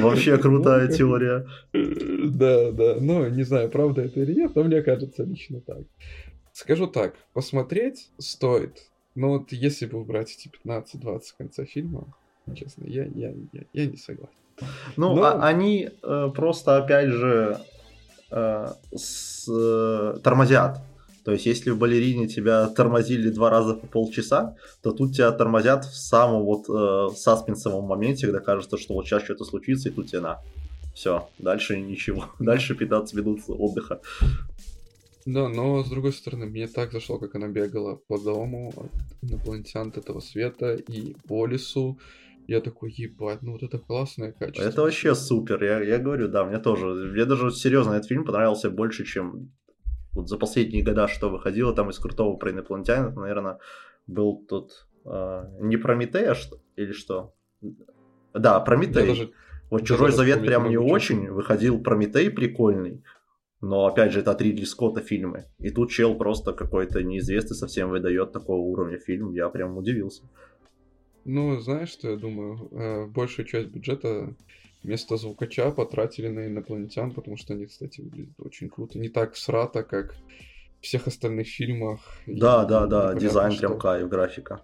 Вообще 0.00 0.38
крутая 0.38 0.88
теория. 0.88 1.46
Да, 1.72 2.72
да. 2.72 2.96
Ну, 3.00 3.28
не 3.28 3.42
знаю, 3.44 3.70
правда 3.70 4.02
это 4.02 4.20
или 4.20 4.34
нет, 4.34 4.54
но 4.54 4.64
мне 4.64 4.82
кажется 4.82 5.24
лично 5.24 5.60
так. 5.60 5.82
Скажу 6.52 6.86
так, 6.86 7.14
посмотреть 7.32 8.10
стоит. 8.18 8.90
Но 9.14 9.30
вот 9.30 9.52
если 9.52 9.86
бы 9.86 10.00
убрать 10.00 10.32
эти 10.32 10.50
15-20 10.64 11.20
в 11.20 11.36
конце 11.36 11.64
фильма, 11.64 12.04
честно, 12.54 12.84
я, 12.86 13.04
я, 13.04 13.32
я, 13.52 13.62
я 13.72 13.86
не 13.86 13.96
согласен. 13.96 14.32
Ну, 14.96 15.14
но... 15.14 15.24
а, 15.24 15.46
они 15.46 15.90
э, 16.02 16.30
просто, 16.34 16.78
опять 16.78 17.08
же, 17.08 17.58
э, 18.30 18.66
с, 18.94 19.48
э, 19.48 20.18
тормозят. 20.22 20.80
То 21.28 21.32
есть, 21.32 21.44
если 21.44 21.68
в 21.68 21.78
балерине 21.78 22.26
тебя 22.26 22.68
тормозили 22.68 23.28
два 23.28 23.50
раза 23.50 23.74
по 23.74 23.86
полчаса, 23.86 24.56
то 24.82 24.92
тут 24.92 25.14
тебя 25.14 25.30
тормозят 25.30 25.84
в 25.84 25.94
самом 25.94 26.42
вот 26.42 26.70
э, 26.70 27.14
саспенсовом 27.14 27.84
моменте, 27.84 28.24
когда 28.24 28.40
кажется, 28.40 28.78
что 28.78 28.94
вот 28.94 29.04
сейчас 29.04 29.24
что-то 29.24 29.44
случится, 29.44 29.90
и 29.90 29.92
тут 29.92 30.06
тебе 30.06 30.20
на. 30.20 30.40
Все, 30.94 31.28
дальше 31.38 31.78
ничего. 31.78 32.24
Дальше 32.38 32.74
15 32.74 33.14
минут 33.14 33.40
отдыха. 33.46 34.00
Да, 35.26 35.50
но 35.50 35.84
с 35.84 35.90
другой 35.90 36.14
стороны, 36.14 36.46
мне 36.46 36.66
так 36.66 36.92
зашло, 36.92 37.18
как 37.18 37.34
она 37.34 37.48
бегала 37.48 37.96
по 38.08 38.18
дому 38.18 38.72
от 38.74 38.90
инопланетян 39.20 39.88
от 39.88 39.98
этого 39.98 40.20
света 40.20 40.76
и 40.76 41.14
по 41.28 41.44
лесу. 41.44 41.98
Я 42.46 42.62
такой, 42.62 42.90
ебать, 42.90 43.42
ну 43.42 43.52
вот 43.52 43.62
это 43.62 43.78
классное 43.78 44.32
качество. 44.32 44.62
Это 44.62 44.80
вообще 44.80 45.14
супер, 45.14 45.62
я, 45.62 45.82
я 45.82 45.98
говорю, 45.98 46.28
да, 46.28 46.46
мне 46.46 46.58
тоже. 46.58 46.86
Мне 46.86 47.26
даже 47.26 47.50
серьезно 47.50 47.92
этот 47.92 48.08
фильм 48.08 48.24
понравился 48.24 48.70
больше, 48.70 49.04
чем 49.04 49.50
вот 50.12 50.28
за 50.28 50.36
последние 50.36 50.82
года, 50.82 51.08
что 51.08 51.30
выходило 51.30 51.74
там 51.74 51.90
из 51.90 51.98
крутого 51.98 52.36
про 52.36 52.50
инопланетян, 52.50 53.08
это, 53.08 53.20
наверное, 53.20 53.58
был 54.06 54.44
тот 54.48 54.86
э, 55.04 55.44
не 55.60 55.76
Прометей, 55.76 56.26
а 56.26 56.34
что, 56.34 56.58
или 56.76 56.92
что? 56.92 57.34
Да, 58.34 58.60
Прометей. 58.60 59.06
Даже, 59.06 59.30
вот 59.70 59.84
Чужой 59.84 60.12
Завет 60.12 60.40
прям 60.40 60.68
не 60.68 60.78
очень, 60.78 61.30
выходил 61.30 61.82
Прометей 61.82 62.30
прикольный, 62.30 63.02
но, 63.60 63.86
опять 63.86 64.12
же, 64.12 64.20
это 64.20 64.30
от 64.30 64.40
Ридли 64.40 64.64
Скотта 64.64 65.00
фильмы. 65.00 65.46
И 65.58 65.70
тут 65.70 65.90
чел 65.90 66.16
просто 66.16 66.52
какой-то 66.52 67.02
неизвестный 67.02 67.56
совсем 67.56 67.90
выдает 67.90 68.32
такого 68.32 68.60
уровня 68.60 68.98
фильм. 68.98 69.32
Я 69.32 69.48
прям 69.48 69.76
удивился. 69.76 70.22
Ну, 71.24 71.60
знаешь, 71.60 71.90
что 71.90 72.10
я 72.10 72.16
думаю? 72.16 72.68
Э, 72.70 73.06
большую 73.06 73.46
часть 73.46 73.68
бюджета 73.68 74.34
вместо 74.88 75.18
звукача 75.18 75.70
потратили 75.70 76.28
на 76.28 76.46
инопланетян, 76.46 77.12
потому 77.12 77.36
что 77.36 77.52
они, 77.52 77.66
кстати, 77.66 78.00
выглядят 78.00 78.40
очень 78.40 78.70
круто. 78.70 78.98
Не 78.98 79.10
так 79.10 79.36
срато, 79.36 79.82
как 79.82 80.16
в 80.80 80.84
всех 80.84 81.06
остальных 81.06 81.46
фильмах. 81.46 82.00
Да, 82.26 82.64
и, 82.64 82.68
да, 82.68 82.86
да, 82.86 83.14
дизайн 83.14 83.52
что... 83.52 83.68
прям 83.68 83.78
кайф, 83.78 84.08
графика. 84.08 84.62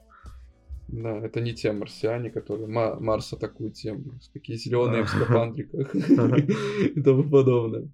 Да, 0.89 1.19
это 1.19 1.43
не 1.43 1.53
те 1.53 1.73
марсиане, 1.73 2.31
которые 2.31 2.69
Ма- 2.69 2.99
Марс 3.01 3.35
атакуют 3.35 3.77
Землю. 3.77 4.19
Такие 4.33 4.57
зеленые 4.59 5.03
в 5.03 5.09
скафандриках 5.11 5.95
и 6.97 7.03
тому 7.03 7.25
подобное. 7.25 7.89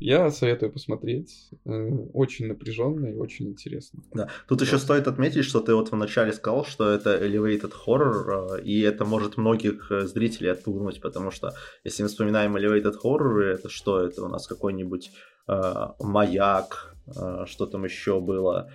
Я 0.00 0.30
советую 0.30 0.72
посмотреть. 0.72 1.50
Э, 1.64 1.70
очень 2.12 2.46
напряженно 2.46 3.06
и 3.06 3.14
очень 3.14 3.48
интересно. 3.48 4.02
Да. 4.12 4.28
Тут 4.46 4.60
еще 4.60 4.78
стоит 4.78 5.08
отметить, 5.08 5.44
что 5.44 5.60
ты 5.60 5.74
вот 5.74 5.90
вначале 5.90 6.32
сказал, 6.32 6.64
что 6.64 6.90
это 6.90 7.16
elevated 7.16 7.72
horror, 7.86 8.58
э, 8.58 8.62
и 8.62 8.80
это 8.80 9.04
может 9.04 9.36
многих 9.36 9.90
э, 9.90 10.06
зрителей 10.06 10.52
отпугнуть, 10.52 11.00
потому 11.00 11.30
что 11.30 11.54
если 11.84 12.02
мы 12.02 12.08
вспоминаем 12.08 12.56
elevated 12.56 12.94
horror, 13.02 13.42
это 13.42 13.68
что? 13.68 14.00
Это 14.00 14.24
у 14.24 14.28
нас 14.28 14.46
какой-нибудь 14.46 15.10
э, 15.48 15.86
маяк, 16.00 16.94
э, 17.06 17.44
что 17.46 17.66
там 17.66 17.84
еще 17.84 18.20
было? 18.20 18.70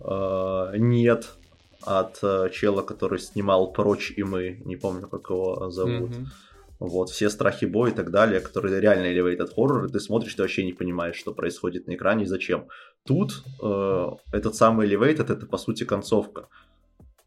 Э, 0.00 0.72
нет, 0.76 1.28
от 1.82 2.18
э, 2.22 2.50
чела, 2.52 2.82
который 2.82 3.18
снимал 3.18 3.72
«Прочь 3.72 4.12
и 4.16 4.22
мы», 4.22 4.60
не 4.64 4.76
помню, 4.76 5.06
как 5.06 5.30
его 5.30 5.70
зовут. 5.70 6.10
Mm-hmm. 6.10 6.26
Вот, 6.80 7.10
все 7.10 7.30
страхи 7.30 7.66
боя 7.66 7.92
и 7.92 7.94
так 7.94 8.10
далее, 8.10 8.40
которые 8.40 8.80
реально 8.80 9.06
elevated 9.06 9.86
и 9.86 9.92
ты 9.92 10.00
смотришь, 10.00 10.34
ты 10.34 10.42
вообще 10.42 10.64
не 10.64 10.72
понимаешь, 10.72 11.16
что 11.16 11.32
происходит 11.32 11.86
на 11.86 11.94
экране 11.94 12.24
и 12.24 12.26
зачем. 12.26 12.68
Тут 13.06 13.44
э, 13.62 14.10
этот 14.32 14.54
самый 14.54 14.88
elevated, 14.88 15.32
это 15.32 15.46
по 15.46 15.56
сути 15.56 15.84
концовка. 15.84 16.48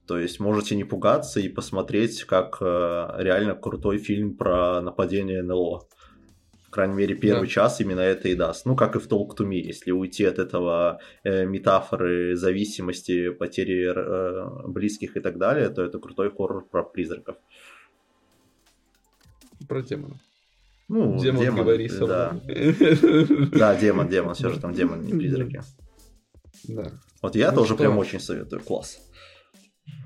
То 0.08 0.18
есть 0.18 0.40
можете 0.40 0.76
не 0.76 0.86
пугаться 0.86 1.40
и 1.40 1.50
посмотреть, 1.50 2.24
как 2.24 2.58
э, 2.62 3.08
реально 3.18 3.56
крутой 3.56 3.98
фильм 3.98 4.36
про 4.36 4.82
нападение 4.82 5.44
НЛО. 5.44 5.88
В 6.68 6.70
крайней 6.70 6.96
мере, 6.96 7.16
первый 7.16 7.48
да. 7.48 7.54
час 7.54 7.80
именно 7.80 8.02
это 8.02 8.28
и 8.28 8.36
даст. 8.36 8.66
Ну, 8.66 8.76
как 8.76 8.96
и 8.96 9.00
в 9.00 9.08
Talk 9.08 9.38
to 9.38 9.48
Me, 9.48 9.56
если 9.56 9.92
уйти 9.92 10.26
от 10.26 10.40
этого 10.40 11.00
э, 11.24 11.46
метафоры 11.46 12.36
зависимости, 12.36 13.30
потери 13.30 13.88
э, 13.96 14.68
близких 14.68 15.16
и 15.16 15.20
так 15.22 15.38
далее, 15.38 15.70
то 15.70 15.82
это 15.82 16.00
крутой 16.00 16.30
хоррор 16.30 16.68
про 16.68 16.84
призраков. 16.84 17.38
Про 19.68 19.82
демона. 19.82 20.20
Ну, 20.90 21.20
демон, 21.20 21.42
демон 21.42 21.60
говори 21.60 21.90
да. 21.90 22.40
да, 23.52 23.76
демон, 23.76 24.08
демон, 24.10 24.34
все 24.36 24.50
же 24.50 24.60
там 24.60 24.74
демон, 24.74 25.02
не 25.02 25.14
призраки. 25.14 25.62
Да. 26.68 26.92
Вот 27.22 27.36
я 27.36 27.52
ну 27.52 27.58
тоже 27.58 27.74
что? 27.74 27.84
прям 27.84 27.98
очень 27.98 28.20
советую, 28.20 28.62
класс. 28.62 29.00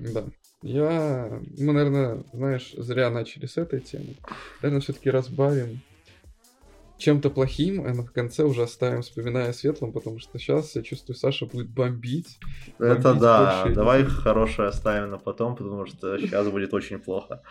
Да. 0.00 0.24
Я, 0.62 1.40
мы, 1.58 1.72
наверное, 1.72 2.24
знаешь, 2.32 2.72
зря 2.76 3.10
начали 3.10 3.46
с 3.46 3.56
этой 3.56 3.80
темы. 3.80 4.16
Наверное, 4.60 4.80
все-таки 4.80 5.10
разбавим 5.10 5.80
чем-то 6.98 7.30
плохим, 7.30 7.84
а 7.84 7.92
в 7.92 8.12
конце 8.12 8.44
уже 8.44 8.62
оставим, 8.62 9.02
вспоминая 9.02 9.52
светлым, 9.52 9.92
потому 9.92 10.20
что 10.20 10.38
сейчас, 10.38 10.76
я 10.76 10.82
чувствую, 10.82 11.16
Саша 11.16 11.46
будет 11.46 11.68
бомбить. 11.68 12.38
Это 12.78 13.02
бомбить 13.02 13.22
да, 13.22 13.66
давай 13.74 14.04
хорошее 14.04 14.68
оставим 14.68 15.10
на 15.10 15.18
потом, 15.18 15.56
потому 15.56 15.86
что 15.86 16.16
сейчас 16.18 16.48
будет 16.48 16.72
очень 16.74 17.00
плохо. 17.00 17.42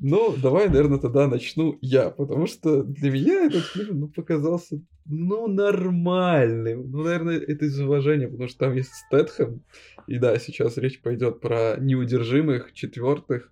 Ну, 0.00 0.34
давай, 0.36 0.68
наверное, 0.68 0.98
тогда 0.98 1.26
начну 1.26 1.78
я, 1.80 2.10
потому 2.10 2.46
что 2.46 2.82
для 2.82 3.10
меня 3.10 3.46
этот 3.46 3.64
фильм 3.64 4.00
ну, 4.00 4.08
показался, 4.08 4.80
ну, 5.06 5.48
нормальным. 5.48 6.90
Ну, 6.90 7.02
наверное, 7.02 7.38
это 7.38 7.64
из 7.64 7.80
уважения, 7.80 8.28
потому 8.28 8.48
что 8.48 8.58
там 8.58 8.74
есть 8.74 8.92
Стэтхэм. 8.92 9.62
И 10.06 10.18
да, 10.18 10.38
сейчас 10.38 10.76
речь 10.76 11.00
пойдет 11.00 11.40
про 11.40 11.76
неудержимых 11.78 12.72
четвертых 12.72 13.50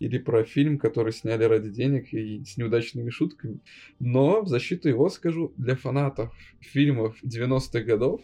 или 0.00 0.18
про 0.18 0.44
фильм, 0.44 0.78
который 0.78 1.12
сняли 1.12 1.44
ради 1.44 1.70
денег 1.70 2.12
и 2.12 2.44
с 2.44 2.56
неудачными 2.56 3.10
шутками. 3.10 3.60
Но 3.98 4.42
в 4.42 4.48
защиту 4.48 4.88
его 4.88 5.08
скажу, 5.08 5.52
для 5.56 5.74
фанатов 5.74 6.32
фильмов 6.60 7.16
90-х 7.24 7.80
годов 7.80 8.20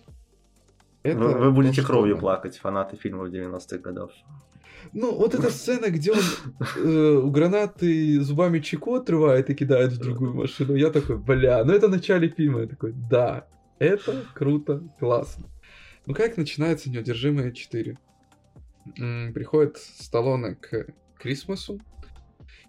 это 1.05 1.19
вы, 1.19 1.35
вы 1.35 1.53
будете 1.53 1.83
кровью 1.83 2.17
плакать, 2.17 2.57
фанаты 2.57 2.97
фильмов 2.97 3.29
90-х 3.29 3.77
годов. 3.77 4.11
Ну, 4.95 5.12
вот 5.12 5.34
эта 5.34 5.51
сцена, 5.51 5.90
где 5.90 6.12
он 6.12 6.20
э, 6.76 7.20
у 7.24 7.30
гранаты 7.30 8.20
зубами 8.20 8.61
чеку 8.61 8.95
отрывает 8.95 9.51
и 9.51 9.55
кидает 9.55 9.92
в 9.92 9.99
другую 9.99 10.34
машину, 10.34 10.76
я 10.76 10.90
такой, 10.90 11.18
бля, 11.18 11.64
ну 11.64 11.72
это 11.72 11.88
в 11.88 11.90
начале 11.90 12.28
фильма, 12.28 12.61
я 12.61 12.66
такой, 12.68 12.92
да, 13.11 13.49
это 13.80 14.24
круто, 14.34 14.82
классно. 15.01 15.47
Ну 16.07 16.14
как 16.14 16.36
начинается 16.36 16.90
«Неудержимые 16.90 17.53
4»? 17.53 17.97
приходит 19.32 19.78
Сталлоне 19.78 20.57
к 20.57 20.86
Крисмасу, 21.18 21.80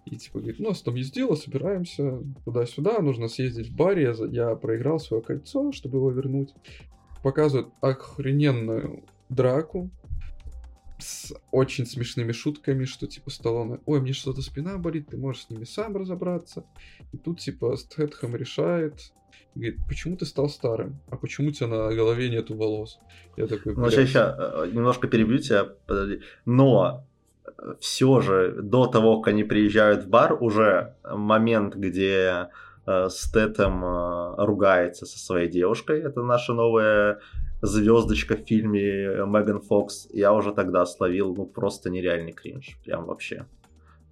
и 0.04 0.16
типа 0.16 0.38
говорит, 0.38 0.58
ну, 0.58 0.72
там 0.72 0.94
есть 0.94 1.14
дело, 1.14 1.34
собираемся 1.34 2.22
туда-сюда, 2.44 3.00
нужно 3.00 3.28
съездить 3.28 3.68
в 3.68 3.76
баре, 3.76 4.02
я, 4.02 4.48
я 4.48 4.56
проиграл 4.56 4.98
свое 4.98 5.22
кольцо, 5.22 5.72
чтобы 5.72 5.98
его 5.98 6.10
вернуть. 6.10 6.54
Показывают 7.22 7.72
охрененную 7.80 9.04
драку, 9.28 9.90
с 10.98 11.34
очень 11.50 11.86
смешными 11.86 12.32
шутками, 12.32 12.84
что 12.84 13.06
типа 13.06 13.30
Сталлоне, 13.30 13.80
ой, 13.86 14.00
мне 14.00 14.12
что-то 14.12 14.42
спина 14.42 14.78
болит, 14.78 15.08
ты 15.08 15.16
можешь 15.16 15.44
с 15.44 15.50
ними 15.50 15.64
сам 15.64 15.96
разобраться. 15.96 16.64
И 17.12 17.18
тут 17.18 17.40
типа 17.40 17.76
Стэтхэм 17.76 18.34
решает, 18.34 19.12
говорит, 19.54 19.78
почему 19.88 20.16
ты 20.16 20.26
стал 20.26 20.48
старым? 20.48 20.98
А 21.10 21.16
почему 21.16 21.48
у 21.48 21.50
тебя 21.50 21.68
на 21.68 21.94
голове 21.94 22.30
нету 22.30 22.56
волос? 22.56 22.98
Я 23.36 23.46
такой, 23.46 23.74
Ну, 23.74 23.90
сейчас, 23.90 24.08
сейчас, 24.08 24.36
э, 24.38 24.70
немножко 24.72 25.08
перебью 25.08 25.38
тебя, 25.38 25.64
подожди. 25.86 26.20
Но 26.44 27.06
э, 27.44 27.74
все 27.80 28.20
же 28.20 28.62
до 28.62 28.86
того, 28.86 29.20
как 29.20 29.32
они 29.32 29.44
приезжают 29.44 30.04
в 30.04 30.08
бар, 30.08 30.36
уже 30.42 30.94
момент, 31.04 31.74
где 31.74 32.48
э, 32.86 33.08
Стэтом 33.10 33.84
э, 33.84 34.34
ругается 34.44 35.06
со 35.06 35.18
своей 35.18 35.48
девушкой, 35.48 36.00
это 36.00 36.22
наша 36.22 36.54
новая 36.54 37.20
звездочка 37.62 38.36
в 38.36 38.44
фильме 38.46 39.24
Меган 39.26 39.60
Фокс, 39.60 40.08
я 40.12 40.32
уже 40.32 40.52
тогда 40.52 40.84
словил, 40.86 41.34
ну, 41.34 41.46
просто 41.46 41.90
нереальный 41.90 42.32
кринж. 42.32 42.78
Прям 42.84 43.06
вообще. 43.06 43.46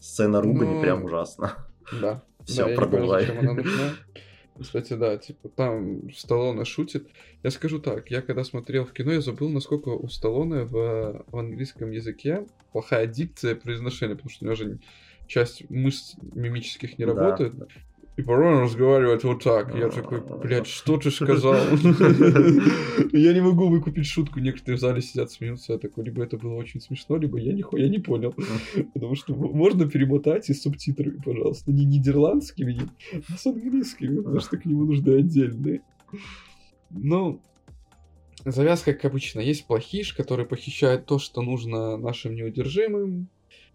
Сцена 0.01 0.41
ругани 0.41 0.75
ну, 0.75 0.81
прям 0.83 1.05
ужасно. 1.05 1.53
Да. 2.01 2.23
Все, 2.45 2.67
да, 2.69 2.75
продолжай. 2.75 3.27
Кстати, 4.61 4.93
да, 4.93 5.17
типа 5.17 5.49
там 5.49 6.13
Сталлоне 6.13 6.65
шутит. 6.65 7.09
Я 7.43 7.51
скажу 7.51 7.81
так, 7.81 8.11
я 8.11 8.23
когда 8.23 8.45
смотрел 8.45 8.85
в 8.85 8.93
кино, 8.93 9.13
я 9.13 9.21
забыл, 9.21 9.49
насколько 9.49 9.89
у 9.89 10.09
Сталлоне 10.09 10.63
в, 10.63 11.25
в 11.27 11.37
английском 11.37 11.91
языке 11.91 12.47
плохая 12.73 13.07
дикция 13.07 13.57
произношения, 13.57 14.15
потому 14.15 14.31
что 14.31 14.45
у 14.45 14.47
него 14.47 14.55
же 14.55 14.79
часть 15.27 15.69
мышц 15.71 16.15
мимических 16.23 16.99
не 16.99 17.05
работает. 17.05 17.57
Да. 17.57 17.67
И 18.17 18.23
порой 18.23 18.55
он 18.55 18.63
разговаривает 18.63 19.25
вот 19.25 19.43
так. 19.43 19.75
Я 19.75 19.89
такой, 19.89 20.21
блядь, 20.21 20.69
что 20.69 20.99
ты 20.99 21.11
сказал? 21.11 21.55
Я 23.13 23.33
не 23.33 23.41
могу 23.41 23.69
выкупить 23.69 24.07
шутку. 24.07 24.39
Некоторые 24.39 24.77
в 24.77 24.81
зале 24.81 25.03
сидят, 25.03 25.33
смеются. 25.33 25.73
Я 25.73 25.79
такой, 25.81 26.05
либо 26.05 26.23
это 26.23 26.37
было 26.37 26.55
очень 26.55 26.81
смешно, 26.81 27.17
либо 27.17 27.39
я 27.39 27.53
нихуя 27.53 27.89
не 27.89 27.99
понял. 27.99 28.33
Потому 28.93 29.17
что 29.17 29.35
можно 29.35 29.91
перемотать 29.91 30.49
и 30.49 30.55
субтитрами, 30.55 31.21
пожалуйста. 31.25 31.73
Не 31.73 31.85
нидерландскими, 31.85 32.89
а 33.13 33.37
с 33.37 33.47
английскими, 33.47 34.19
потому 34.19 34.39
что 34.39 34.59
к 34.59 34.65
нему 34.65 34.85
нужны 34.85 35.17
отдельные. 35.17 35.83
Ну, 36.91 37.41
завязка, 38.45 38.93
как 38.93 39.07
обычно. 39.07 39.41
Есть 39.41 39.67
плохиш, 39.67 40.13
который 40.13 40.47
похищает 40.47 41.07
то, 41.07 41.19
что 41.19 41.43
нужно 41.43 41.97
нашим 41.97 42.37
неудержимым. 42.37 43.29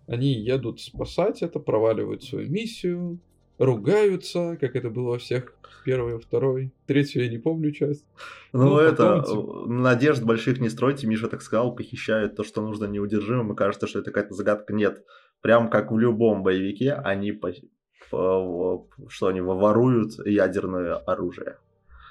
Они 0.07 0.31
едут 0.31 0.79
спасать 0.79 1.41
это, 1.41 1.59
проваливают 1.59 2.23
свою 2.23 2.49
миссию 2.49 3.19
ругаются, 3.59 4.57
как 4.59 4.75
это 4.75 4.89
было 4.89 5.11
во 5.11 5.17
всех 5.19 5.53
первой, 5.85 6.19
второй, 6.19 6.71
третью 6.87 7.23
я 7.23 7.29
не 7.29 7.37
помню 7.37 7.71
часть. 7.71 8.05
Ну, 8.53 8.69
ну 8.69 8.77
это, 8.79 9.21
потом... 9.21 9.23
Типа 9.23 9.65
надежд 9.69 10.23
больших 10.23 10.59
не 10.59 10.69
стройте, 10.69 11.07
Миша 11.07 11.27
так 11.27 11.41
сказал, 11.41 11.75
похищают 11.75 12.35
то, 12.35 12.43
что 12.43 12.61
нужно 12.61 12.85
неудержимым, 12.85 13.53
и 13.53 13.55
кажется, 13.55 13.87
что 13.87 13.99
это 13.99 14.11
какая-то 14.11 14.33
загадка. 14.33 14.73
Нет, 14.73 15.03
прям 15.41 15.69
как 15.69 15.91
в 15.91 15.97
любом 15.97 16.43
боевике, 16.43 16.93
они, 16.93 17.31
по... 17.31 17.51
По... 18.09 18.87
что 19.07 19.27
они 19.27 19.41
воруют 19.41 20.25
ядерное 20.25 20.95
оружие. 20.95 21.57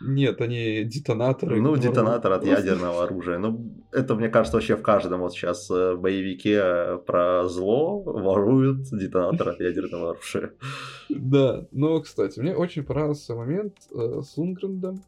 Нет, 0.01 0.41
они 0.41 0.85
детонаторы. 0.85 1.61
Ну, 1.61 1.77
детонатор 1.77 2.33
от 2.33 2.43
просто... 2.43 2.61
ядерного 2.61 3.05
оружия. 3.05 3.39
Ну, 3.39 3.75
это, 3.93 4.15
мне 4.15 4.29
кажется, 4.29 4.57
вообще 4.57 4.77
в 4.77 4.83
каждом 4.83 5.21
вот 5.21 5.33
сейчас 5.33 5.71
э, 5.71 5.97
боевике 5.97 6.61
э, 6.63 6.99
про 6.99 7.49
зло 7.49 8.03
воруют 8.03 8.89
детонатор 8.93 9.51
от 9.51 9.61
ядерного 9.61 10.11
оружия. 10.11 10.53
Да, 11.09 11.67
но, 11.73 12.01
кстати, 12.01 12.39
мне 12.39 12.55
очень 12.55 12.85
понравился 12.85 13.35
момент 13.35 13.75
э, 13.95 14.21
с 14.23 14.37
Лунгрендом, 14.37 15.03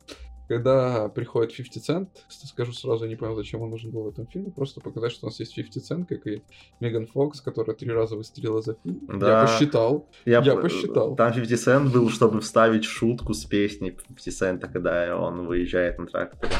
когда 0.50 1.08
приходит 1.08 1.54
50 1.54 1.88
Cent, 1.88 2.08
скажу 2.28 2.72
сразу, 2.72 3.04
я 3.04 3.08
не 3.08 3.14
понял, 3.14 3.36
зачем 3.36 3.62
он 3.62 3.70
нужен 3.70 3.92
был 3.92 4.02
в 4.02 4.08
этом 4.08 4.26
фильме, 4.26 4.50
просто 4.50 4.80
показать, 4.80 5.12
что 5.12 5.26
у 5.26 5.28
нас 5.28 5.38
есть 5.38 5.54
50 5.54 5.84
Cent, 5.84 6.06
как 6.06 6.26
и 6.26 6.42
Меган 6.80 7.06
Фокс, 7.06 7.40
которая 7.40 7.76
три 7.76 7.88
раза 7.92 8.16
выстрелила 8.16 8.60
за 8.60 8.74
фильм. 8.82 9.00
Да. 9.06 9.42
Я 9.42 9.46
посчитал, 9.46 10.08
я, 10.24 10.40
я 10.40 10.56
посчитал. 10.56 11.14
Там 11.14 11.32
50 11.32 11.56
Cent 11.56 11.92
был, 11.92 12.10
чтобы 12.10 12.40
вставить 12.40 12.84
шутку 12.84 13.32
с 13.32 13.44
песней 13.44 13.92
50 13.92 14.26
Cent, 14.26 14.72
когда 14.72 15.16
он 15.16 15.46
выезжает 15.46 16.00
на 16.00 16.06
тракторе. 16.06 16.52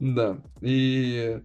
Да, 0.00 0.38
и 0.60 1.42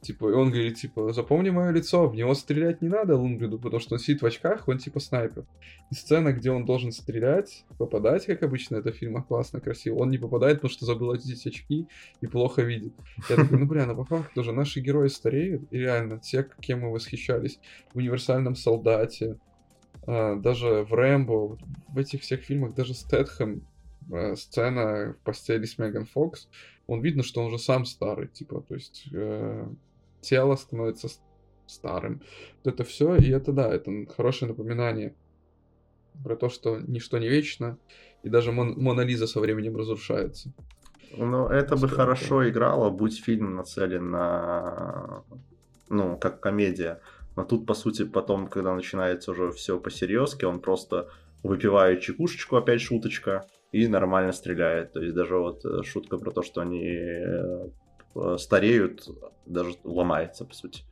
Типа, 0.00 0.30
и 0.30 0.32
он 0.32 0.50
говорит, 0.50 0.76
типа, 0.76 1.12
запомни 1.12 1.50
мое 1.50 1.72
лицо, 1.72 2.08
в 2.08 2.14
него 2.14 2.34
стрелять 2.34 2.80
не 2.82 2.88
надо 2.88 3.16
Лунгриду, 3.16 3.58
потому 3.58 3.80
что 3.80 3.94
он 3.94 3.98
сидит 3.98 4.22
в 4.22 4.26
очках, 4.26 4.68
он 4.68 4.78
типа 4.78 5.00
снайпер. 5.00 5.44
И 5.90 5.94
сцена, 5.94 6.32
где 6.32 6.52
он 6.52 6.64
должен 6.64 6.92
стрелять, 6.92 7.64
попадать, 7.78 8.26
как 8.26 8.44
обычно, 8.44 8.76
это 8.76 8.92
в 8.92 8.94
фильмах 8.94 9.26
классно, 9.26 9.60
красиво, 9.60 9.96
он 9.96 10.10
не 10.10 10.18
попадает, 10.18 10.58
потому 10.58 10.70
что 10.70 10.86
забыл 10.86 11.10
одеть 11.10 11.44
очки 11.44 11.88
и 12.20 12.26
плохо 12.28 12.62
видит. 12.62 12.92
Я 13.28 13.36
такой, 13.36 13.58
ну 13.58 13.66
бля, 13.66 13.86
ну 13.86 13.96
по 13.96 14.04
факту 14.04 14.30
тоже 14.36 14.52
наши 14.52 14.78
герои 14.78 15.08
стареют, 15.08 15.62
и 15.72 15.78
реально, 15.78 16.20
те, 16.20 16.48
кем 16.60 16.80
мы 16.80 16.92
восхищались, 16.92 17.58
в 17.92 17.98
«Универсальном 17.98 18.54
солдате», 18.54 19.36
а, 20.06 20.36
даже 20.36 20.84
в 20.88 20.94
«Рэмбо», 20.94 21.58
в 21.88 21.98
этих 21.98 22.22
всех 22.22 22.42
фильмах, 22.42 22.74
даже 22.74 22.94
Стэтхэм, 22.94 23.66
а, 24.12 24.36
сцена 24.36 25.16
в 25.20 25.24
постели 25.24 25.64
с 25.64 25.76
Меган 25.76 26.06
Фокс, 26.06 26.48
он 26.86 27.02
видно, 27.02 27.22
что 27.22 27.40
он 27.40 27.48
уже 27.48 27.58
сам 27.58 27.84
старый, 27.84 28.28
типа, 28.28 28.62
то 28.66 28.74
есть 28.74 29.08
э, 29.12 29.68
тело 30.20 30.56
становится 30.56 31.08
старым. 31.66 32.22
Вот 32.64 32.74
это 32.74 32.84
все, 32.84 33.16
и 33.16 33.30
это 33.30 33.52
да, 33.52 33.72
это 33.72 33.90
хорошее 34.14 34.50
напоминание 34.50 35.14
про 36.24 36.36
то, 36.36 36.48
что 36.48 36.78
ничто 36.78 37.18
не 37.18 37.28
вечно, 37.28 37.78
и 38.22 38.28
даже 38.28 38.52
Мон 38.52 38.74
Мона 38.76 39.02
Лиза 39.02 39.26
со 39.26 39.40
временем 39.40 39.76
разрушается. 39.76 40.52
Ну, 41.16 41.46
это 41.46 41.76
бы 41.76 41.88
хорошо 41.88 42.42
это... 42.42 42.50
играло, 42.50 42.90
будь 42.90 43.22
фильм 43.22 43.54
нацелен 43.56 44.10
на, 44.10 45.22
ну, 45.88 46.18
как 46.18 46.40
комедия. 46.40 47.00
Но 47.36 47.44
тут, 47.44 47.66
по 47.66 47.74
сути, 47.74 48.04
потом, 48.04 48.48
когда 48.48 48.74
начинается 48.74 49.30
уже 49.30 49.52
все 49.52 49.78
по-серьезки, 49.78 50.44
он 50.44 50.60
просто 50.60 51.08
выпивает 51.42 52.00
чекушечку, 52.00 52.56
опять 52.56 52.80
шуточка, 52.80 53.46
и 53.70 53.86
нормально 53.86 54.32
стреляет. 54.32 54.92
То 54.92 55.00
есть 55.00 55.14
даже 55.14 55.36
вот 55.36 55.64
э, 55.64 55.82
шутка 55.84 56.18
про 56.18 56.32
то, 56.32 56.42
что 56.42 56.60
они 56.60 56.84
Э, 56.84 57.68
стареют, 58.38 59.08
даже 59.46 59.74
ломается, 59.84 60.44
по 60.44 60.54
сути. 60.54 60.82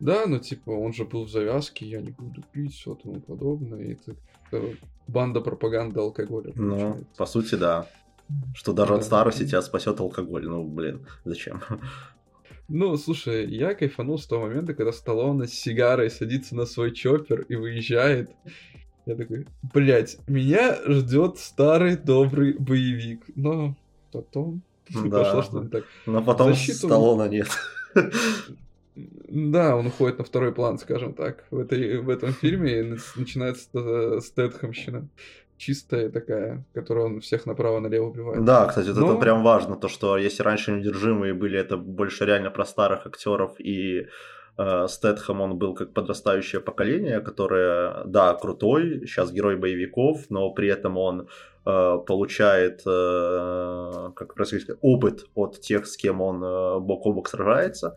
Да, 0.00 0.26
ну 0.26 0.38
типа, 0.38 0.70
он 0.70 0.92
же 0.92 1.04
был 1.04 1.24
в 1.24 1.30
завязке, 1.30 1.86
я 1.86 2.00
не 2.00 2.10
буду 2.10 2.42
пить, 2.52 2.74
все 2.74 2.94
тому 2.94 3.20
подобное. 3.20 3.82
И 3.82 3.92
это, 3.94 4.16
это 4.50 4.76
банда 5.06 5.40
пропаганды 5.40 6.00
алкоголя. 6.00 6.52
Ну, 6.54 7.04
по 7.16 7.26
сути, 7.26 7.54
да. 7.54 7.86
Что 8.54 8.72
даже 8.72 8.92
да. 8.92 8.98
от 8.98 9.04
старости 9.04 9.46
тебя 9.46 9.62
спасет 9.62 10.00
алкоголь. 10.00 10.46
Ну, 10.46 10.64
блин, 10.64 11.06
зачем? 11.24 11.62
Ну, 12.68 12.96
слушай, 12.96 13.46
я 13.48 13.74
кайфанул 13.74 14.18
с 14.18 14.26
того 14.26 14.46
момента, 14.46 14.74
когда 14.74 14.90
Сталлоне 14.90 15.46
с 15.46 15.52
сигарой 15.52 16.10
садится 16.10 16.56
на 16.56 16.66
свой 16.66 16.92
чоппер 16.92 17.42
и 17.42 17.54
выезжает. 17.54 18.30
Я 19.06 19.14
такой, 19.14 19.46
блядь, 19.72 20.18
меня 20.26 20.76
ждет 20.84 21.38
старый 21.38 21.96
добрый 21.96 22.54
боевик. 22.58 23.22
Но 23.36 23.76
потом 24.10 24.62
Да. 24.90 25.24
Пошло 25.24 25.42
что 25.42 25.68
так. 25.68 25.84
Но 26.06 26.22
потом 26.22 26.50
Защиту... 26.50 26.86
Сталлона 26.86 27.28
нет. 27.28 27.48
Да, 29.28 29.76
он 29.76 29.86
уходит 29.86 30.18
на 30.18 30.24
второй 30.24 30.52
план, 30.52 30.78
скажем 30.78 31.12
так. 31.12 31.44
В, 31.50 31.58
этой, 31.58 31.98
в 31.98 32.08
этом 32.08 32.32
фильме 32.32 32.96
начинается 33.16 34.20
Стэтхэмщина. 34.20 35.08
Чистая 35.58 36.10
такая, 36.10 36.64
которую 36.74 37.06
он 37.06 37.20
всех 37.20 37.46
направо-налево 37.46 38.06
убивает. 38.06 38.44
Да, 38.44 38.66
кстати, 38.66 38.88
Но... 38.88 39.12
это 39.12 39.20
прям 39.20 39.42
важно, 39.42 39.76
то, 39.76 39.88
что 39.88 40.18
если 40.18 40.42
раньше 40.42 40.72
неудержимые 40.72 41.32
были, 41.32 41.58
это 41.58 41.78
больше 41.78 42.26
реально 42.26 42.50
про 42.50 42.66
старых 42.66 43.06
актеров 43.06 43.58
и 43.58 44.06
э, 44.58 44.86
Стэтхэм, 44.88 45.40
он 45.40 45.56
был 45.56 45.74
как 45.74 45.94
подрастающее 45.94 46.60
поколение, 46.60 47.20
которое, 47.20 48.04
да, 48.04 48.34
крутой, 48.34 49.06
сейчас 49.06 49.32
герой 49.32 49.56
боевиков, 49.56 50.26
но 50.28 50.50
при 50.50 50.68
этом 50.68 50.98
он 50.98 51.28
получает, 51.66 52.82
э, 52.86 54.10
как 54.14 54.46
сказать, 54.46 54.78
опыт 54.82 55.24
от 55.34 55.60
тех, 55.60 55.86
с 55.86 55.96
кем 55.96 56.20
он 56.20 56.42
э, 56.42 56.78
бок 56.80 57.06
о 57.06 57.12
бок 57.12 57.28
сражается, 57.28 57.96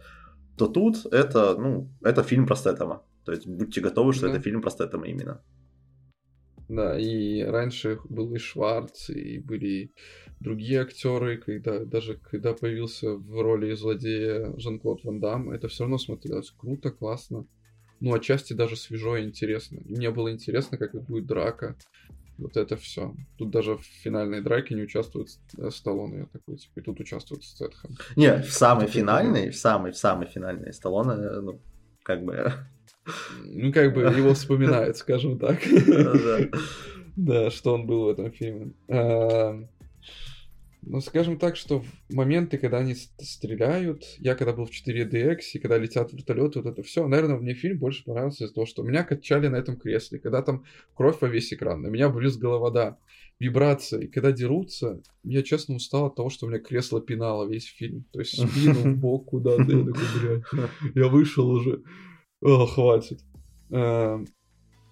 то 0.58 0.68
тут 0.68 1.06
это, 1.12 1.56
ну, 1.56 1.88
это 2.04 2.24
фильм 2.24 2.48
про 2.48 2.56
Стэтэма. 2.56 3.04
То 3.26 3.32
есть 3.32 3.48
будьте 3.48 3.82
готовы, 3.82 4.14
что 4.14 4.26
да. 4.26 4.34
это 4.34 4.42
фильм 4.42 4.62
про 4.62 4.72
Стэтэма 4.72 5.08
именно. 5.08 5.42
Да, 6.68 7.00
и 7.00 7.44
раньше 7.44 8.00
был 8.10 8.34
и 8.34 8.40
Шварц, 8.40 9.10
и 9.10 9.40
были 9.40 9.92
другие 10.40 10.82
актеры, 10.82 11.38
когда 11.38 11.86
даже 11.86 12.16
когда 12.16 12.54
появился 12.54 13.16
в 13.16 13.42
роли 13.42 13.74
злодея 13.76 14.54
Жан-Клод 14.58 15.04
Ван 15.04 15.20
Дам, 15.20 15.52
это 15.52 15.68
все 15.68 15.84
равно 15.84 16.00
смотрелось 16.00 16.52
круто, 16.58 16.90
классно. 16.90 17.46
Ну, 18.00 18.14
отчасти 18.14 18.54
даже 18.54 18.76
свежо 18.78 19.18
и 19.18 19.26
интересно. 19.26 19.80
Мне 19.86 20.10
было 20.10 20.32
интересно, 20.32 20.78
как 20.78 20.94
будет 21.06 21.28
драка, 21.28 21.76
вот 22.40 22.58
это 22.58 22.78
все. 22.78 23.14
Тут 23.38 23.52
даже 23.52 23.78
в 23.78 23.84
финальной 23.84 24.42
драке 24.42 24.76
не 24.76 24.84
участвует 24.84 25.30
э, 25.58 25.70
Сталлоне, 25.70 26.20
я 26.20 26.26
такой, 26.26 26.58
типа, 26.58 26.80
и 26.80 26.82
тут 26.82 27.00
участвует 27.00 27.44
Стэтхэм. 27.44 27.92
Не, 28.16 28.42
в 28.42 28.52
самой 28.52 28.88
типа, 28.88 28.98
финальной, 28.98 29.50
в 29.50 29.58
самой, 29.58 29.92
в 29.92 29.98
самой 29.98 30.28
финальной 30.28 30.74
Сталлоне, 30.74 31.16
ну, 31.42 31.62
как 32.04 32.24
бы... 32.24 32.54
Ну, 33.44 33.72
как 33.74 33.94
бы 33.94 34.02
его 34.02 34.34
вспоминают, 34.34 34.98
скажем 34.98 35.40
так. 35.40 35.60
Да, 37.16 37.52
что 37.52 37.74
он 37.74 37.86
был 37.86 38.06
в 38.06 38.10
этом 38.10 38.32
фильме. 38.32 38.72
Ну, 40.92 41.02
скажем 41.02 41.38
так, 41.38 41.56
что 41.56 41.82
в 41.82 42.16
моменты, 42.16 42.58
когда 42.58 42.80
они 42.80 42.96
стреляют, 42.96 44.04
я 44.18 44.34
когда 44.34 44.54
был 44.54 44.66
в 44.66 44.72
4DX, 44.72 45.38
и 45.54 45.60
когда 45.60 45.78
летят 45.78 46.12
вертолеты, 46.12 46.64
вот 46.64 46.72
это 46.72 46.82
все, 46.82 47.08
наверное, 47.08 47.38
мне 47.38 47.54
фильм 47.54 47.78
больше 47.78 48.04
понравился 48.04 48.46
из-за 48.46 48.56
того, 48.56 48.66
что 48.66 48.82
меня 48.82 49.04
качали 49.04 49.50
на 49.50 49.58
этом 49.58 49.78
кресле, 49.78 50.18
когда 50.18 50.42
там 50.42 50.66
кровь 50.96 51.22
во 51.22 51.28
весь 51.28 51.54
экран, 51.54 51.84
на 51.84 51.90
меня 51.90 52.10
брызгала 52.10 52.58
вода, 52.58 52.98
вибрация, 53.40 54.02
и 54.02 54.08
когда 54.08 54.32
дерутся, 54.32 55.00
я 55.24 55.44
честно 55.44 55.76
устал 55.76 56.08
от 56.08 56.16
того, 56.16 56.32
что 56.32 56.48
у 56.48 56.50
меня 56.50 56.60
кресло 56.60 57.00
пинало 57.00 57.48
весь 57.48 57.66
фильм, 57.66 58.06
то 58.12 58.20
есть 58.20 58.34
спину, 58.34 58.96
бок 58.96 59.30
куда-то, 59.30 59.72
я 59.72 59.86
такой, 59.86 60.04
блядь, 60.20 60.44
я 60.96 61.08
вышел 61.08 61.48
уже, 61.52 61.84
о, 62.42 62.66
хватит. 62.66 63.20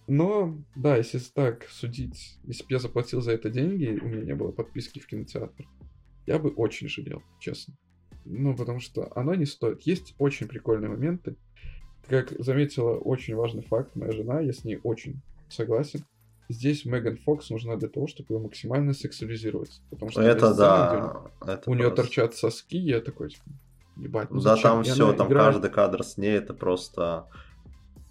Но, 0.08 0.58
да, 0.76 0.96
если 0.96 1.20
так 1.20 1.68
судить, 1.70 2.38
если 2.46 2.64
бы 2.64 2.70
я 2.72 2.80
заплатил 2.80 3.22
за 3.22 3.34
это 3.34 3.50
деньги, 3.50 4.00
у 4.02 4.08
меня 4.08 4.24
не 4.24 4.36
было 4.36 4.52
подписки 4.52 5.00
в 5.00 5.08
кинотеатр, 5.08 5.68
я 6.26 6.40
бы 6.40 6.50
очень 6.50 6.88
жалел, 6.88 7.22
честно. 7.40 7.74
Ну, 8.24 8.56
потому 8.56 8.80
что 8.80 9.12
оно 9.16 9.34
не 9.36 9.46
стоит. 9.46 9.82
Есть 9.84 10.16
очень 10.18 10.48
прикольные 10.48 10.90
моменты. 10.90 11.36
Как 12.08 12.32
заметила 12.40 12.96
очень 12.96 13.36
важный 13.36 13.64
факт 13.64 13.96
моя 13.96 14.12
жена, 14.14 14.40
я 14.40 14.54
с 14.54 14.64
ней 14.64 14.80
очень 14.84 15.22
согласен. 15.50 16.06
Здесь 16.50 16.86
Меган 16.86 17.18
Фокс 17.18 17.50
нужна 17.50 17.76
для 17.76 17.90
того, 17.90 18.08
чтобы 18.08 18.34
ее 18.34 18.40
максимально 18.40 18.94
сексуализировать. 18.94 19.82
Потому 19.90 20.12
что 20.12 20.22
это 20.22 20.54
да. 20.54 21.22
у, 21.42 21.46
это 21.46 21.70
у 21.70 21.74
нее 21.74 21.92
торчат 21.92 22.36
соски, 22.36 22.78
я 22.78 23.02
такой, 23.02 23.32
типа, 23.32 23.44
ебать, 23.98 24.32
ну 24.32 24.40
Да, 24.40 24.56
там 24.56 24.84
все, 24.84 25.12
там 25.14 25.28
играет... 25.28 25.54
каждый 25.54 25.70
кадр 25.70 26.04
с 26.04 26.18
ней, 26.18 26.38
это 26.38 26.54
просто... 26.54 27.28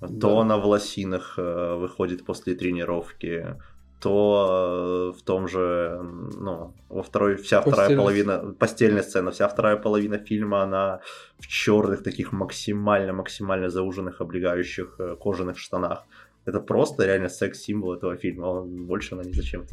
Да. 0.00 0.20
То 0.20 0.38
она 0.40 0.58
в 0.58 0.66
лосинах 0.66 1.34
э, 1.38 1.74
выходит 1.76 2.24
после 2.24 2.54
тренировки, 2.54 3.56
то 4.00 5.12
э, 5.14 5.18
в 5.18 5.22
том 5.22 5.48
же, 5.48 6.00
ну, 6.38 6.74
во 6.88 7.02
второй, 7.02 7.36
вся 7.36 7.62
Постельная. 7.62 7.72
вторая 7.72 7.96
половина, 7.96 8.54
постельная 8.58 9.02
сцена, 9.02 9.30
вся 9.30 9.48
вторая 9.48 9.76
половина 9.76 10.18
фильма, 10.18 10.62
она 10.62 11.00
в 11.38 11.46
черных 11.46 12.02
таких 12.02 12.32
максимально-максимально 12.32 13.70
зауженных, 13.70 14.20
облегающих 14.20 14.96
э, 14.98 15.16
кожаных 15.16 15.58
штанах. 15.58 16.04
Это 16.44 16.60
просто 16.60 17.06
реально 17.06 17.28
секс-символ 17.28 17.94
этого 17.94 18.16
фильма, 18.16 18.46
он 18.46 18.86
больше 18.86 19.14
она 19.14 19.24
ни 19.24 19.32
зачем. 19.32 19.64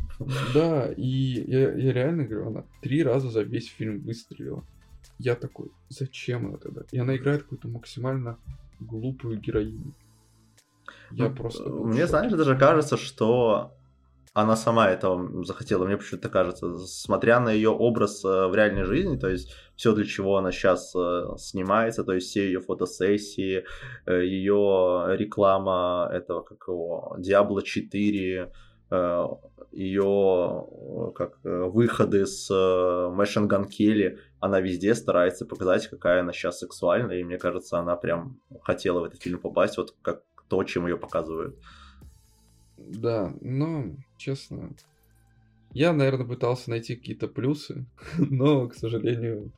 Да, 0.53 0.91
и 0.91 1.05
я, 1.05 1.71
я 1.73 1.93
реально 1.93 2.23
говорю, 2.23 2.47
она 2.47 2.63
три 2.81 3.03
раза 3.03 3.29
за 3.29 3.41
весь 3.41 3.67
фильм 3.67 3.99
выстрелила. 3.99 4.63
Я 5.19 5.35
такой, 5.35 5.69
зачем 5.89 6.47
она 6.47 6.57
тогда? 6.57 6.81
И 6.91 6.97
она 6.97 7.15
играет 7.15 7.43
какую-то 7.43 7.67
максимально 7.67 8.37
глупую 8.79 9.37
героиню. 9.39 9.93
Я 11.15 11.29
ну, 11.29 11.35
просто... 11.35 11.63
Мне, 11.69 12.07
знаешь, 12.07 12.31
даже 12.31 12.57
кажется, 12.57 12.97
что 12.97 13.71
она 14.33 14.55
сама 14.55 14.89
этого 14.89 15.43
захотела, 15.45 15.85
мне 15.85 15.95
почему-то 15.95 16.27
кажется, 16.27 16.77
смотря 16.79 17.39
на 17.39 17.51
ее 17.51 17.69
образ 17.69 18.25
э, 18.25 18.47
в 18.47 18.55
реальной 18.55 18.83
жизни, 18.83 19.15
то 19.15 19.29
есть 19.29 19.53
все, 19.75 19.93
для 19.93 20.05
чего 20.05 20.37
она 20.37 20.51
сейчас 20.51 20.91
э, 20.95 21.35
снимается, 21.37 22.03
то 22.03 22.13
есть 22.13 22.29
все 22.29 22.45
ее 22.47 22.59
фотосессии, 22.59 23.63
э, 24.07 24.25
ее 24.25 25.05
реклама 25.17 26.09
этого, 26.11 26.41
как 26.41 26.63
его, 26.67 27.15
Diablo 27.19 27.61
4, 27.61 28.51
э, 28.89 29.27
ее 29.71 30.67
как 31.15 31.39
выходы 31.43 32.25
с 32.25 32.49
Мэшин 33.11 33.47
Ган 33.47 33.65
Келли, 33.65 34.19
она 34.39 34.61
везде 34.61 34.93
старается 34.93 35.45
показать, 35.45 35.87
какая 35.87 36.21
она 36.21 36.31
сейчас 36.31 36.59
сексуальная, 36.59 37.17
и 37.17 37.23
мне 37.23 37.37
кажется, 37.37 37.79
она 37.79 37.95
прям 37.95 38.39
хотела 38.61 38.99
в 38.99 39.03
этот 39.05 39.21
фильм 39.21 39.39
попасть, 39.39 39.77
вот 39.77 39.95
как 40.01 40.21
то, 40.53 40.63
чем 40.63 40.85
ее 40.85 40.97
показывают. 40.97 41.57
Да, 42.77 43.33
но, 43.41 43.85
честно, 44.17 44.75
я, 45.71 45.93
наверное, 45.93 46.27
пытался 46.27 46.69
найти 46.69 46.95
какие-то 46.95 47.27
плюсы, 47.27 47.87
но, 48.19 48.67
к 48.67 48.75
сожалению, 48.75 49.51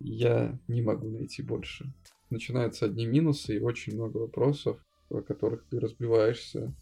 я 0.00 0.58
не 0.66 0.82
могу 0.82 1.08
найти 1.08 1.42
больше. 1.42 1.92
Начинаются 2.28 2.86
одни 2.86 3.06
минусы 3.06 3.56
и 3.56 3.60
очень 3.60 3.94
много 3.94 4.16
вопросов, 4.16 4.78
о 5.10 5.20
которых 5.20 5.64
ты 5.70 5.78
разбиваешься 5.78 6.74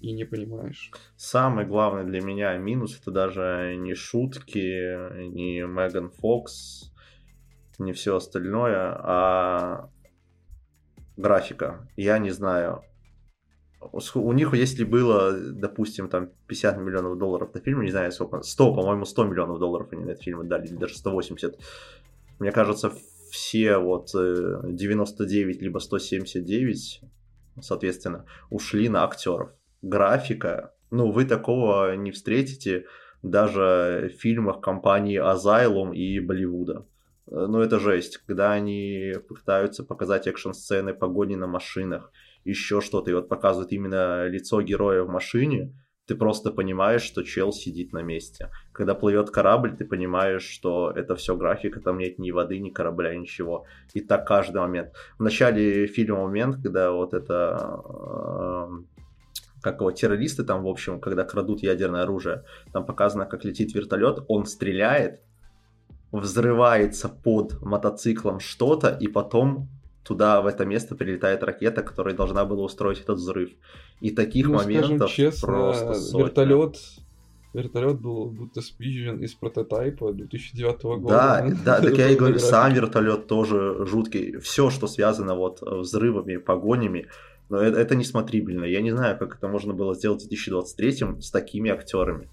и 0.00 0.12
не 0.12 0.24
понимаешь. 0.24 0.92
Самый 1.16 1.66
главный 1.66 2.04
для 2.04 2.20
меня 2.20 2.56
минус 2.56 3.00
это 3.00 3.10
даже 3.10 3.74
не 3.76 3.94
шутки, 3.94 5.26
не 5.28 5.66
Меган 5.66 6.10
Фокс, 6.10 6.92
не 7.80 7.92
все 7.92 8.14
остальное, 8.14 8.96
а 9.02 9.90
графика. 11.16 11.88
Я 11.96 12.18
не 12.18 12.30
знаю, 12.30 12.84
у 13.80 14.32
них, 14.32 14.54
если 14.54 14.84
было, 14.84 15.32
допустим, 15.32 16.08
там 16.08 16.30
50 16.46 16.78
миллионов 16.78 17.18
долларов 17.18 17.54
на 17.54 17.60
фильм, 17.60 17.82
не 17.82 17.90
знаю 17.90 18.10
сколько, 18.12 18.42
100, 18.42 18.74
по-моему, 18.74 19.04
100 19.04 19.24
миллионов 19.24 19.58
долларов 19.58 19.88
они 19.92 20.04
на 20.04 20.10
этот 20.10 20.24
фильм 20.24 20.46
дали, 20.48 20.66
или 20.66 20.74
даже 20.74 20.96
180. 20.96 21.58
Мне 22.38 22.52
кажется, 22.52 22.92
все 23.30 23.78
вот 23.78 24.10
99 24.12 25.56
э, 25.56 25.60
либо 25.60 25.78
179, 25.78 27.00
соответственно, 27.60 28.24
ушли 28.50 28.88
на 28.88 29.04
актеров. 29.04 29.50
Графика, 29.82 30.72
ну, 30.90 31.10
вы 31.10 31.24
такого 31.24 31.94
не 31.94 32.10
встретите 32.10 32.86
даже 33.22 34.12
в 34.12 34.20
фильмах 34.20 34.60
компании 34.60 35.20
Asylum 35.20 35.94
и 35.94 36.18
Болливуда. 36.20 36.86
Э, 37.30 37.46
ну, 37.48 37.60
это 37.60 37.78
жесть, 37.78 38.18
когда 38.18 38.52
они 38.52 39.14
пытаются 39.28 39.84
показать 39.84 40.26
экшн-сцены 40.26 40.94
погони 40.94 41.36
на 41.36 41.46
машинах, 41.46 42.10
еще 42.44 42.80
что-то, 42.80 43.10
и 43.10 43.14
вот 43.14 43.28
показывают 43.28 43.72
именно 43.72 44.26
лицо 44.28 44.62
героя 44.62 45.02
в 45.02 45.08
машине, 45.08 45.74
ты 46.08 46.14
просто 46.14 46.50
понимаешь, 46.50 47.02
что 47.02 47.22
чел 47.22 47.52
сидит 47.52 47.92
на 47.92 48.02
месте. 48.02 48.50
Когда 48.72 48.94
плывет 48.94 49.30
корабль, 49.30 49.76
ты 49.76 49.84
понимаешь, 49.84 50.42
что 50.42 50.90
это 50.90 51.14
все 51.16 51.36
графика, 51.36 51.80
там 51.80 51.98
нет 51.98 52.18
ни 52.18 52.30
воды, 52.30 52.58
ни 52.58 52.70
корабля, 52.70 53.14
ничего. 53.14 53.66
И 53.92 54.00
так 54.00 54.26
каждый 54.26 54.62
момент. 54.62 54.94
В 55.18 55.22
начале 55.22 55.86
фильма 55.86 56.22
момент, 56.22 56.56
когда 56.62 56.92
вот 56.92 57.12
это 57.12 57.82
э, 57.84 58.68
как 59.60 59.80
его 59.80 59.90
террористы 59.90 60.44
там, 60.44 60.62
в 60.62 60.68
общем, 60.68 60.98
когда 60.98 61.24
крадут 61.24 61.62
ядерное 61.62 62.04
оружие, 62.04 62.44
там 62.72 62.86
показано, 62.86 63.26
как 63.26 63.44
летит 63.44 63.74
вертолет, 63.74 64.24
он 64.28 64.46
стреляет, 64.46 65.20
взрывается 66.10 67.10
под 67.10 67.60
мотоциклом 67.60 68.40
что-то, 68.40 68.88
и 68.88 69.08
потом 69.08 69.68
туда, 70.02 70.40
в 70.40 70.46
это 70.46 70.64
место 70.64 70.94
прилетает 70.94 71.42
ракета, 71.42 71.82
которая 71.82 72.14
должна 72.14 72.44
была 72.44 72.64
устроить 72.64 73.00
этот 73.00 73.18
взрыв. 73.18 73.50
И 74.00 74.10
таких 74.10 74.46
ну, 74.46 74.54
моментов 74.54 75.10
честно, 75.10 75.46
просто 75.46 75.94
сотня. 75.94 76.24
вертолет 76.24 76.76
Вертолет 77.54 78.00
был 78.00 78.26
будто 78.26 78.60
спизжен 78.60 79.22
из 79.22 79.34
прототайпа 79.34 80.12
2009 80.12 80.82
года. 80.82 81.08
Да, 81.08 81.48
да, 81.64 81.80
так 81.80 81.96
я 81.96 82.10
и 82.10 82.16
говорю, 82.16 82.38
сам 82.38 82.74
вертолет 82.74 83.26
тоже 83.26 83.86
жуткий. 83.86 84.38
Все, 84.38 84.68
что 84.68 84.86
связано 84.86 85.34
вот 85.34 85.62
взрывами, 85.62 86.36
погонями, 86.36 87.08
но 87.48 87.58
это, 87.58 87.78
это 87.78 87.96
несмотрибельно. 87.96 88.64
Я 88.64 88.82
не 88.82 88.90
знаю, 88.90 89.18
как 89.18 89.36
это 89.36 89.48
можно 89.48 89.72
было 89.72 89.94
сделать 89.94 90.22
в 90.22 90.28
2023 90.28 91.20
с 91.22 91.30
такими 91.30 91.70
актерами. 91.70 92.28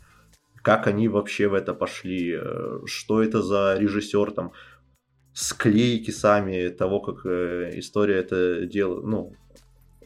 Как 0.62 0.88
они 0.88 1.08
вообще 1.08 1.48
в 1.48 1.54
это 1.54 1.74
пошли, 1.74 2.36
э, 2.38 2.80
что 2.86 3.22
это 3.22 3.42
за 3.42 3.78
режиссер 3.78 4.32
там, 4.32 4.52
склейки 5.36 6.12
сами 6.12 6.70
того, 6.70 7.02
как 7.02 7.26
э, 7.26 7.72
история 7.76 8.20
это 8.20 8.66
делает, 8.66 9.04
ну, 9.04 9.34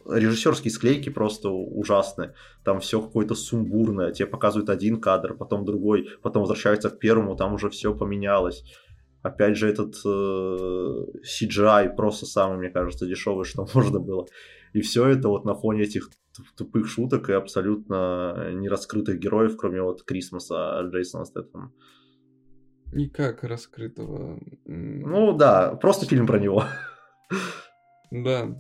режиссерские 0.08 0.72
склейки 0.72 1.10
просто 1.10 1.50
ужасные. 1.50 2.34
Там 2.64 2.80
все 2.80 3.00
какое-то 3.00 3.36
сумбурное. 3.36 4.12
Тебе 4.12 4.26
показывают 4.26 4.72
один 4.72 5.00
кадр, 5.00 5.36
потом 5.36 5.66
другой, 5.66 6.10
потом 6.24 6.42
возвращаются 6.42 6.90
к 6.90 6.98
первому, 6.98 7.36
там 7.36 7.54
уже 7.54 7.70
все 7.70 7.96
поменялось. 7.96 8.64
Опять 9.22 9.56
же, 9.56 9.70
этот 9.70 9.96
э, 10.04 11.06
CGI 11.24 11.96
просто 11.96 12.26
самый, 12.26 12.58
мне 12.58 12.70
кажется, 12.70 13.06
дешевый, 13.06 13.46
что 13.46 13.68
можно 13.76 14.00
было. 14.00 14.26
И 14.74 14.82
все 14.82 15.06
это 15.08 15.28
вот 15.28 15.46
на 15.46 15.54
фоне 15.54 15.84
этих 15.84 16.10
тупых 16.58 16.88
шуток 16.88 17.30
и 17.30 17.34
абсолютно 17.34 18.52
нераскрытых 18.54 19.20
героев, 19.20 19.58
кроме 19.58 19.84
вот 19.84 20.04
Крисмаса 20.04 20.82
Джейсона 20.90 21.26
Стэттема. 21.26 21.72
Никак 22.92 23.44
раскрытого. 23.44 24.40
Ну 24.66 25.34
да, 25.34 25.76
просто 25.76 26.06
фильм 26.06 26.28
про 26.28 26.40
него. 26.40 26.64
Да. 28.12 28.56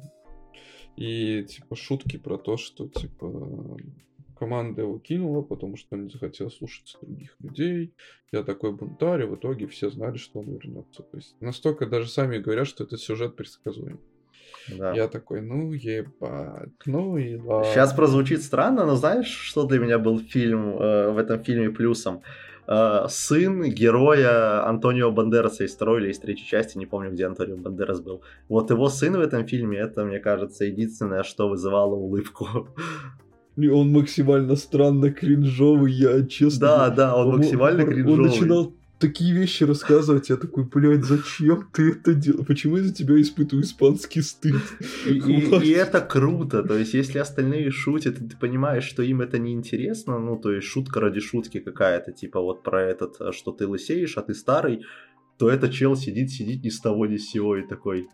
И 0.95 1.43
типа 1.45 1.75
шутки 1.75 2.17
про 2.17 2.37
то, 2.37 2.57
что 2.57 2.87
типа 2.87 3.77
команда 4.37 4.81
его 4.81 4.99
кинула, 4.99 5.41
потому 5.41 5.75
что 5.77 5.95
он 5.95 6.05
не 6.05 6.09
захотел 6.09 6.49
слушаться 6.49 6.97
других 7.01 7.35
людей. 7.39 7.93
Я 8.31 8.43
такой 8.43 8.71
бунтарь, 8.71 9.23
и 9.23 9.25
в 9.25 9.35
итоге 9.35 9.67
все 9.67 9.89
знали, 9.89 10.17
что 10.17 10.39
он 10.39 10.51
вернется. 10.51 11.03
То 11.03 11.17
есть 11.17 11.35
настолько 11.41 11.85
даже 11.85 12.07
сами 12.09 12.37
говорят, 12.37 12.67
что 12.67 12.83
этот 12.83 12.99
сюжет 13.01 13.35
предсказуем. 13.35 13.99
Да. 14.77 14.93
Я 14.93 15.07
такой, 15.07 15.41
ну 15.41 15.73
ебать, 15.73 16.69
ну 16.85 17.17
и 17.17 17.35
ладно. 17.35 17.71
Сейчас 17.71 17.93
прозвучит 17.93 18.43
странно, 18.43 18.85
но 18.85 18.95
знаешь, 18.95 19.27
что 19.27 19.65
для 19.65 19.79
меня 19.79 19.99
был 19.99 20.19
фильм 20.19 20.75
э, 20.77 21.11
в 21.11 21.17
этом 21.17 21.43
фильме 21.43 21.69
плюсом? 21.69 22.21
Э, 22.71 23.07
сын 23.09 23.63
героя 23.63 24.67
Антонио 24.69 25.11
Бандераса 25.11 25.63
из 25.63 25.73
второй 25.73 26.01
или 26.01 26.11
из 26.11 26.19
третьей 26.19 26.45
части, 26.45 26.77
не 26.77 26.85
помню, 26.85 27.11
где 27.11 27.25
Антонио 27.25 27.57
Бандерас 27.57 27.99
был. 27.99 28.21
Вот 28.47 28.69
его 28.69 28.89
сын 28.89 29.17
в 29.17 29.19
этом 29.19 29.47
фильме, 29.47 29.79
это, 29.79 30.05
мне 30.05 30.19
кажется, 30.19 30.65
единственное, 30.65 31.23
что 31.23 31.49
вызывало 31.49 31.95
улыбку. 31.95 32.67
Он 33.57 33.91
максимально 33.91 34.55
странно 34.55 35.11
кринжовый, 35.11 35.91
я 35.91 36.23
честно... 36.27 36.67
Да, 36.67 36.89
да, 36.91 37.15
он, 37.15 37.29
он 37.29 37.37
максимально 37.37 37.85
кринжовый. 37.85 38.13
Он 38.13 38.21
начинал 38.21 38.73
такие 38.99 39.33
вещи 39.33 39.63
рассказывать, 39.63 40.29
я 40.29 40.37
такой, 40.37 40.65
блядь, 40.65 41.03
зачем 41.03 41.69
ты 41.73 41.91
это 41.91 42.13
делаешь? 42.13 42.45
Почему 42.45 42.77
я 42.77 42.83
за 42.83 42.93
тебя 42.93 43.19
испытываю 43.19 43.63
испанский 43.63 44.21
стыд? 44.21 44.61
И, 45.07 45.13
и, 45.13 45.65
и 45.65 45.69
это 45.71 46.01
круто, 46.01 46.63
то 46.63 46.77
есть 46.77 46.93
если 46.93 47.19
остальные 47.19 47.71
шутят, 47.71 48.19
и 48.21 48.27
ты 48.27 48.37
понимаешь, 48.37 48.83
что 48.83 49.01
им 49.01 49.21
это 49.21 49.39
не 49.39 49.53
интересно, 49.53 50.19
ну, 50.19 50.37
то 50.37 50.51
есть 50.51 50.67
шутка 50.67 50.99
ради 50.99 51.21
шутки 51.21 51.59
какая-то, 51.59 52.11
типа 52.11 52.41
вот 52.41 52.63
про 52.63 52.81
этот, 52.81 53.15
э, 53.21 53.31
что 53.31 53.51
ты 53.51 53.67
лысеешь, 53.67 54.17
а 54.17 54.21
ты 54.21 54.33
старый, 54.33 54.85
то 55.37 55.49
этот 55.49 55.71
чел 55.71 55.95
сидит, 55.95 56.31
сидит 56.31 56.63
ни 56.63 56.69
с 56.69 56.81
того 56.81 57.05
ни 57.05 57.17
с 57.17 57.29
сего 57.29 57.55
и 57.55 57.65
такой, 57.65 58.07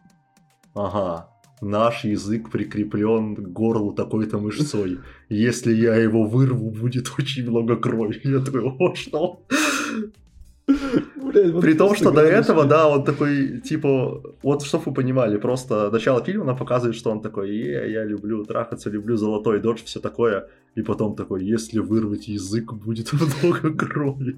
ага, 0.76 1.30
наш 1.62 2.04
язык 2.04 2.52
прикреплен 2.52 3.36
к 3.36 3.40
горлу 3.40 3.94
такой-то 3.94 4.38
мышцой. 4.38 5.00
Если 5.30 5.74
я 5.74 5.96
его 5.96 6.24
вырву, 6.26 6.70
будет 6.70 7.12
очень 7.18 7.50
много 7.50 7.76
крови. 7.78 8.22
Я 8.24 8.40
такой, 8.40 8.62
о, 8.62 8.94
что? 8.94 9.46
Вот 10.68 11.62
При 11.62 11.74
том, 11.74 11.96
что 11.96 12.12
до 12.12 12.22
этого, 12.22 12.66
да, 12.66 12.88
он 12.88 13.04
такой, 13.04 13.62
типа, 13.62 14.22
вот 14.42 14.64
чтобы 14.64 14.84
вы 14.86 14.94
понимали, 14.94 15.38
просто 15.38 15.92
начало 15.92 16.24
фильма 16.24 16.46
нам 16.46 16.58
показывает, 16.58 16.96
что 16.96 17.12
он 17.12 17.22
такой, 17.22 17.50
е, 17.50 17.92
я 17.92 18.04
люблю 18.04 18.44
трахаться, 18.46 18.90
люблю 18.90 19.16
золотой 19.18 19.60
дождь, 19.60 19.86
все 19.86 20.00
такое, 20.00 20.48
и 20.76 20.82
потом 20.82 21.16
такой, 21.16 21.44
если 21.44 21.80
вырвать 21.80 22.28
язык, 22.28 22.74
будет 22.74 23.14
много 23.44 23.74
крови. 23.78 24.38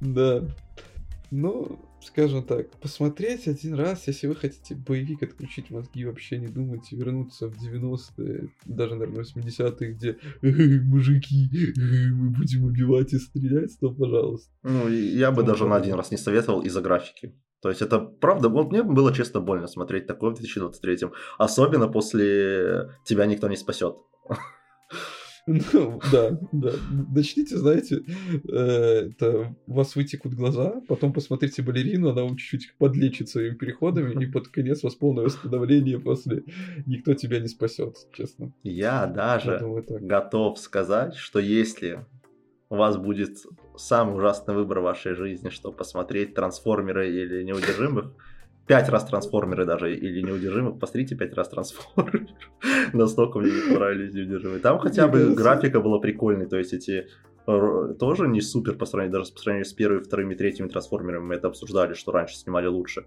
Да. 0.00 0.42
Ну, 1.30 1.78
скажем 2.00 2.44
так, 2.44 2.70
посмотреть 2.80 3.48
один 3.48 3.74
раз, 3.74 4.06
если 4.06 4.26
вы 4.26 4.36
хотите 4.36 4.74
боевик 4.74 5.22
отключить 5.22 5.70
мозги, 5.70 6.04
вообще 6.04 6.38
не 6.38 6.48
думать 6.48 6.92
и 6.92 6.96
вернуться 6.96 7.48
в 7.48 7.54
90-е, 7.56 8.50
даже, 8.66 8.94
наверное, 8.94 9.24
80-е, 9.24 9.92
где 9.92 10.18
мужики, 10.82 11.48
мы 12.12 12.30
будем 12.30 12.64
убивать 12.64 13.12
и 13.12 13.18
стрелять, 13.18 13.78
то 13.80 13.90
пожалуйста. 13.90 14.50
Ну, 14.62 14.88
я 14.88 15.30
бы 15.30 15.42
ну, 15.42 15.48
даже 15.48 15.66
на 15.66 15.76
один 15.76 15.94
раз 15.94 16.10
не 16.10 16.16
советовал 16.16 16.62
из-за 16.62 16.80
графики. 16.80 17.34
То 17.60 17.70
есть 17.70 17.82
это 17.82 17.98
правда, 17.98 18.48
вот 18.48 18.70
мне 18.70 18.82
было 18.82 19.12
честно 19.12 19.40
больно 19.40 19.66
смотреть 19.66 20.06
такое 20.06 20.30
в 20.30 20.34
2023, 20.34 21.08
особенно 21.38 21.88
после 21.88 22.90
«Тебя 23.04 23.26
никто 23.26 23.48
не 23.48 23.56
спасет». 23.56 23.96
Ну, 25.48 26.00
да, 26.12 26.38
да. 26.52 26.72
Начните, 27.14 27.56
знаете, 27.56 28.02
э, 28.48 29.10
это, 29.10 29.54
у 29.66 29.72
вас 29.72 29.96
вытекут 29.96 30.34
глаза, 30.34 30.82
потом 30.88 31.12
посмотрите 31.12 31.62
балерину, 31.62 32.10
она 32.10 32.28
чуть-чуть 32.36 32.74
подлечит 32.76 33.30
своими 33.30 33.54
переходами, 33.54 34.22
и 34.22 34.26
под 34.26 34.48
конец 34.48 34.84
у 34.84 34.88
вас 34.88 34.94
полное 34.94 35.24
восстановление 35.24 35.98
после 35.98 36.44
«Никто 36.86 37.14
тебя 37.14 37.40
не 37.40 37.48
спасет», 37.48 37.96
честно. 38.12 38.52
Я 38.62 39.06
даже 39.06 39.60
Я 39.88 39.98
готов 40.00 40.58
сказать, 40.58 41.14
что 41.14 41.38
если 41.38 42.04
у 42.68 42.76
вас 42.76 42.98
будет 42.98 43.38
самый 43.76 44.16
ужасный 44.16 44.54
выбор 44.54 44.80
в 44.80 44.82
вашей 44.82 45.14
жизни, 45.14 45.48
что 45.48 45.72
посмотреть 45.72 46.34
«Трансформеры» 46.34 47.10
или 47.10 47.42
«Неудержимых», 47.42 48.12
пять 48.68 48.88
раз 48.88 49.04
трансформеры 49.06 49.64
даже, 49.64 49.96
или 49.96 50.20
неудержимых, 50.20 50.78
посмотрите 50.78 51.16
пять 51.16 51.34
раз 51.34 51.48
трансформеры. 51.48 52.28
Настолько 52.92 53.40
мне 53.40 53.50
не 53.50 53.72
понравились 53.72 54.14
неудержимые. 54.14 54.60
Там 54.60 54.78
хотя 54.78 55.08
бы 55.08 55.34
графика 55.34 55.80
была 55.80 55.98
прикольной, 55.98 56.46
то 56.46 56.58
есть 56.58 56.74
эти 56.74 57.08
э, 57.46 57.94
тоже 57.98 58.28
не 58.28 58.40
супер 58.40 58.74
по 58.76 58.86
сравнению, 58.86 59.20
даже 59.20 59.32
по 59.32 59.38
сравнению 59.40 59.64
с 59.64 59.72
первыми, 59.72 60.02
вторыми, 60.02 60.34
третьими 60.34 60.68
трансформерами. 60.68 61.24
Мы 61.24 61.34
это 61.34 61.48
обсуждали, 61.48 61.94
что 61.94 62.12
раньше 62.12 62.36
снимали 62.36 62.66
лучше. 62.66 63.06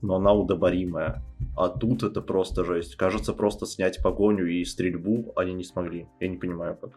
Но 0.00 0.16
она 0.16 0.32
удоборимая. 0.32 1.24
А 1.56 1.68
тут 1.68 2.04
это 2.04 2.20
просто 2.20 2.64
жесть. 2.64 2.94
Кажется, 2.94 3.32
просто 3.32 3.66
снять 3.66 4.00
погоню 4.00 4.46
и 4.46 4.64
стрельбу 4.64 5.32
они 5.34 5.54
не 5.54 5.64
смогли. 5.64 6.06
Я 6.20 6.28
не 6.28 6.36
понимаю 6.36 6.76
как. 6.76 6.90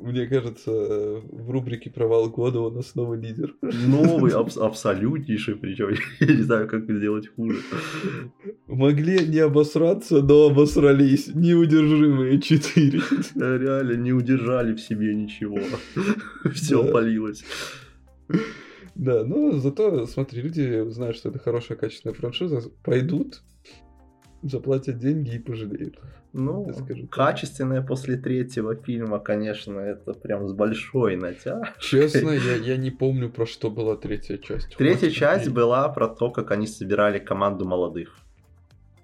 Мне 0.00 0.26
кажется, 0.26 0.70
в 0.70 1.50
рубрике 1.50 1.90
«Провал 1.90 2.30
года» 2.30 2.60
у 2.60 2.70
нас 2.70 2.94
новый 2.94 3.20
лидер. 3.20 3.54
Новый, 3.62 4.32
аб- 4.32 4.56
абсолютнейший, 4.58 5.56
причем 5.56 5.90
я 6.20 6.26
не 6.26 6.42
знаю, 6.42 6.68
как 6.68 6.84
сделать 6.90 7.28
хуже. 7.28 7.58
Могли 8.66 9.26
не 9.26 9.38
обосраться, 9.38 10.22
но 10.22 10.46
обосрались. 10.46 11.28
Неудержимые 11.34 12.40
четыре. 12.40 13.00
Реально 13.34 13.94
не 13.94 14.12
удержали 14.12 14.74
в 14.74 14.80
себе 14.80 15.14
ничего. 15.14 15.58
Все 16.54 16.82
Да. 16.82 16.92
полилось. 16.92 17.44
Да, 18.94 19.24
но 19.24 19.52
зато, 19.58 20.06
смотри, 20.06 20.42
люди 20.42 20.88
знают, 20.90 21.16
что 21.16 21.28
это 21.28 21.38
хорошая, 21.38 21.78
качественная 21.78 22.14
франшиза, 22.14 22.62
пойдут, 22.84 23.42
заплатят 24.42 24.98
деньги 24.98 25.36
и 25.36 25.38
пожалеют. 25.38 25.98
Ну, 26.32 26.70
качественное 27.10 27.82
после 27.82 28.16
третьего 28.16 28.74
фильма, 28.76 29.18
конечно, 29.18 29.80
это 29.80 30.12
прям 30.12 30.46
с 30.46 30.52
большой 30.52 31.16
натяжкой. 31.16 31.74
Честно, 31.80 32.30
я, 32.30 32.54
я 32.56 32.76
не 32.76 32.90
помню, 32.90 33.30
про 33.30 33.46
что 33.46 33.70
была 33.70 33.96
третья 33.96 34.36
часть. 34.36 34.76
Третья 34.76 35.00
Хватит 35.06 35.14
часть 35.16 35.44
времени. 35.44 35.56
была 35.56 35.88
про 35.88 36.08
то, 36.08 36.30
как 36.30 36.50
они 36.50 36.66
собирали 36.66 37.18
команду 37.18 37.66
молодых. 37.66 38.18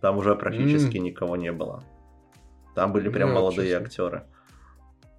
Там 0.00 0.18
уже 0.18 0.34
практически 0.36 0.98
М. 0.98 1.04
никого 1.04 1.36
не 1.36 1.50
было. 1.50 1.82
Там 2.74 2.92
были 2.92 3.08
прям 3.08 3.30
Да, 3.30 3.34
молодые 3.36 3.70
честно. 3.70 3.86
актеры. 3.86 4.22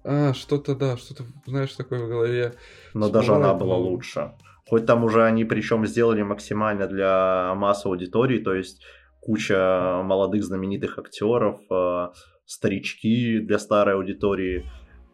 А, 0.04 0.32
что-то, 0.34 0.76
да, 0.76 0.96
что-то, 0.96 1.24
знаешь, 1.46 1.72
такое 1.72 2.04
в 2.04 2.08
голове. 2.08 2.54
Но 2.94 3.08
даже 3.08 3.34
она 3.34 3.52
была 3.54 3.76
лучше. 3.76 4.32
Хоть 4.68 4.86
там 4.86 5.02
уже 5.04 5.24
они 5.24 5.44
причем 5.44 5.84
сделали 5.86 6.22
максимально 6.22 6.86
для 6.86 7.52
массы 7.56 7.86
аудитории, 7.86 8.38
то 8.38 8.54
есть 8.54 8.82
куча 9.26 10.02
молодых 10.04 10.44
знаменитых 10.44 10.98
актеров, 10.98 11.60
э, 11.68 12.08
старички 12.46 13.40
для 13.40 13.58
старой 13.58 13.96
аудитории. 13.96 14.64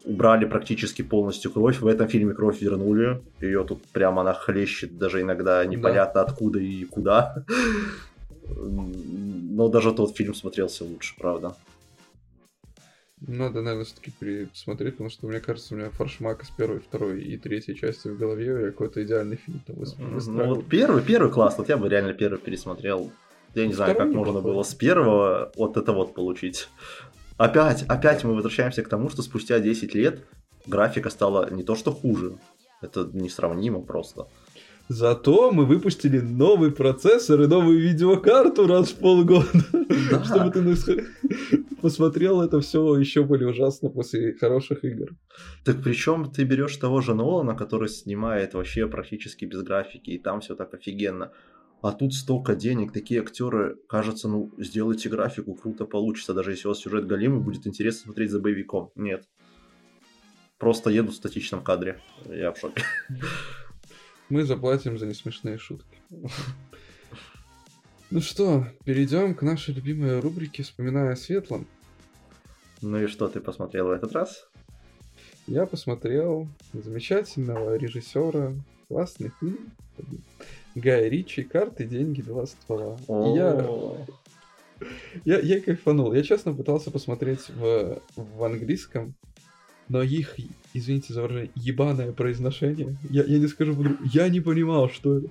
Убрали 0.05 0.45
практически 0.45 1.03
полностью 1.03 1.51
кровь. 1.51 1.81
В 1.81 1.87
этом 1.87 2.09
фильме 2.09 2.35
кровь 2.35 2.61
вернули. 2.61 3.23
Ее 3.41 3.65
тут 3.65 3.83
прямо 3.93 4.21
она 4.21 4.35
хлещет, 4.35 4.99
даже 4.99 5.23
иногда 5.23 5.65
непонятно 5.65 6.21
откуда 6.21 6.59
и 6.59 6.85
куда. 6.85 7.45
Но 8.45 9.69
даже 9.69 9.93
тот 9.93 10.17
фильм 10.17 10.35
смотрелся 10.35 10.85
лучше, 10.85 11.15
правда. 11.19 11.55
Надо, 13.27 13.63
наверное, 13.63 13.85
все-таки 13.85 14.11
пересмотреть, 14.19 14.95
потому 14.95 15.09
что, 15.09 15.29
мне 15.29 15.39
кажется, 15.39 15.75
у 15.75 15.79
меня 15.79 15.91
фаршмак 15.91 16.43
из 16.43 16.51
первой, 16.51 16.81
второй 16.81 17.23
и 17.23 17.39
третьей 17.39 17.77
части 17.77 18.09
в 18.09 18.19
голове, 18.19 18.47
я 18.47 18.71
какой-то 18.73 19.03
идеальный 19.05 19.37
фильм 19.37 19.61
там 19.65 19.77
Ну, 20.27 20.55
вот 20.55 20.67
первый, 20.67 21.03
первый 21.03 21.31
класс, 21.31 21.57
вот 21.57 21.69
я 21.69 21.77
бы 21.77 21.89
реально 21.89 22.15
первый 22.15 22.41
пересмотрел. 22.41 23.13
Я 23.55 23.67
не 23.67 23.75
знаю, 23.75 23.97
как 23.97 24.09
можно 24.09 24.41
было 24.41 24.63
с 24.63 24.75
первого 24.75 25.53
вот 25.57 25.77
это 25.77 25.93
вот 25.93 26.15
получить. 26.15 26.69
Опять, 27.37 27.83
опять 27.89 28.25
мы 28.25 28.35
возвращаемся 28.35 28.83
к 28.83 28.89
тому, 28.89 29.11
что 29.11 29.23
спустя 29.23 29.59
10 29.59 29.95
лет 29.95 30.25
графика 30.67 31.11
стала 31.11 31.51
не 31.51 31.63
то 31.63 31.75
что 31.75 31.91
хуже, 31.93 32.37
это 32.81 33.09
несравнимо 33.13 33.81
просто. 33.81 34.27
Зато 34.89 35.53
мы 35.53 35.65
выпустили 35.65 36.21
новый 36.21 36.71
процессор 36.71 37.41
и 37.41 37.47
новую 37.47 37.81
видеокарту 37.81 38.67
раз 38.67 38.91
в 38.91 38.97
полгода, 38.97 39.47
Да. 40.11 40.25
чтобы 40.51 40.51
ты 40.51 41.07
посмотрел 41.81 42.43
это 42.43 42.61
все 42.61 42.97
еще 42.99 43.23
более 43.23 43.49
ужасно 43.49 43.89
после 43.89 44.35
хороших 44.35 44.85
игр. 44.85 45.11
Так 45.65 45.83
причем 45.83 46.31
ты 46.31 46.45
берешь 46.45 46.77
того 46.77 47.01
же 47.01 47.15
Нолана, 47.15 47.55
который 47.55 47.89
снимает 47.89 48.55
вообще 48.55 48.87
практически 48.87 49.47
без 49.47 49.63
графики, 49.63 50.11
и 50.11 50.19
там 50.19 50.41
все 50.41 50.55
так 50.55 50.75
офигенно. 50.75 51.33
А 51.83 51.91
тут 51.91 52.15
столько 52.15 52.55
денег, 52.55 52.93
такие 52.93 53.21
актеры, 53.21 53.77
кажется, 53.89 54.29
ну, 54.29 54.53
сделайте 54.57 55.09
графику, 55.09 55.55
круто 55.55 55.85
получится, 55.85 56.33
даже 56.33 56.53
если 56.53 56.69
у 56.69 56.71
вас 56.71 56.79
сюжет 56.79 57.09
галимый, 57.09 57.41
будет 57.41 57.67
интересно 57.67 58.03
смотреть 58.05 58.31
за 58.31 58.39
боевиком. 58.39 58.93
Нет. 58.95 59.29
Просто 60.59 60.91
едут 60.91 61.15
в 61.15 61.17
статичном 61.17 61.65
кадре. 61.65 62.01
Я 62.27 62.53
в 62.53 62.59
шоке. 62.59 62.85
Мы 64.29 64.45
заплатим 64.45 64.97
за 64.97 65.07
несмешные 65.07 65.59
шутки. 65.59 65.99
Ну 68.11 68.21
что, 68.21 68.69
перейдем 68.85 69.35
к 69.35 69.43
нашей 69.43 69.75
любимой 69.75 70.21
рубрике 70.21 70.63
«Вспоминая 70.63 71.15
о 71.15 71.17
светлом». 71.17 71.67
Ну 72.81 73.03
и 73.03 73.09
что 73.09 73.27
ты 73.27 73.41
посмотрел 73.41 73.89
в 73.89 73.91
этот 73.91 74.13
раз? 74.13 74.49
Я 75.49 75.67
посмотрел 75.67 76.47
замечательного 76.73 77.75
режиссера, 77.75 78.53
классный 78.87 79.33
фильм. 79.41 79.73
Гая 80.75 81.09
Ричи 81.09 81.43
«Карты, 81.43 81.85
деньги, 81.85 82.23
два 82.23 82.47
ствола». 82.47 82.97
И 83.09 83.37
Я, 83.37 83.67
я, 85.25 85.41
я 85.41 85.61
кайфанул. 85.61 86.13
Я, 86.13 86.23
честно, 86.23 86.55
пытался 86.55 86.91
посмотреть 86.91 87.49
в, 87.49 88.01
в 88.17 88.45
английском, 88.45 89.15
но 89.89 90.03
их, 90.03 90.37
извините 90.75 91.13
за 91.13 91.23
выражение, 91.23 91.51
ебаное 91.55 92.13
произношение, 92.13 92.97
я, 93.11 93.25
я 93.25 93.39
не 93.39 93.47
скажу 93.47 93.77
я 94.13 94.29
не 94.29 94.41
понимал, 94.41 94.89
что 94.89 95.19
это. 95.19 95.29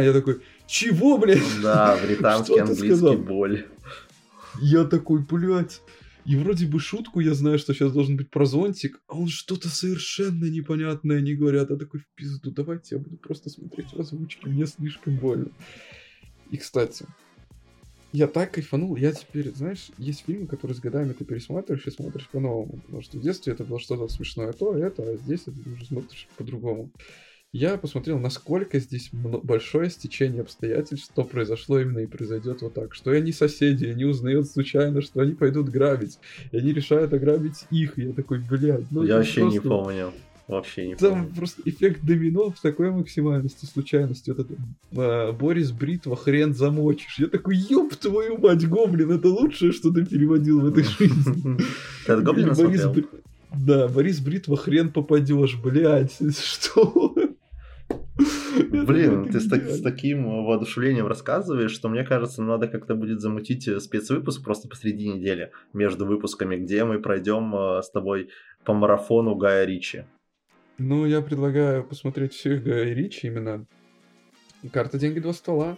Я 0.00 0.12
такой, 0.12 0.40
чего, 0.66 1.18
блядь? 1.18 1.42
Да, 1.62 1.98
британский 2.02 2.58
английский 2.58 3.16
боль. 3.16 3.66
Я 4.60 4.84
такой, 4.84 5.20
блядь. 5.20 5.80
И 6.26 6.34
вроде 6.34 6.66
бы 6.66 6.80
шутку 6.80 7.20
я 7.20 7.34
знаю, 7.34 7.58
что 7.58 7.72
сейчас 7.72 7.92
должен 7.92 8.16
быть 8.16 8.30
про 8.30 8.46
зонтик, 8.46 9.00
а 9.06 9.16
он 9.16 9.28
что-то 9.28 9.68
совершенно 9.68 10.46
непонятное 10.46 11.20
не 11.20 11.34
говорят. 11.34 11.70
Я 11.70 11.76
такой, 11.76 12.00
в 12.00 12.06
пизду, 12.16 12.50
давайте 12.50 12.96
я 12.96 13.00
буду 13.00 13.16
просто 13.16 13.48
смотреть 13.48 13.92
в 13.92 14.00
озвучке, 14.00 14.48
мне 14.48 14.66
слишком 14.66 15.16
больно. 15.16 15.50
И, 16.50 16.56
кстати, 16.56 17.06
я 18.12 18.26
так 18.26 18.52
кайфанул, 18.52 18.96
я 18.96 19.12
теперь, 19.12 19.54
знаешь, 19.54 19.90
есть 19.98 20.24
фильмы, 20.26 20.48
которые 20.48 20.76
с 20.76 20.80
годами 20.80 21.12
ты 21.12 21.24
пересматриваешь 21.24 21.86
и 21.86 21.90
смотришь 21.90 22.28
по-новому. 22.28 22.80
Потому 22.86 23.02
что 23.02 23.18
в 23.18 23.20
детстве 23.20 23.52
это 23.52 23.62
было 23.62 23.78
что-то 23.78 24.08
смешное 24.08 24.52
то, 24.52 24.76
это, 24.76 25.08
а 25.08 25.16
здесь 25.16 25.42
это 25.46 25.56
уже 25.70 25.86
смотришь 25.86 26.26
по-другому. 26.36 26.90
Я 27.52 27.78
посмотрел, 27.78 28.18
насколько 28.18 28.78
здесь 28.80 29.08
большое 29.12 29.88
стечение 29.88 30.42
обстоятельств, 30.42 31.10
что 31.10 31.24
произошло 31.24 31.80
именно 31.80 32.00
и 32.00 32.06
произойдет 32.06 32.60
вот 32.60 32.74
так. 32.74 32.94
Что 32.94 33.12
они 33.12 33.32
соседи, 33.32 33.86
они 33.86 34.04
узнают 34.04 34.46
случайно, 34.48 35.00
что 35.00 35.20
они 35.20 35.32
пойдут 35.32 35.68
грабить. 35.70 36.18
И 36.52 36.56
они 36.58 36.72
решают 36.72 37.14
ограбить 37.14 37.64
их. 37.70 37.98
И 37.98 38.02
я 38.08 38.12
такой, 38.12 38.40
блядь, 38.40 38.90
ну 38.90 39.02
Я 39.04 39.08
это 39.08 39.16
вообще 39.18 39.42
не 39.44 39.60
просто- 39.60 39.68
помню. 39.68 40.12
Вообще 40.48 40.86
не 40.86 40.94
Там 40.94 41.10
помню. 41.24 41.34
просто 41.34 41.62
эффект 41.64 42.04
домино 42.04 42.50
в 42.52 42.60
такой 42.60 42.90
максимальности 42.92 43.64
случайности. 43.64 44.30
Вот 44.30 44.38
это 44.40 44.54
а, 44.96 45.32
Борис 45.32 45.72
Бритва 45.72 46.14
хрен 46.14 46.54
замочишь. 46.54 47.18
Я 47.18 47.26
такой, 47.26 47.56
ёб 47.56 47.96
твою 47.96 48.38
мать, 48.38 48.68
гоблин, 48.68 49.10
это 49.10 49.28
лучшее, 49.28 49.72
что 49.72 49.90
ты 49.90 50.04
переводил 50.04 50.60
в 50.60 50.66
этой 50.66 50.84
жизни. 50.98 51.58
Ты 52.06 52.16
Гоблина 52.20 52.54
Да, 53.56 53.88
Борис 53.88 54.20
Бритва 54.20 54.56
хрен 54.56 54.90
попадешь, 54.90 55.56
блядь, 55.56 56.16
что? 56.38 57.14
Блин, 58.70 59.28
ты 59.30 59.40
с, 59.40 59.48
так- 59.48 59.64
с 59.68 59.82
таким 59.82 60.44
воодушевлением 60.44 61.06
рассказываешь, 61.06 61.70
что 61.72 61.88
мне 61.88 62.04
кажется, 62.04 62.42
надо 62.42 62.68
как-то 62.68 62.94
будет 62.94 63.20
замутить 63.20 63.68
э, 63.68 63.80
спецвыпуск 63.80 64.42
просто 64.44 64.68
посреди 64.68 65.08
недели 65.08 65.50
между 65.72 66.06
выпусками, 66.06 66.56
где 66.56 66.84
мы 66.84 67.00
пройдем 67.00 67.54
э, 67.54 67.82
с 67.82 67.90
тобой 67.90 68.30
по 68.64 68.72
марафону 68.74 69.34
Гая 69.34 69.64
Ричи. 69.64 70.04
Ну, 70.78 71.06
я 71.06 71.20
предлагаю 71.22 71.84
посмотреть 71.84 72.34
всех 72.34 72.62
Гая 72.62 72.92
Ричи 72.94 73.26
именно. 73.28 73.66
Карта, 74.72 74.98
деньги, 74.98 75.20
два 75.20 75.32
стола. 75.32 75.76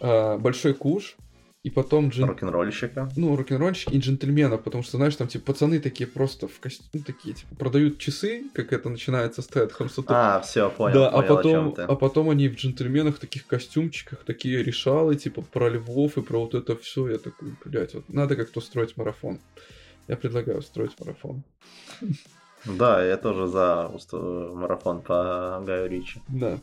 а, 0.00 0.38
Большой 0.38 0.74
куш. 0.74 1.16
И 1.64 1.70
потом 1.70 2.10
джен... 2.10 2.28
Рок-н-ролльщика. 2.28 3.10
ну, 3.16 3.34
рок-н-ролльщик 3.34 3.90
и 3.90 3.98
джентльменов, 3.98 4.62
потому 4.62 4.84
что, 4.84 4.98
знаешь, 4.98 5.16
там, 5.16 5.28
типа, 5.28 5.46
пацаны 5.46 5.80
такие 5.80 6.06
просто 6.06 6.46
в 6.46 6.60
костюме, 6.60 6.90
ну, 6.92 7.00
такие, 7.00 7.34
типа, 7.34 7.54
продают 7.56 7.98
часы, 7.98 8.44
как 8.52 8.74
это 8.74 8.90
начинается 8.90 9.40
с 9.40 9.46
Тедхом, 9.46 9.88
что 9.88 10.04
А, 10.08 10.40
все, 10.42 10.68
понял, 10.68 10.94
да, 10.94 11.08
а 11.08 11.22
понял, 11.22 11.32
о 11.32 11.36
потом, 11.36 11.74
а 11.78 11.96
потом 11.96 12.28
они 12.28 12.48
в 12.48 12.56
джентльменах, 12.56 13.18
таких 13.18 13.46
костюмчиках, 13.46 14.24
такие 14.24 14.62
решалы, 14.62 15.16
типа, 15.16 15.40
про 15.40 15.70
львов 15.70 16.18
и 16.18 16.22
про 16.22 16.40
вот 16.40 16.54
это 16.54 16.76
все. 16.76 17.08
Я 17.08 17.16
такой, 17.16 17.54
блядь, 17.64 17.94
вот 17.94 18.10
надо 18.10 18.36
как-то 18.36 18.58
устроить 18.58 18.98
марафон. 18.98 19.40
Я 20.06 20.18
предлагаю 20.18 20.58
устроить 20.58 20.92
марафон. 21.00 21.44
Да, 22.66 23.02
я 23.02 23.16
тоже 23.16 23.46
за 23.46 23.90
марафон 24.12 25.00
по 25.00 25.62
Гаю 25.66 25.88
Ричи. 25.88 26.20
Да. 26.28 26.58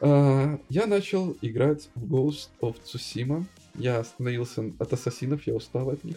А, 0.00 0.58
я 0.68 0.86
начал 0.86 1.36
играть 1.40 1.88
в 1.94 2.12
Ghost 2.12 2.48
of 2.60 2.76
Tsushima. 2.84 3.44
Я 3.74 4.00
остановился 4.00 4.72
от 4.78 4.92
ассасинов, 4.92 5.46
я 5.46 5.54
устал 5.54 5.90
от 5.90 6.04
них. 6.04 6.16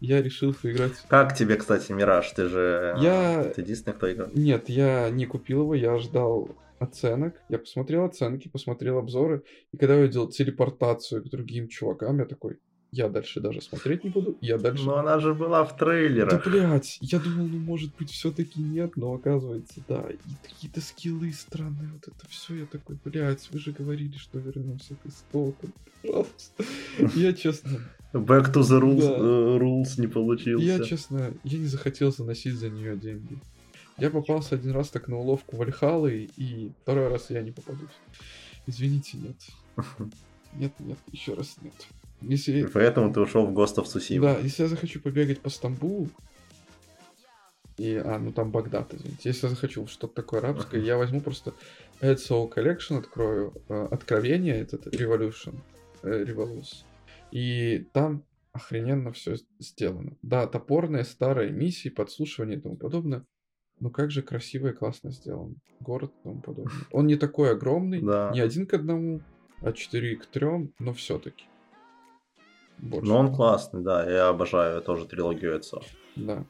Я 0.00 0.20
решил 0.22 0.52
поиграть... 0.54 0.92
Как 1.08 1.34
тебе, 1.34 1.56
кстати, 1.56 1.90
Мираж? 1.92 2.30
Ты 2.32 2.48
же... 2.48 2.94
Я- 3.00 3.44
Ты 3.44 3.62
единственный, 3.62 3.94
кто 3.94 4.12
играл. 4.12 4.28
Нет, 4.34 4.68
я 4.68 5.08
не 5.10 5.24
купил 5.26 5.62
его, 5.62 5.74
я 5.74 5.96
ждал 5.98 6.50
оценок, 6.78 7.34
я 7.48 7.58
посмотрел 7.58 8.04
оценки, 8.04 8.48
посмотрел 8.48 8.98
обзоры, 8.98 9.42
и 9.72 9.78
когда 9.78 9.94
я 9.94 10.00
увидел 10.02 10.28
телепортацию 10.28 11.22
к 11.24 11.28
другим 11.30 11.68
чувакам, 11.68 12.18
я 12.18 12.26
такой, 12.26 12.58
я 12.96 13.08
дальше 13.10 13.40
даже 13.40 13.60
смотреть 13.60 14.04
не 14.04 14.10
буду, 14.10 14.38
я 14.40 14.56
дальше... 14.56 14.84
Но 14.84 14.96
она 14.96 15.18
же 15.20 15.34
была 15.34 15.64
в 15.64 15.76
трейлерах. 15.76 16.42
Да, 16.44 16.50
блядь, 16.50 16.96
я 17.02 17.18
думал, 17.18 17.46
ну, 17.46 17.58
может 17.58 17.94
быть, 17.96 18.10
все 18.10 18.30
таки 18.32 18.58
нет, 18.58 18.96
но 18.96 19.12
оказывается, 19.12 19.82
да. 19.86 20.02
И 20.08 20.48
какие-то 20.48 20.80
скиллы 20.80 21.30
странные, 21.32 21.90
вот 21.92 22.08
это 22.08 22.26
все, 22.30 22.54
я 22.54 22.66
такой, 22.66 22.96
блядь, 23.04 23.50
вы 23.52 23.58
же 23.58 23.72
говорили, 23.72 24.16
что 24.16 24.38
вернемся 24.38 24.94
к 24.94 25.06
истокам, 25.06 25.74
пожалуйста. 26.02 26.64
Я, 27.14 27.32
честно... 27.34 27.80
Back 28.14 28.50
to 28.54 28.62
the 28.62 28.80
rules, 28.80 29.00
Да. 29.00 29.16
э, 29.18 29.58
rules 29.58 30.00
не 30.00 30.06
получился. 30.06 30.64
Я, 30.64 30.82
честно, 30.82 31.34
я 31.44 31.58
не 31.58 31.66
захотел 31.66 32.12
заносить 32.12 32.54
за 32.54 32.70
нее 32.70 32.96
деньги. 32.96 33.38
Я 33.98 34.08
попался 34.08 34.54
один 34.54 34.70
раз 34.70 34.88
так 34.88 35.08
на 35.08 35.18
уловку 35.18 35.56
Вальхалы, 35.56 36.30
и 36.38 36.72
второй 36.82 37.08
раз 37.08 37.28
я 37.28 37.42
не 37.42 37.50
попадусь. 37.50 37.90
Извините, 38.66 39.18
нет. 39.18 39.36
Нет, 40.58 40.72
нет, 40.80 40.96
еще 41.12 41.34
раз 41.34 41.56
нет. 41.60 41.74
Если, 42.22 42.64
Поэтому 42.66 43.12
ты 43.12 43.20
ушел 43.20 43.46
в 43.46 43.52
Ghost 43.56 43.76
of 43.76 43.84
Tsushima. 43.84 44.20
да, 44.20 44.38
если 44.38 44.62
я 44.62 44.68
захочу 44.68 45.00
побегать 45.00 45.40
по 45.40 45.50
Стамбулу, 45.50 46.08
и, 47.76 47.94
а, 47.96 48.18
ну 48.18 48.32
там 48.32 48.50
Багдад, 48.50 48.94
извините. 48.94 49.28
Если 49.28 49.46
я 49.46 49.50
захочу 49.50 49.86
что-то 49.86 50.14
такое 50.14 50.40
арабское, 50.40 50.80
я 50.80 50.96
возьму 50.96 51.20
просто 51.20 51.52
Edsel 52.00 52.50
Collection, 52.50 52.98
открою 52.98 53.52
э, 53.68 53.88
Откровение, 53.90 54.58
этот 54.58 54.86
Revolution, 54.86 55.56
э, 56.02 56.24
Revolus, 56.24 56.84
и 57.30 57.86
там 57.92 58.24
охрененно 58.52 59.12
все 59.12 59.36
сделано. 59.58 60.16
Да, 60.22 60.46
топорные 60.46 61.04
старые 61.04 61.50
миссии, 61.52 61.90
подслушивание 61.90 62.56
и 62.56 62.60
тому 62.60 62.76
подобное, 62.76 63.26
но 63.78 63.90
как 63.90 64.10
же 64.10 64.22
красиво 64.22 64.68
и 64.68 64.72
классно 64.72 65.10
сделан. 65.10 65.56
Город 65.80 66.10
и 66.20 66.22
тому 66.22 66.40
подобное. 66.40 66.72
Он 66.92 67.06
не 67.06 67.16
такой 67.16 67.50
огромный, 67.52 68.00
Да. 68.00 68.30
не 68.32 68.40
один 68.40 68.66
к 68.66 68.72
одному, 68.72 69.20
а 69.60 69.72
4 69.74 70.16
к 70.16 70.24
3, 70.26 70.72
но 70.78 70.94
все-таки. 70.94 71.44
Больше. 72.78 73.08
Но 73.08 73.18
он 73.18 73.34
классный, 73.34 73.82
да, 73.82 74.08
я 74.10 74.28
обожаю 74.28 74.82
тоже 74.82 75.06
трилогию 75.06 75.56
отцов. 75.56 75.84
Да. 76.16 76.44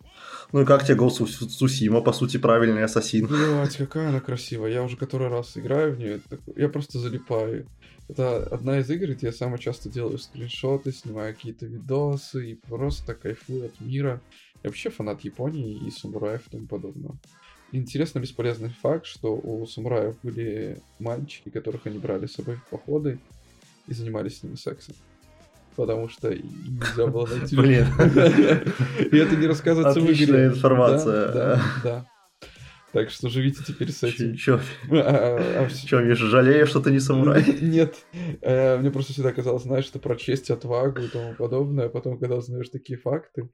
Ну 0.52 0.62
и 0.62 0.64
как 0.64 0.84
тебе 0.84 0.96
Ghost 0.96 1.20
of 1.20 1.26
Tsushima, 1.26 2.02
по 2.02 2.12
сути, 2.12 2.36
правильный 2.36 2.84
ассасин? 2.84 3.26
Блять, 3.26 3.76
какая 3.76 4.08
она 4.08 4.20
красивая. 4.20 4.70
Я 4.70 4.82
уже 4.82 4.96
который 4.96 5.28
раз 5.28 5.56
играю 5.56 5.94
в 5.94 5.98
нее. 5.98 6.20
Я 6.54 6.68
просто 6.68 6.98
залипаю. 6.98 7.66
Это 8.08 8.44
одна 8.44 8.78
из 8.78 8.88
игр, 8.88 9.12
где 9.12 9.26
я 9.26 9.32
самое 9.32 9.58
часто 9.58 9.88
делаю 9.88 10.18
скриншоты, 10.18 10.92
снимаю 10.92 11.34
какие-то 11.34 11.66
видосы 11.66 12.52
и 12.52 12.54
просто 12.54 13.14
кайфую 13.14 13.66
от 13.66 13.80
мира. 13.80 14.20
Я 14.62 14.70
вообще 14.70 14.90
фанат 14.90 15.22
Японии 15.22 15.86
и 15.86 15.90
самураев 15.90 16.46
и 16.46 16.50
тому 16.50 16.66
подобного. 16.66 17.18
Интересно 17.72 18.20
бесполезный 18.20 18.70
факт, 18.70 19.06
что 19.06 19.34
у 19.34 19.66
самураев 19.66 20.16
были 20.22 20.80
мальчики, 21.00 21.50
которых 21.50 21.86
они 21.86 21.98
брали 21.98 22.26
с 22.26 22.34
собой 22.34 22.56
в 22.56 22.64
походы 22.70 23.18
и 23.88 23.94
занимались 23.94 24.38
с 24.38 24.42
ними 24.44 24.54
сексом. 24.54 24.94
Потому 25.76 26.08
что 26.08 26.34
нельзя 26.34 27.06
было 27.06 27.26
найти. 27.26 27.56
Блин. 27.60 27.86
И 29.12 29.16
это 29.16 29.36
не 29.36 29.46
рассказывается 29.46 30.00
в 30.00 30.04
игре. 30.04 30.14
Отличная 30.14 30.46
информация. 30.48 31.32
Да, 31.32 31.62
да. 31.84 32.06
Так 32.92 33.10
что 33.10 33.28
живите 33.28 33.62
теперь 33.66 33.92
с 33.92 34.02
этим. 34.02 34.36
Чё, 34.36 34.58
А, 34.90 35.66
а, 35.66 35.68
чё, 35.68 36.00
Миша, 36.00 36.26
жалеешь, 36.26 36.68
что 36.70 36.80
ты 36.80 36.90
не 36.90 37.00
самурай? 37.00 37.44
Нет. 37.60 37.94
Э, 38.40 38.78
Мне 38.78 38.90
просто 38.90 39.12
всегда 39.12 39.32
казалось, 39.32 39.64
знаешь, 39.64 39.84
что 39.84 39.98
про 39.98 40.16
честь, 40.16 40.50
отвагу 40.50 41.02
и 41.02 41.08
тому 41.08 41.34
подобное. 41.34 41.86
А 41.86 41.88
потом, 41.90 42.18
когда 42.18 42.36
узнаешь 42.36 42.70
такие 42.70 42.98
факты, 42.98 43.50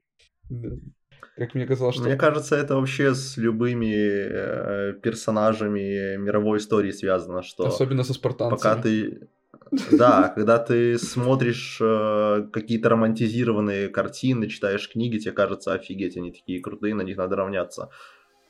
как 1.35 1.55
мне 1.55 1.65
казалось, 1.65 1.95
что... 1.95 2.05
Мне 2.05 2.15
кажется, 2.15 2.55
это 2.55 2.75
вообще 2.75 3.13
с 3.13 3.35
любыми 3.35 3.93
э, 3.93 4.93
персонажами 5.01 6.15
мировой 6.15 6.59
истории 6.59 6.91
связано, 6.91 7.41
что 7.43 7.65
Особенно 7.67 8.03
со 8.03 8.13
спартанцами. 8.13 8.57
пока 8.57 8.81
ты... 8.81 9.27
Да, 9.91 10.29
когда 10.35 10.59
ты 10.59 10.97
смотришь 10.97 11.77
э, 11.81 12.47
какие-то 12.51 12.89
романтизированные 12.89 13.89
картины, 13.89 14.47
читаешь 14.47 14.89
книги, 14.89 15.17
тебе 15.17 15.31
кажется, 15.31 15.73
офигеть, 15.73 16.17
они 16.17 16.31
такие 16.31 16.61
крутые, 16.61 16.95
на 16.95 17.01
них 17.01 17.17
надо 17.17 17.35
равняться. 17.35 17.89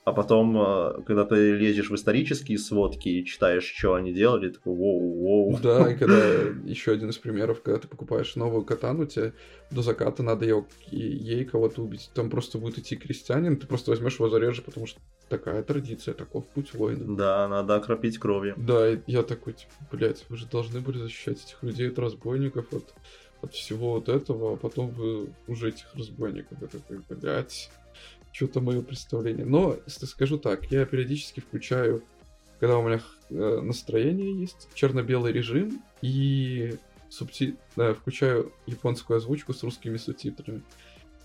А 0.06 0.12
потом, 0.12 0.58
э, 0.58 1.02
когда 1.06 1.24
ты 1.24 1.54
лезешь 1.54 1.90
в 1.90 1.96
исторические 1.96 2.58
сводки 2.58 3.08
и 3.08 3.26
читаешь, 3.26 3.64
что 3.64 3.94
они 3.94 4.12
делали, 4.12 4.50
такой 4.50 4.74
воу-воу. 4.74 5.62
Да, 5.62 5.90
и 5.90 5.96
когда 5.96 6.18
еще 6.66 6.92
один 6.92 7.10
из 7.10 7.18
примеров, 7.18 7.62
когда 7.62 7.80
ты 7.80 7.88
покупаешь 7.88 8.36
новую 8.36 8.66
катану, 8.66 9.06
тебе 9.06 9.34
до 9.72 9.82
заката 9.82 10.22
надо 10.22 10.44
ее, 10.44 10.66
ей 10.92 11.46
кого-то 11.46 11.82
убить. 11.82 12.12
Там 12.14 12.30
просто 12.30 12.58
будет 12.58 12.80
идти 12.80 12.98
крестьянин, 12.98 13.58
ты 13.58 13.66
просто 13.66 13.92
возьмешь 13.92 14.16
его 14.16 14.30
зарежешь, 14.30 14.64
потому 14.64 14.88
что 14.88 15.00
такая 15.38 15.64
традиция, 15.64 16.14
таков 16.14 16.46
путь 16.48 16.74
воина. 16.76 17.16
Да, 17.16 17.48
надо 17.48 17.76
окропить 17.76 18.20
кровью. 18.20 18.54
Да, 18.56 18.92
и 18.92 19.00
я 19.08 19.24
такой, 19.24 19.54
типа, 19.54 19.74
блядь, 19.92 20.26
вы 20.30 20.38
же 20.38 20.46
должны 20.46 20.80
были 20.80 21.00
защищать 21.00 21.44
этих 21.44 21.64
людей 21.64 21.90
от 21.90 21.98
разбойников, 21.98 22.72
от, 22.72 22.94
от 23.42 23.54
всего 23.54 23.94
вот 23.94 24.10
этого, 24.10 24.54
а 24.54 24.56
потом 24.58 24.92
вы 24.92 25.30
уже 25.48 25.70
этих 25.70 25.88
разбойников. 25.96 26.62
Я 26.62 26.68
такой, 26.68 27.02
блядь, 27.10 27.72
что-то 28.32 28.62
мое 28.62 28.84
представление. 28.84 29.46
Но, 29.46 29.76
если 29.88 30.06
скажу 30.06 30.38
так, 30.38 30.72
я 30.72 30.86
периодически 30.86 31.40
включаю, 31.40 32.04
когда 32.60 32.78
у 32.78 32.88
меня 32.88 33.02
э, 33.32 33.60
настроение 33.62 34.40
есть, 34.40 34.70
черно-белый 34.76 35.34
режим 35.34 35.82
и 36.04 36.76
субти... 37.10 37.56
да, 37.76 37.96
включаю 37.96 38.54
японскую 38.68 39.18
озвучку 39.18 39.54
с 39.54 39.64
русскими 39.64 39.98
субтитрами. 39.98 40.62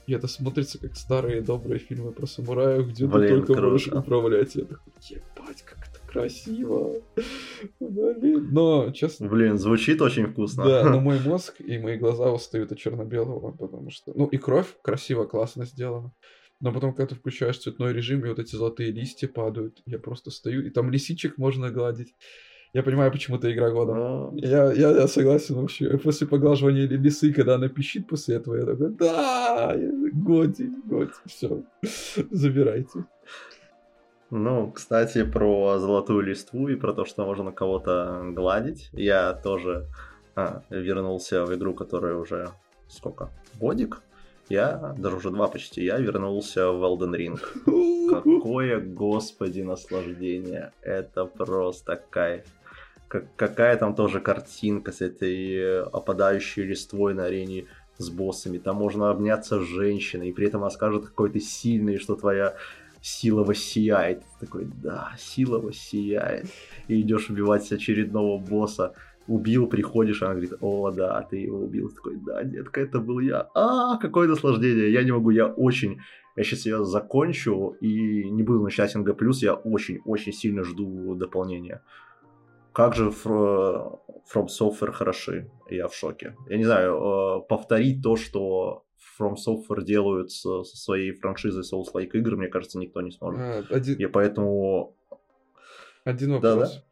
И 0.09 0.14
это 0.14 0.26
смотрится 0.26 0.78
как 0.78 0.96
старые 0.96 1.42
добрые 1.42 1.78
фильмы 1.78 2.12
про 2.12 2.24
самураев, 2.24 2.88
где 2.88 3.06
Блин, 3.06 3.20
ты 3.20 3.28
только 3.28 3.52
круто. 3.52 3.68
можешь 3.68 3.88
управлять. 3.88 4.54
Я 4.54 4.62
такой, 4.64 4.92
ебать, 5.02 5.62
как 5.66 5.86
это 5.86 6.00
красиво. 6.11 7.02
Блин. 7.78 8.48
Но, 8.50 8.90
честно, 8.92 9.28
Блин, 9.28 9.59
звучит 9.59 10.00
очень 10.00 10.28
вкусно. 10.28 10.64
да, 10.64 10.84
но 10.84 11.00
мой 11.02 11.20
мозг 11.20 11.61
и 11.61 11.76
мои 11.76 11.98
глаза 11.98 12.32
устают 12.32 12.72
от 12.72 12.78
черно-белого, 12.78 13.52
потому 13.52 13.90
что... 13.90 14.12
Ну, 14.14 14.24
и 14.28 14.38
кровь 14.38 14.78
красиво, 14.80 15.26
классно 15.26 15.66
сделана. 15.66 16.11
Но 16.61 16.72
потом, 16.72 16.94
когда 16.94 17.09
ты 17.09 17.14
включаешь 17.14 17.59
цветной 17.59 17.92
режим, 17.92 18.24
и 18.24 18.30
вот 18.30 18.38
эти 18.38 18.56
золотые 18.56 18.90
листья 18.90 19.28
падают, 19.28 19.82
я 19.84 19.98
просто 19.98 20.30
стою, 20.30 20.62
и 20.62 20.70
там 20.70 20.90
лисичек 20.90 21.36
можно 21.36 21.70
гладить. 21.70 22.14
Я 22.75 22.83
понимаю, 22.83 23.11
почему 23.11 23.39
это 23.39 23.51
игра 23.53 23.71
года. 23.71 23.95
Ну, 23.95 24.33
Я, 24.37 24.73
я, 24.73 24.91
я 24.91 25.09
согласен 25.09 25.55
вообще. 25.57 25.97
После 25.99 26.27
поглаживания 26.27 26.87
ли- 26.87 26.97
лисы, 26.99 27.33
когда 27.33 27.55
она 27.55 27.69
пищит 27.69 28.07
после 28.07 28.37
этого, 28.37 28.57
я 28.57 28.66
такой, 28.66 28.91
да, 28.91 29.75
годи, 30.12 30.71
годи, 30.85 31.12
все, 31.27 31.62
забирайте. 32.31 33.05
Ну, 34.31 34.71
кстати, 34.71 35.25
про 35.25 35.79
золотую 35.79 36.21
листву 36.21 36.69
и 36.69 36.77
про 36.77 36.93
то, 36.93 37.07
что 37.07 37.25
можно 37.25 37.51
кого-то 37.53 38.23
гладить. 38.35 38.91
Я 38.93 39.33
тоже 39.33 39.87
а, 40.37 40.62
вернулся 40.69 41.47
в 41.47 41.55
игру, 41.55 41.73
которая 41.73 42.14
уже 42.16 42.51
сколько? 42.89 43.31
Годик? 43.59 44.03
Я, 44.51 44.95
даже 44.99 45.16
уже 45.16 45.31
два 45.31 45.47
почти, 45.49 45.85
я 45.85 45.99
вернулся 45.99 46.71
в 46.73 46.83
Elden 46.85 47.14
Ring. 47.16 47.39
Какое, 48.11 48.81
господи, 48.81 49.61
наслаждение. 49.62 50.73
Это 50.83 51.25
просто 51.25 51.97
кайф. 52.11 52.45
Как- 53.09 53.34
какая 53.36 53.76
там 53.76 53.94
тоже 53.94 54.20
картинка 54.20 54.92
с 54.92 55.00
этой 55.00 55.54
э, 55.54 55.80
опадающей 55.80 56.62
листвой 56.62 57.14
на 57.14 57.24
арене 57.24 57.66
с 57.96 58.11
боссами. 58.11 58.59
Там 58.59 58.76
можно 58.76 59.11
обняться 59.11 59.61
с 59.61 59.66
женщиной, 59.66 60.28
и 60.28 60.32
при 60.32 60.46
этом 60.46 60.61
она 60.61 60.70
скажет, 60.70 61.06
какой 61.06 61.30
ты 61.30 61.40
сильный, 61.40 61.98
что 61.98 62.16
твоя 62.16 62.54
сила 63.00 63.44
воссияет. 63.44 64.20
Ты 64.20 64.46
такой, 64.46 64.68
да, 64.82 65.12
сила 65.18 65.59
воссияет. 65.59 66.46
И 66.88 67.00
идешь 67.00 67.30
убивать 67.30 67.70
очередного 67.72 68.38
босса. 68.38 68.94
Убил, 69.26 69.66
приходишь, 69.66 70.22
она 70.22 70.32
говорит, 70.32 70.54
о, 70.61 70.90
да, 70.90 71.20
ты 71.22 71.36
его 71.36 71.61
убил. 71.61 71.88
Ты 71.88 71.94
такой, 71.96 72.16
да, 72.16 72.44
детка, 72.44 72.80
это 72.80 72.98
был 72.98 73.20
я. 73.20 73.48
А, 73.54 73.98
какое 73.98 74.28
наслаждение. 74.28 74.92
Я 74.92 75.02
не 75.02 75.12
могу, 75.12 75.30
я 75.30 75.46
очень... 75.46 75.98
Я 76.36 76.44
сейчас 76.44 76.66
ее 76.66 76.84
закончу 76.84 77.76
и 77.80 78.30
не 78.30 78.44
буду 78.44 78.62
начинать 78.62 78.94
НГ+, 78.94 79.16
я 79.40 79.54
очень-очень 79.54 80.32
сильно 80.32 80.62
жду 80.62 81.16
дополнения. 81.16 81.82
Как 82.79 82.95
же 82.95 83.09
Fro- 83.09 84.03
From 84.33 84.47
Software 84.47 84.93
хороши, 84.93 85.51
я 85.68 85.89
в 85.89 85.95
шоке. 85.97 86.37
Я 86.49 86.59
не 86.59 86.64
знаю, 86.64 87.41
э, 87.43 87.49
повторить 87.49 88.05
то, 88.05 88.14
что 88.14 88.85
From 89.18 89.35
Software 89.35 89.83
делают 89.83 90.31
со, 90.31 90.62
со 90.62 90.76
своей 90.76 91.11
франшизой 91.11 91.64
Souls-like 91.64 92.11
игр, 92.12 92.37
мне 92.37 92.47
кажется, 92.47 92.79
никто 92.79 93.01
не 93.01 93.11
сможет. 93.11 93.41
А, 93.41 93.64
один, 93.74 93.99
И 93.99 94.07
поэтому... 94.07 94.95
один 96.05 96.35
вопрос. 96.35 96.85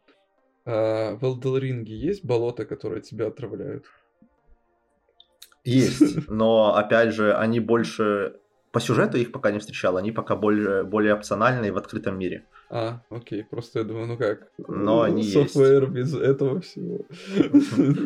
А, 0.64 1.14
в 1.14 1.22
Elden 1.22 1.60
Ring 1.60 1.84
есть 1.84 2.24
болото, 2.24 2.64
которое 2.64 3.00
тебя 3.00 3.28
отравляют? 3.28 3.84
Есть, 5.62 6.28
но, 6.28 6.74
опять 6.74 7.14
же, 7.14 7.32
они 7.32 7.60
больше... 7.60 8.40
По 8.76 8.80
сюжету 8.80 9.16
их 9.16 9.32
пока 9.32 9.52
не 9.52 9.58
встречал, 9.58 9.96
они 9.96 10.12
пока 10.12 10.36
более, 10.36 10.84
более 10.84 11.14
опциональные 11.14 11.72
в 11.72 11.78
открытом 11.78 12.18
мире. 12.18 12.44
А, 12.68 13.00
окей, 13.08 13.42
просто 13.42 13.78
я 13.78 13.84
думаю, 13.86 14.06
ну 14.06 14.18
как? 14.18 14.50
Но 14.68 15.00
они 15.00 15.22
есть. 15.22 15.56
Software 15.56 15.86
без 15.86 16.14
этого 16.14 16.60
всего. 16.60 17.06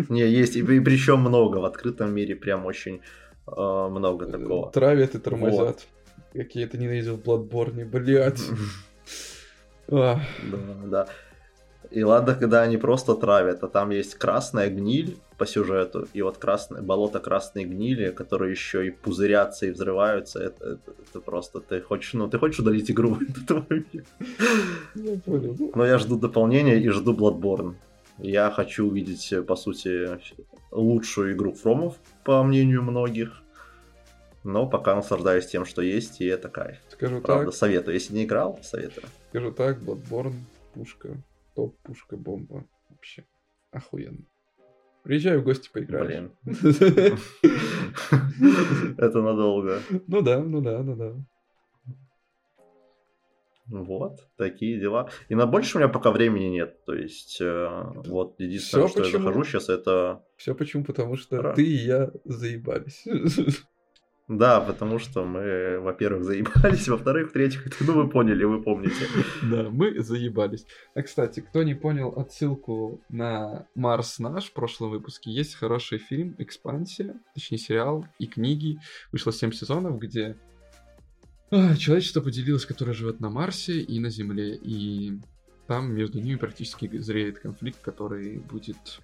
Не, 0.14 0.29
есть, 0.29 0.55
и, 0.55 0.62
причем 0.62 1.23
много 1.23 1.57
в 1.57 1.64
открытом 1.64 2.14
мире, 2.14 2.37
прям 2.37 2.66
очень 2.66 3.01
э, 3.49 3.89
много 3.91 4.27
такого. 4.27 4.71
Травят 4.71 5.16
и 5.16 5.18
тормозят. 5.18 5.89
Какие 6.33 6.66
то 6.66 6.79
ненавидел 6.79 7.16
в 7.16 7.21
Bloodborne, 7.21 7.85
блядь. 7.85 8.41
Да, 9.89 10.23
да. 10.85 11.09
И 11.91 12.05
ладно, 12.05 12.34
когда 12.34 12.62
они 12.62 12.76
просто 12.76 13.14
травят, 13.14 13.64
а 13.64 13.68
там 13.68 13.91
есть 13.91 14.14
красная 14.14 14.70
гниль 14.70 15.16
по 15.38 15.47
сюжету, 15.47 16.07
и 16.12 16.22
вот 16.22 16.38
красное, 16.38 16.82
болото 16.82 17.18
красной 17.18 17.64
гнили, 17.64 18.11
которые 18.11 18.53
еще 18.53 18.86
и 18.86 18.91
пузырятся 18.91 19.66
и 19.66 19.70
взрываются, 19.70 20.38
это, 20.38 20.64
это, 20.64 20.93
это 21.09 21.20
просто 21.20 21.61
ты 21.61 21.80
хочешь, 21.80 22.12
ну 22.12 22.28
ты 22.28 22.38
хочешь 22.38 22.61
удалить 22.61 22.91
игру 22.91 23.14
от 23.20 23.43
этого. 23.43 23.66
Но 25.74 25.84
я 25.84 25.99
жду 25.99 26.16
дополнения 26.16 26.78
и 26.78 26.88
жду 26.91 27.12
Bloodborne. 27.12 27.74
Я 28.18 28.51
хочу 28.51 28.86
увидеть, 28.86 29.32
по 29.47 29.57
сути, 29.57 30.18
лучшую 30.70 31.32
игру 31.32 31.55
Фромов, 31.55 31.97
по 32.24 32.43
мнению 32.45 32.82
многих. 32.82 33.43
Но 34.45 34.66
пока 34.66 34.95
наслаждаюсь 34.95 35.47
тем, 35.47 35.64
что 35.64 35.82
есть, 35.82 36.20
и 36.20 36.26
это 36.26 36.49
кайф. 36.49 36.78
Скажу 36.91 37.20
Правда, 37.20 37.47
так, 37.47 37.55
советую. 37.55 37.95
Если 37.95 38.14
не 38.14 38.24
играл, 38.24 38.59
советую. 38.62 39.07
скажу 39.30 39.53
так, 39.53 39.78
Bloodborne, 39.80 40.34
пушка, 40.72 41.16
топ, 41.61 41.76
пушка, 41.82 42.16
бомба. 42.16 42.64
Вообще, 42.88 43.24
охуенно. 43.70 44.24
Приезжай 45.02 45.36
в 45.36 45.44
гости 45.44 45.68
поиграем. 45.70 46.32
Блин. 46.42 47.18
Это 48.96 49.20
надолго. 49.20 49.80
Ну 50.06 50.22
да, 50.22 50.40
ну 50.40 50.62
да, 50.62 50.82
ну 50.82 50.96
да. 50.96 51.14
Вот, 53.66 54.26
такие 54.36 54.80
дела. 54.80 55.11
И 55.28 55.34
на 55.34 55.46
больше 55.46 55.76
у 55.76 55.80
меня 55.80 55.90
пока 55.90 56.11
времени 56.11 56.46
нет. 56.46 56.82
То 56.86 56.94
есть, 56.94 57.40
э, 57.40 57.68
вот 58.06 58.40
единственное, 58.40 58.86
Всё 58.86 58.92
что 58.92 59.02
почему? 59.02 59.18
я 59.18 59.24
захожу 59.24 59.44
сейчас, 59.44 59.68
это... 59.68 60.24
Все 60.36 60.54
почему? 60.54 60.84
Потому 60.84 61.16
что 61.16 61.42
Ра. 61.42 61.52
ты 61.52 61.62
и 61.62 61.76
я 61.76 62.11
заебались. 62.24 63.04
Да, 64.31 64.61
потому 64.61 65.01
что 65.01 65.24
мы, 65.24 65.81
во-первых, 65.81 66.22
заебались, 66.22 66.87
во-вторых, 66.89 67.31
в-третьих, 67.31 67.66
ну 67.81 67.95
вы 67.95 68.09
поняли, 68.09 68.45
вы 68.45 68.62
помните. 68.62 69.05
Да, 69.43 69.68
мы 69.70 70.01
заебались. 70.01 70.66
А, 70.95 71.03
кстати, 71.03 71.41
кто 71.41 71.64
не 71.64 71.74
понял 71.74 72.11
отсылку 72.16 73.03
на 73.09 73.66
Марс 73.74 74.20
наш 74.20 74.45
в 74.45 74.53
прошлом 74.53 74.91
выпуске, 74.91 75.33
есть 75.33 75.57
хороший 75.57 75.99
фильм 75.99 76.37
«Экспансия», 76.39 77.16
точнее 77.35 77.59
сериал 77.59 78.07
и 78.20 78.28
книги. 78.28 78.78
Вышло 79.11 79.33
7 79.33 79.51
сезонов, 79.51 79.99
где 79.99 80.37
а, 81.51 81.74
человечество 81.74 82.20
поделилось, 82.20 82.66
которое 82.66 82.93
живет 82.93 83.18
на 83.18 83.31
Марсе 83.31 83.81
и 83.81 83.99
на 83.99 84.11
Земле. 84.11 84.55
И 84.55 85.18
там 85.66 85.93
между 85.93 86.20
ними 86.20 86.37
практически 86.37 86.99
зреет 86.99 87.41
конфликт, 87.41 87.81
который 87.83 88.39
будет, 88.39 89.01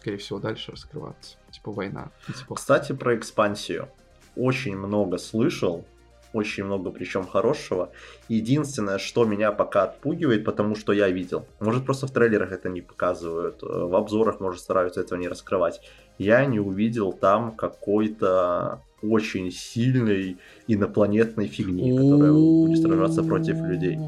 скорее 0.00 0.16
всего, 0.16 0.38
дальше 0.38 0.72
раскрываться. 0.72 1.36
Типа 1.50 1.72
война. 1.72 2.10
И 2.28 2.32
типа 2.32 2.54
Кстати, 2.54 2.92
про 2.92 3.16
экспансию. 3.16 3.88
Очень 4.36 4.76
много 4.76 5.18
слышал, 5.18 5.84
очень 6.32 6.64
много 6.64 6.90
причем 6.90 7.26
хорошего. 7.26 7.90
Единственное, 8.28 8.98
что 8.98 9.24
меня 9.24 9.52
пока 9.52 9.84
отпугивает, 9.84 10.44
потому 10.44 10.76
что 10.76 10.92
я 10.92 11.08
видел, 11.08 11.46
может 11.60 11.84
просто 11.84 12.06
в 12.06 12.12
трейлерах 12.12 12.52
это 12.52 12.68
не 12.68 12.80
показывают, 12.80 13.62
э, 13.62 13.66
в 13.66 13.94
обзорах, 13.94 14.40
может, 14.40 14.60
стараются 14.60 15.00
этого 15.00 15.18
не 15.18 15.28
раскрывать, 15.28 15.80
я 16.18 16.44
не 16.44 16.60
увидел 16.60 17.12
там 17.12 17.52
какой-то 17.52 18.82
очень 19.02 19.50
сильной 19.50 20.36
инопланетной 20.68 21.48
фигни, 21.48 21.90
которая 21.96 22.32
будет 22.32 22.80
сражаться 22.80 23.22
против 23.22 23.56
людей. 23.56 23.98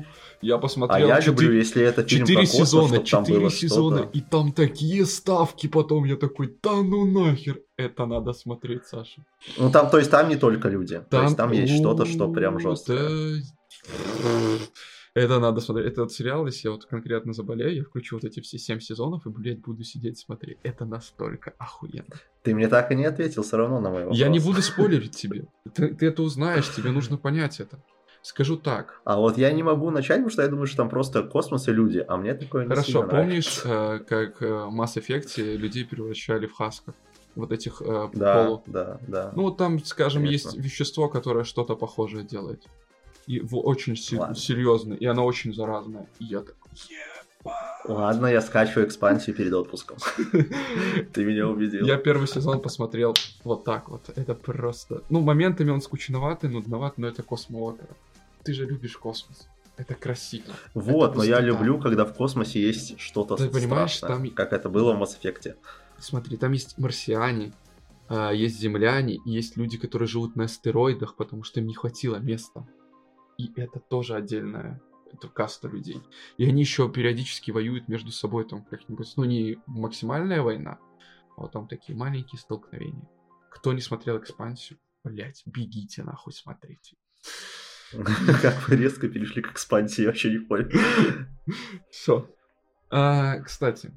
Я 0.43 0.57
А 0.57 0.59
посмотрел 0.59 1.07
я 1.09 1.21
четыре- 1.21 1.47
люблю, 1.47 1.59
если 1.59 1.83
это 1.83 2.03
фильм 2.03 2.27
про 2.27 2.27
Четыре 2.27 2.47
космос, 2.47 2.69
сезона, 2.69 2.89
чтоб 2.89 3.09
там 3.11 3.25
четыре 3.25 3.39
было 3.41 3.51
сезона, 3.51 3.97
что-то. 3.99 4.19
и 4.19 4.21
там 4.21 4.53
такие 4.53 5.07
ставки 5.07 5.69
потом, 5.69 6.05
я 6.05 6.17
такой, 6.17 6.55
да 6.63 6.83
ну 6.83 7.05
нахер, 7.07 7.61
это 7.77 8.07
надо 8.07 8.33
смотреть, 8.33 8.87
Саша. 8.87 9.25
Ну 9.57 9.71
там, 9.71 9.89
то 9.89 9.99
есть 9.99 10.11
там 10.11 10.29
не 10.29 10.37
только 10.37 10.69
люди, 10.69 11.01
то 11.11 11.23
есть 11.23 11.37
там 11.37 11.53
есть 11.53 11.77
что-то, 11.77 12.05
что 12.07 12.29
прям 12.33 12.57
О, 12.57 12.61
жесткое. 12.61 13.43
да. 14.23 14.59
Это 15.15 15.39
надо 15.41 15.61
смотреть. 15.61 15.93
Этот 15.93 16.11
сериал, 16.11 16.47
если 16.47 16.69
я 16.69 16.73
вот 16.73 16.87
конкретно 16.87 17.35
заболею, 17.35 17.75
я 17.77 17.85
включу 17.85 18.17
вот 18.17 18.25
эти 18.25 18.41
все 18.41 18.57
семь 18.59 18.81
сезонов 18.81 19.27
и, 19.27 19.29
блядь, 19.29 19.61
буду 19.61 19.85
сидеть 19.85 20.19
смотреть. 20.19 20.57
Это 20.63 20.87
настолько 20.87 21.53
охуенно. 21.59 22.17
Ты 22.43 22.55
мне 22.55 22.67
так 22.67 22.91
и 22.91 22.95
не 22.95 23.05
ответил 23.05 23.43
все 23.43 23.59
равно 23.59 23.79
на 23.79 23.91
мой 23.91 24.01
вопрос. 24.05 24.17
Я 24.19 24.29
не 24.29 24.39
буду 24.39 24.63
спойлерить 24.63 25.15
тебе. 25.23 25.45
Ты, 25.75 25.89
ты 25.95 26.07
это 26.07 26.23
узнаешь, 26.23 26.75
тебе 26.75 26.91
нужно 26.93 27.19
понять 27.19 27.61
это. 27.61 27.79
Скажу 28.23 28.57
так. 28.57 29.01
А 29.05 29.17
вот 29.19 29.37
я 29.37 29.51
не 29.51 29.63
могу 29.65 29.91
начать, 29.91 30.19
потому 30.19 30.31
что 30.31 30.43
я 30.43 30.49
думаю, 30.49 30.67
что 30.67 30.77
там 30.79 30.89
просто 30.89 31.25
космос 31.25 31.67
и 31.69 31.73
люди, 31.73 32.05
а 32.07 32.17
мне 32.17 32.35
такое 32.35 32.63
не 32.63 32.69
Хорошо, 32.69 33.03
помнишь, 33.03 33.65
нравится. 33.65 33.69
э, 33.69 33.99
как 34.09 34.43
э, 34.43 34.47
в 34.47 34.81
Mass 34.81 34.97
Effect 34.97 35.57
людей 35.57 35.85
превращали 35.85 36.47
в 36.47 36.53
хасков? 36.55 36.95
Вот 37.35 37.51
этих 37.51 37.83
э, 37.85 38.09
Да, 38.13 38.45
полу... 38.45 38.63
да, 38.67 38.99
да. 39.09 39.33
Ну, 39.35 39.43
вот 39.43 39.57
там, 39.57 39.83
скажем, 39.85 40.23
Конечно. 40.23 40.49
есть 40.51 40.59
вещество, 40.59 41.09
которое 41.09 41.45
что-то 41.45 41.75
похожее 41.75 42.25
делает. 42.25 42.63
И 43.27 43.41
в 43.41 43.57
очень 43.57 43.97
Ладно. 44.17 44.35
серьезно, 44.37 44.95
и 44.95 45.07
оно 45.07 45.25
очень 45.25 45.53
заразное. 45.53 46.07
И 46.21 46.25
я 46.25 46.41
такой, 46.41 46.71
Ладно, 47.87 48.27
я 48.27 48.41
скачиваю 48.41 48.87
экспансию 48.87 49.35
перед 49.35 49.53
отпуском. 49.53 49.97
Ты 51.13 51.25
меня 51.25 51.49
убедил. 51.49 51.85
Я 51.87 51.97
первый 51.97 52.29
сезон 52.29 52.61
посмотрел 52.61 53.15
вот 53.43 53.65
так 53.65 53.89
вот. 53.89 54.11
Это 54.15 54.35
просто... 54.35 55.03
Ну, 55.11 55.21
моментами 55.21 55.71
он 55.71 55.81
скучноватый, 55.81 56.51
нудноват, 56.51 56.99
но 56.99 57.09
это 57.09 57.25
космоопера. 57.25 57.89
Ты 58.45 58.55
же 58.55 58.67
любишь 58.67 58.97
космос. 58.97 59.49
Это 59.77 59.95
красиво. 59.95 60.53
Вот, 60.75 61.11
это 61.11 61.19
но 61.19 61.25
я 61.25 61.41
люблю, 61.41 61.79
когда 61.79 62.05
в 62.05 62.15
космосе 62.15 62.61
есть 62.61 63.01
что-то 63.01 63.37
Ты 63.37 63.49
понимаешь, 63.49 63.99
там- 63.99 64.31
как 64.31 64.53
это 64.53 64.69
было 64.69 64.95
в 64.95 65.03
Mass 65.03 65.19
Effect. 65.21 65.57
Смотри, 65.99 66.37
там 66.37 66.53
есть 66.53 66.79
марсиане, 66.79 67.53
а, 68.09 68.33
есть 68.33 68.59
земляне, 68.59 69.15
и 69.15 69.31
есть 69.31 69.57
люди, 69.57 69.79
которые 69.79 70.09
живут 70.09 70.37
на 70.37 70.45
астероидах, 70.45 71.17
потому 71.17 71.43
что 71.43 71.61
им 71.61 71.67
не 71.67 71.75
хватило 71.75 72.17
места. 72.17 72.67
И 73.39 73.51
это 73.57 73.81
тоже 73.81 74.15
отдельная 74.15 74.81
это 75.13 75.29
каста 75.29 75.69
людей. 75.69 76.03
И 76.37 76.49
они 76.49 76.63
еще 76.63 76.91
периодически 76.91 77.51
воюют 77.51 77.89
между 77.89 78.11
собой 78.11 78.49
там 78.49 78.65
как-нибудь. 78.65 79.13
Ну, 79.17 79.25
не 79.25 79.59
максимальная 79.67 80.43
война, 80.43 80.79
а 81.37 81.43
вот 81.43 81.53
там 81.53 81.69
такие 81.69 81.97
маленькие 81.97 82.39
столкновения. 82.39 83.09
Кто 83.51 83.73
не 83.73 83.81
смотрел 83.81 84.19
экспансию, 84.19 84.79
блять, 85.05 85.43
бегите 85.47 86.03
нахуй 86.03 86.33
смотрите. 86.33 86.97
Как 88.43 88.69
вы 88.69 88.77
резко 88.77 89.09
перешли 89.09 89.43
к 89.43 89.53
экспансии, 89.53 90.03
я 90.03 90.09
вообще 90.09 90.31
не 90.31 90.39
понял. 90.39 90.69
Все. 91.91 92.29
А, 92.91 93.39
кстати, 93.41 93.93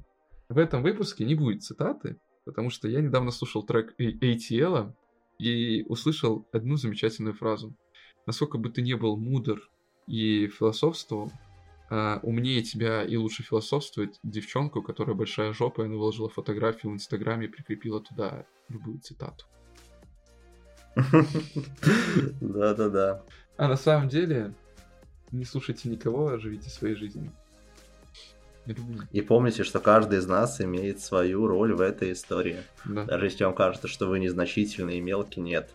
в 0.48 0.58
этом 0.58 0.82
выпуске 0.82 1.24
не 1.24 1.34
будет 1.34 1.62
цитаты, 1.62 2.18
потому 2.44 2.70
что 2.70 2.88
я 2.88 3.00
недавно 3.00 3.30
слушал 3.30 3.62
трек 3.62 3.94
ATL 3.98 4.94
и 5.38 5.84
услышал 5.88 6.48
одну 6.52 6.76
замечательную 6.76 7.34
фразу. 7.34 7.76
Насколько 8.26 8.58
бы 8.58 8.70
ты 8.70 8.82
не 8.82 8.94
был 8.94 9.16
мудр 9.16 9.60
и 10.06 10.48
философствовал, 10.48 11.32
а, 11.88 12.20
умнее 12.22 12.62
тебя 12.62 13.04
и 13.04 13.16
лучше 13.16 13.42
философствует 13.42 14.18
девчонку, 14.22 14.82
которая 14.82 15.14
большая 15.14 15.52
жопа, 15.52 15.82
и 15.82 15.84
она 15.84 15.94
выложила 15.94 16.28
фотографию 16.28 16.92
в 16.92 16.94
Инстаграме 16.94 17.46
и 17.46 17.50
прикрепила 17.50 18.00
туда 18.00 18.46
любую 18.68 18.98
цитату. 19.00 19.46
Да-да-да. 22.40 23.22
А 23.56 23.68
на 23.68 23.76
самом 23.76 24.08
деле, 24.08 24.52
не 25.30 25.44
слушайте 25.44 25.88
никого, 25.88 26.28
а 26.28 26.38
живите 26.38 26.70
своей 26.70 26.94
жизнью. 26.94 27.32
И 29.12 29.20
помните, 29.20 29.62
что 29.62 29.78
каждый 29.78 30.18
из 30.18 30.26
нас 30.26 30.60
имеет 30.60 31.00
свою 31.00 31.46
роль 31.46 31.74
в 31.74 31.80
этой 31.80 32.12
истории. 32.12 32.58
Да. 32.84 33.04
Даже 33.04 33.26
если 33.26 33.44
вам 33.44 33.54
кажется, 33.54 33.86
что 33.86 34.06
вы 34.06 34.18
незначительный 34.18 34.98
и 34.98 35.00
мелкий, 35.00 35.40
нет. 35.40 35.70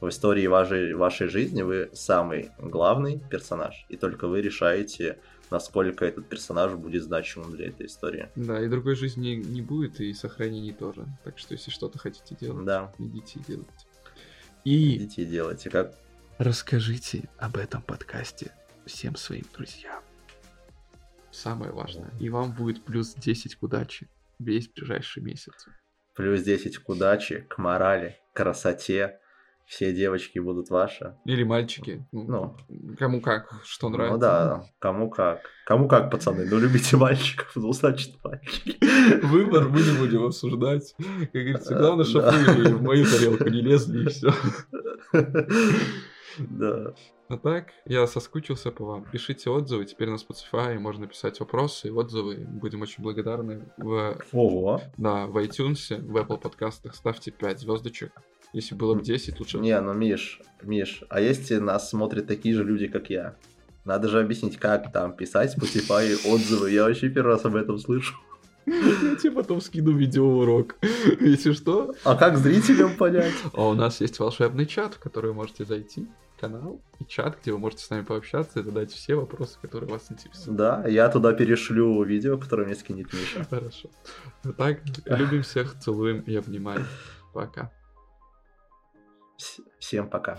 В 0.00 0.08
истории 0.08 0.46
вашей, 0.46 0.94
вашей 0.94 1.28
жизни 1.28 1.62
вы 1.62 1.90
самый 1.92 2.50
главный 2.58 3.20
персонаж, 3.30 3.86
и 3.88 3.96
только 3.96 4.26
вы 4.26 4.40
решаете, 4.40 5.18
насколько 5.50 6.04
этот 6.04 6.26
персонаж 6.26 6.72
будет 6.72 7.04
значимым 7.04 7.52
для 7.52 7.68
этой 7.68 7.86
истории. 7.86 8.28
Да, 8.34 8.60
и 8.60 8.68
другой 8.68 8.96
жизни 8.96 9.34
не 9.34 9.60
будет, 9.60 10.00
и 10.00 10.12
сохранений 10.14 10.72
тоже. 10.72 11.06
Так 11.22 11.38
что, 11.38 11.54
если 11.54 11.70
что-то 11.70 11.98
хотите 11.98 12.34
делать, 12.34 12.64
Да, 12.64 12.92
идите 12.98 13.38
и 13.38 13.42
делайте. 13.46 13.86
И 14.64 14.96
идите 14.96 15.22
и 15.22 15.24
делайте. 15.24 15.70
Как... 15.70 15.94
расскажите 16.38 17.28
об 17.38 17.56
этом 17.56 17.82
подкасте 17.82 18.52
всем 18.86 19.16
своим 19.16 19.44
друзьям. 19.54 20.02
Самое 21.30 21.72
важное. 21.72 22.12
И 22.20 22.28
вам 22.28 22.52
будет 22.52 22.84
плюс 22.84 23.14
10 23.14 23.56
к 23.56 23.62
удаче 23.62 24.08
весь 24.38 24.68
ближайший 24.68 25.22
месяц. 25.22 25.66
Плюс 26.14 26.42
10 26.42 26.78
к 26.78 26.88
удаче, 26.88 27.40
к 27.48 27.58
морали, 27.58 28.18
к 28.32 28.36
красоте. 28.36 29.18
Все 29.72 29.90
девочки 29.90 30.38
будут 30.38 30.68
ваши. 30.68 31.16
Или 31.24 31.44
мальчики. 31.44 32.06
Ну, 32.12 32.24
Ну. 32.68 32.96
кому 32.98 33.22
как, 33.22 33.50
что 33.64 33.88
нравится. 33.88 34.14
Ну 34.14 34.20
да, 34.20 34.64
кому 34.78 35.08
как. 35.08 35.40
Кому 35.64 35.88
как, 35.88 36.10
пацаны. 36.10 36.44
Ну, 36.44 36.58
любите 36.58 36.98
мальчиков, 36.98 37.50
ну, 37.56 37.72
значит, 37.72 38.22
мальчики. 38.22 38.76
Выбор 39.24 39.70
мы 39.70 39.80
не 39.80 39.96
будем 39.98 40.24
обсуждать. 40.24 40.94
Как 40.98 41.32
говорится, 41.32 41.74
главное, 41.74 42.04
чтобы 42.04 42.30
вы 42.54 42.64
в 42.74 42.82
мою 42.82 43.06
тарелку 43.06 43.48
не 43.48 43.62
лезли, 43.62 44.04
и 44.04 44.08
все. 44.10 44.30
Да. 46.38 46.94
А 47.28 47.38
так, 47.38 47.68
я 47.86 48.06
соскучился 48.06 48.70
по 48.70 48.84
вам. 48.84 49.04
Пишите 49.10 49.48
отзывы, 49.48 49.86
теперь 49.86 50.10
на 50.10 50.16
Spotify 50.16 50.78
можно 50.78 51.06
писать 51.06 51.40
вопросы 51.40 51.88
и 51.88 51.90
отзывы. 51.90 52.36
Будем 52.46 52.82
очень 52.82 53.02
благодарны. 53.02 53.72
В, 53.78 54.18
Ого. 54.32 54.82
да, 54.98 55.26
в 55.26 55.38
iTunes, 55.42 55.96
в 55.98 56.16
Apple 56.16 56.38
подкастах 56.38 56.94
ставьте 56.94 57.30
5 57.30 57.60
звездочек. 57.60 58.12
Если 58.52 58.74
было 58.74 58.94
бы 58.94 59.02
10, 59.02 59.40
лучше... 59.40 59.58
Не, 59.58 59.80
ну, 59.80 59.94
Миш, 59.94 60.40
Миш, 60.62 61.04
а 61.08 61.20
если 61.20 61.56
нас 61.56 61.88
смотрят 61.88 62.26
такие 62.26 62.54
же 62.54 62.64
люди, 62.64 62.86
как 62.86 63.08
я? 63.08 63.36
Надо 63.84 64.08
же 64.08 64.20
объяснить, 64.20 64.58
как 64.58 64.92
там 64.92 65.16
писать 65.16 65.56
Spotify 65.56 66.14
отзывы. 66.30 66.70
Я 66.70 66.84
вообще 66.84 67.08
первый 67.08 67.32
раз 67.32 67.44
об 67.44 67.56
этом 67.56 67.78
слышу. 67.78 68.14
Я 68.66 69.16
тебе 69.16 69.32
потом 69.32 69.60
скину 69.60 69.96
видеоурок, 69.96 70.76
если 71.20 71.52
что. 71.52 71.94
А 72.04 72.14
как 72.14 72.36
зрителям 72.38 72.96
понять? 72.96 73.32
А 73.54 73.66
у 73.66 73.74
нас 73.74 74.00
есть 74.00 74.20
волшебный 74.20 74.66
чат, 74.66 74.94
в 74.94 74.98
который 75.00 75.30
вы 75.30 75.34
можете 75.34 75.64
зайти, 75.64 76.06
канал 76.40 76.80
и 77.00 77.04
чат, 77.04 77.38
где 77.42 77.52
вы 77.52 77.58
можете 77.58 77.84
с 77.84 77.90
нами 77.90 78.04
пообщаться 78.04 78.60
и 78.60 78.62
задать 78.62 78.92
все 78.92 79.16
вопросы, 79.16 79.58
которые 79.60 79.90
вас 79.90 80.06
интересуют. 80.10 80.56
Да, 80.56 80.86
я 80.86 81.08
туда 81.08 81.32
перешлю 81.32 82.04
видео, 82.04 82.38
которое 82.38 82.66
мне 82.66 82.76
скинет 82.76 83.12
Миша. 83.12 83.44
Хорошо. 83.50 83.90
Так, 84.56 84.80
любим 85.06 85.42
всех, 85.42 85.76
целуем 85.80 86.20
и 86.20 86.36
обнимаем. 86.36 86.86
Пока. 87.32 87.72
Всем 89.78 90.08
пока. 90.08 90.38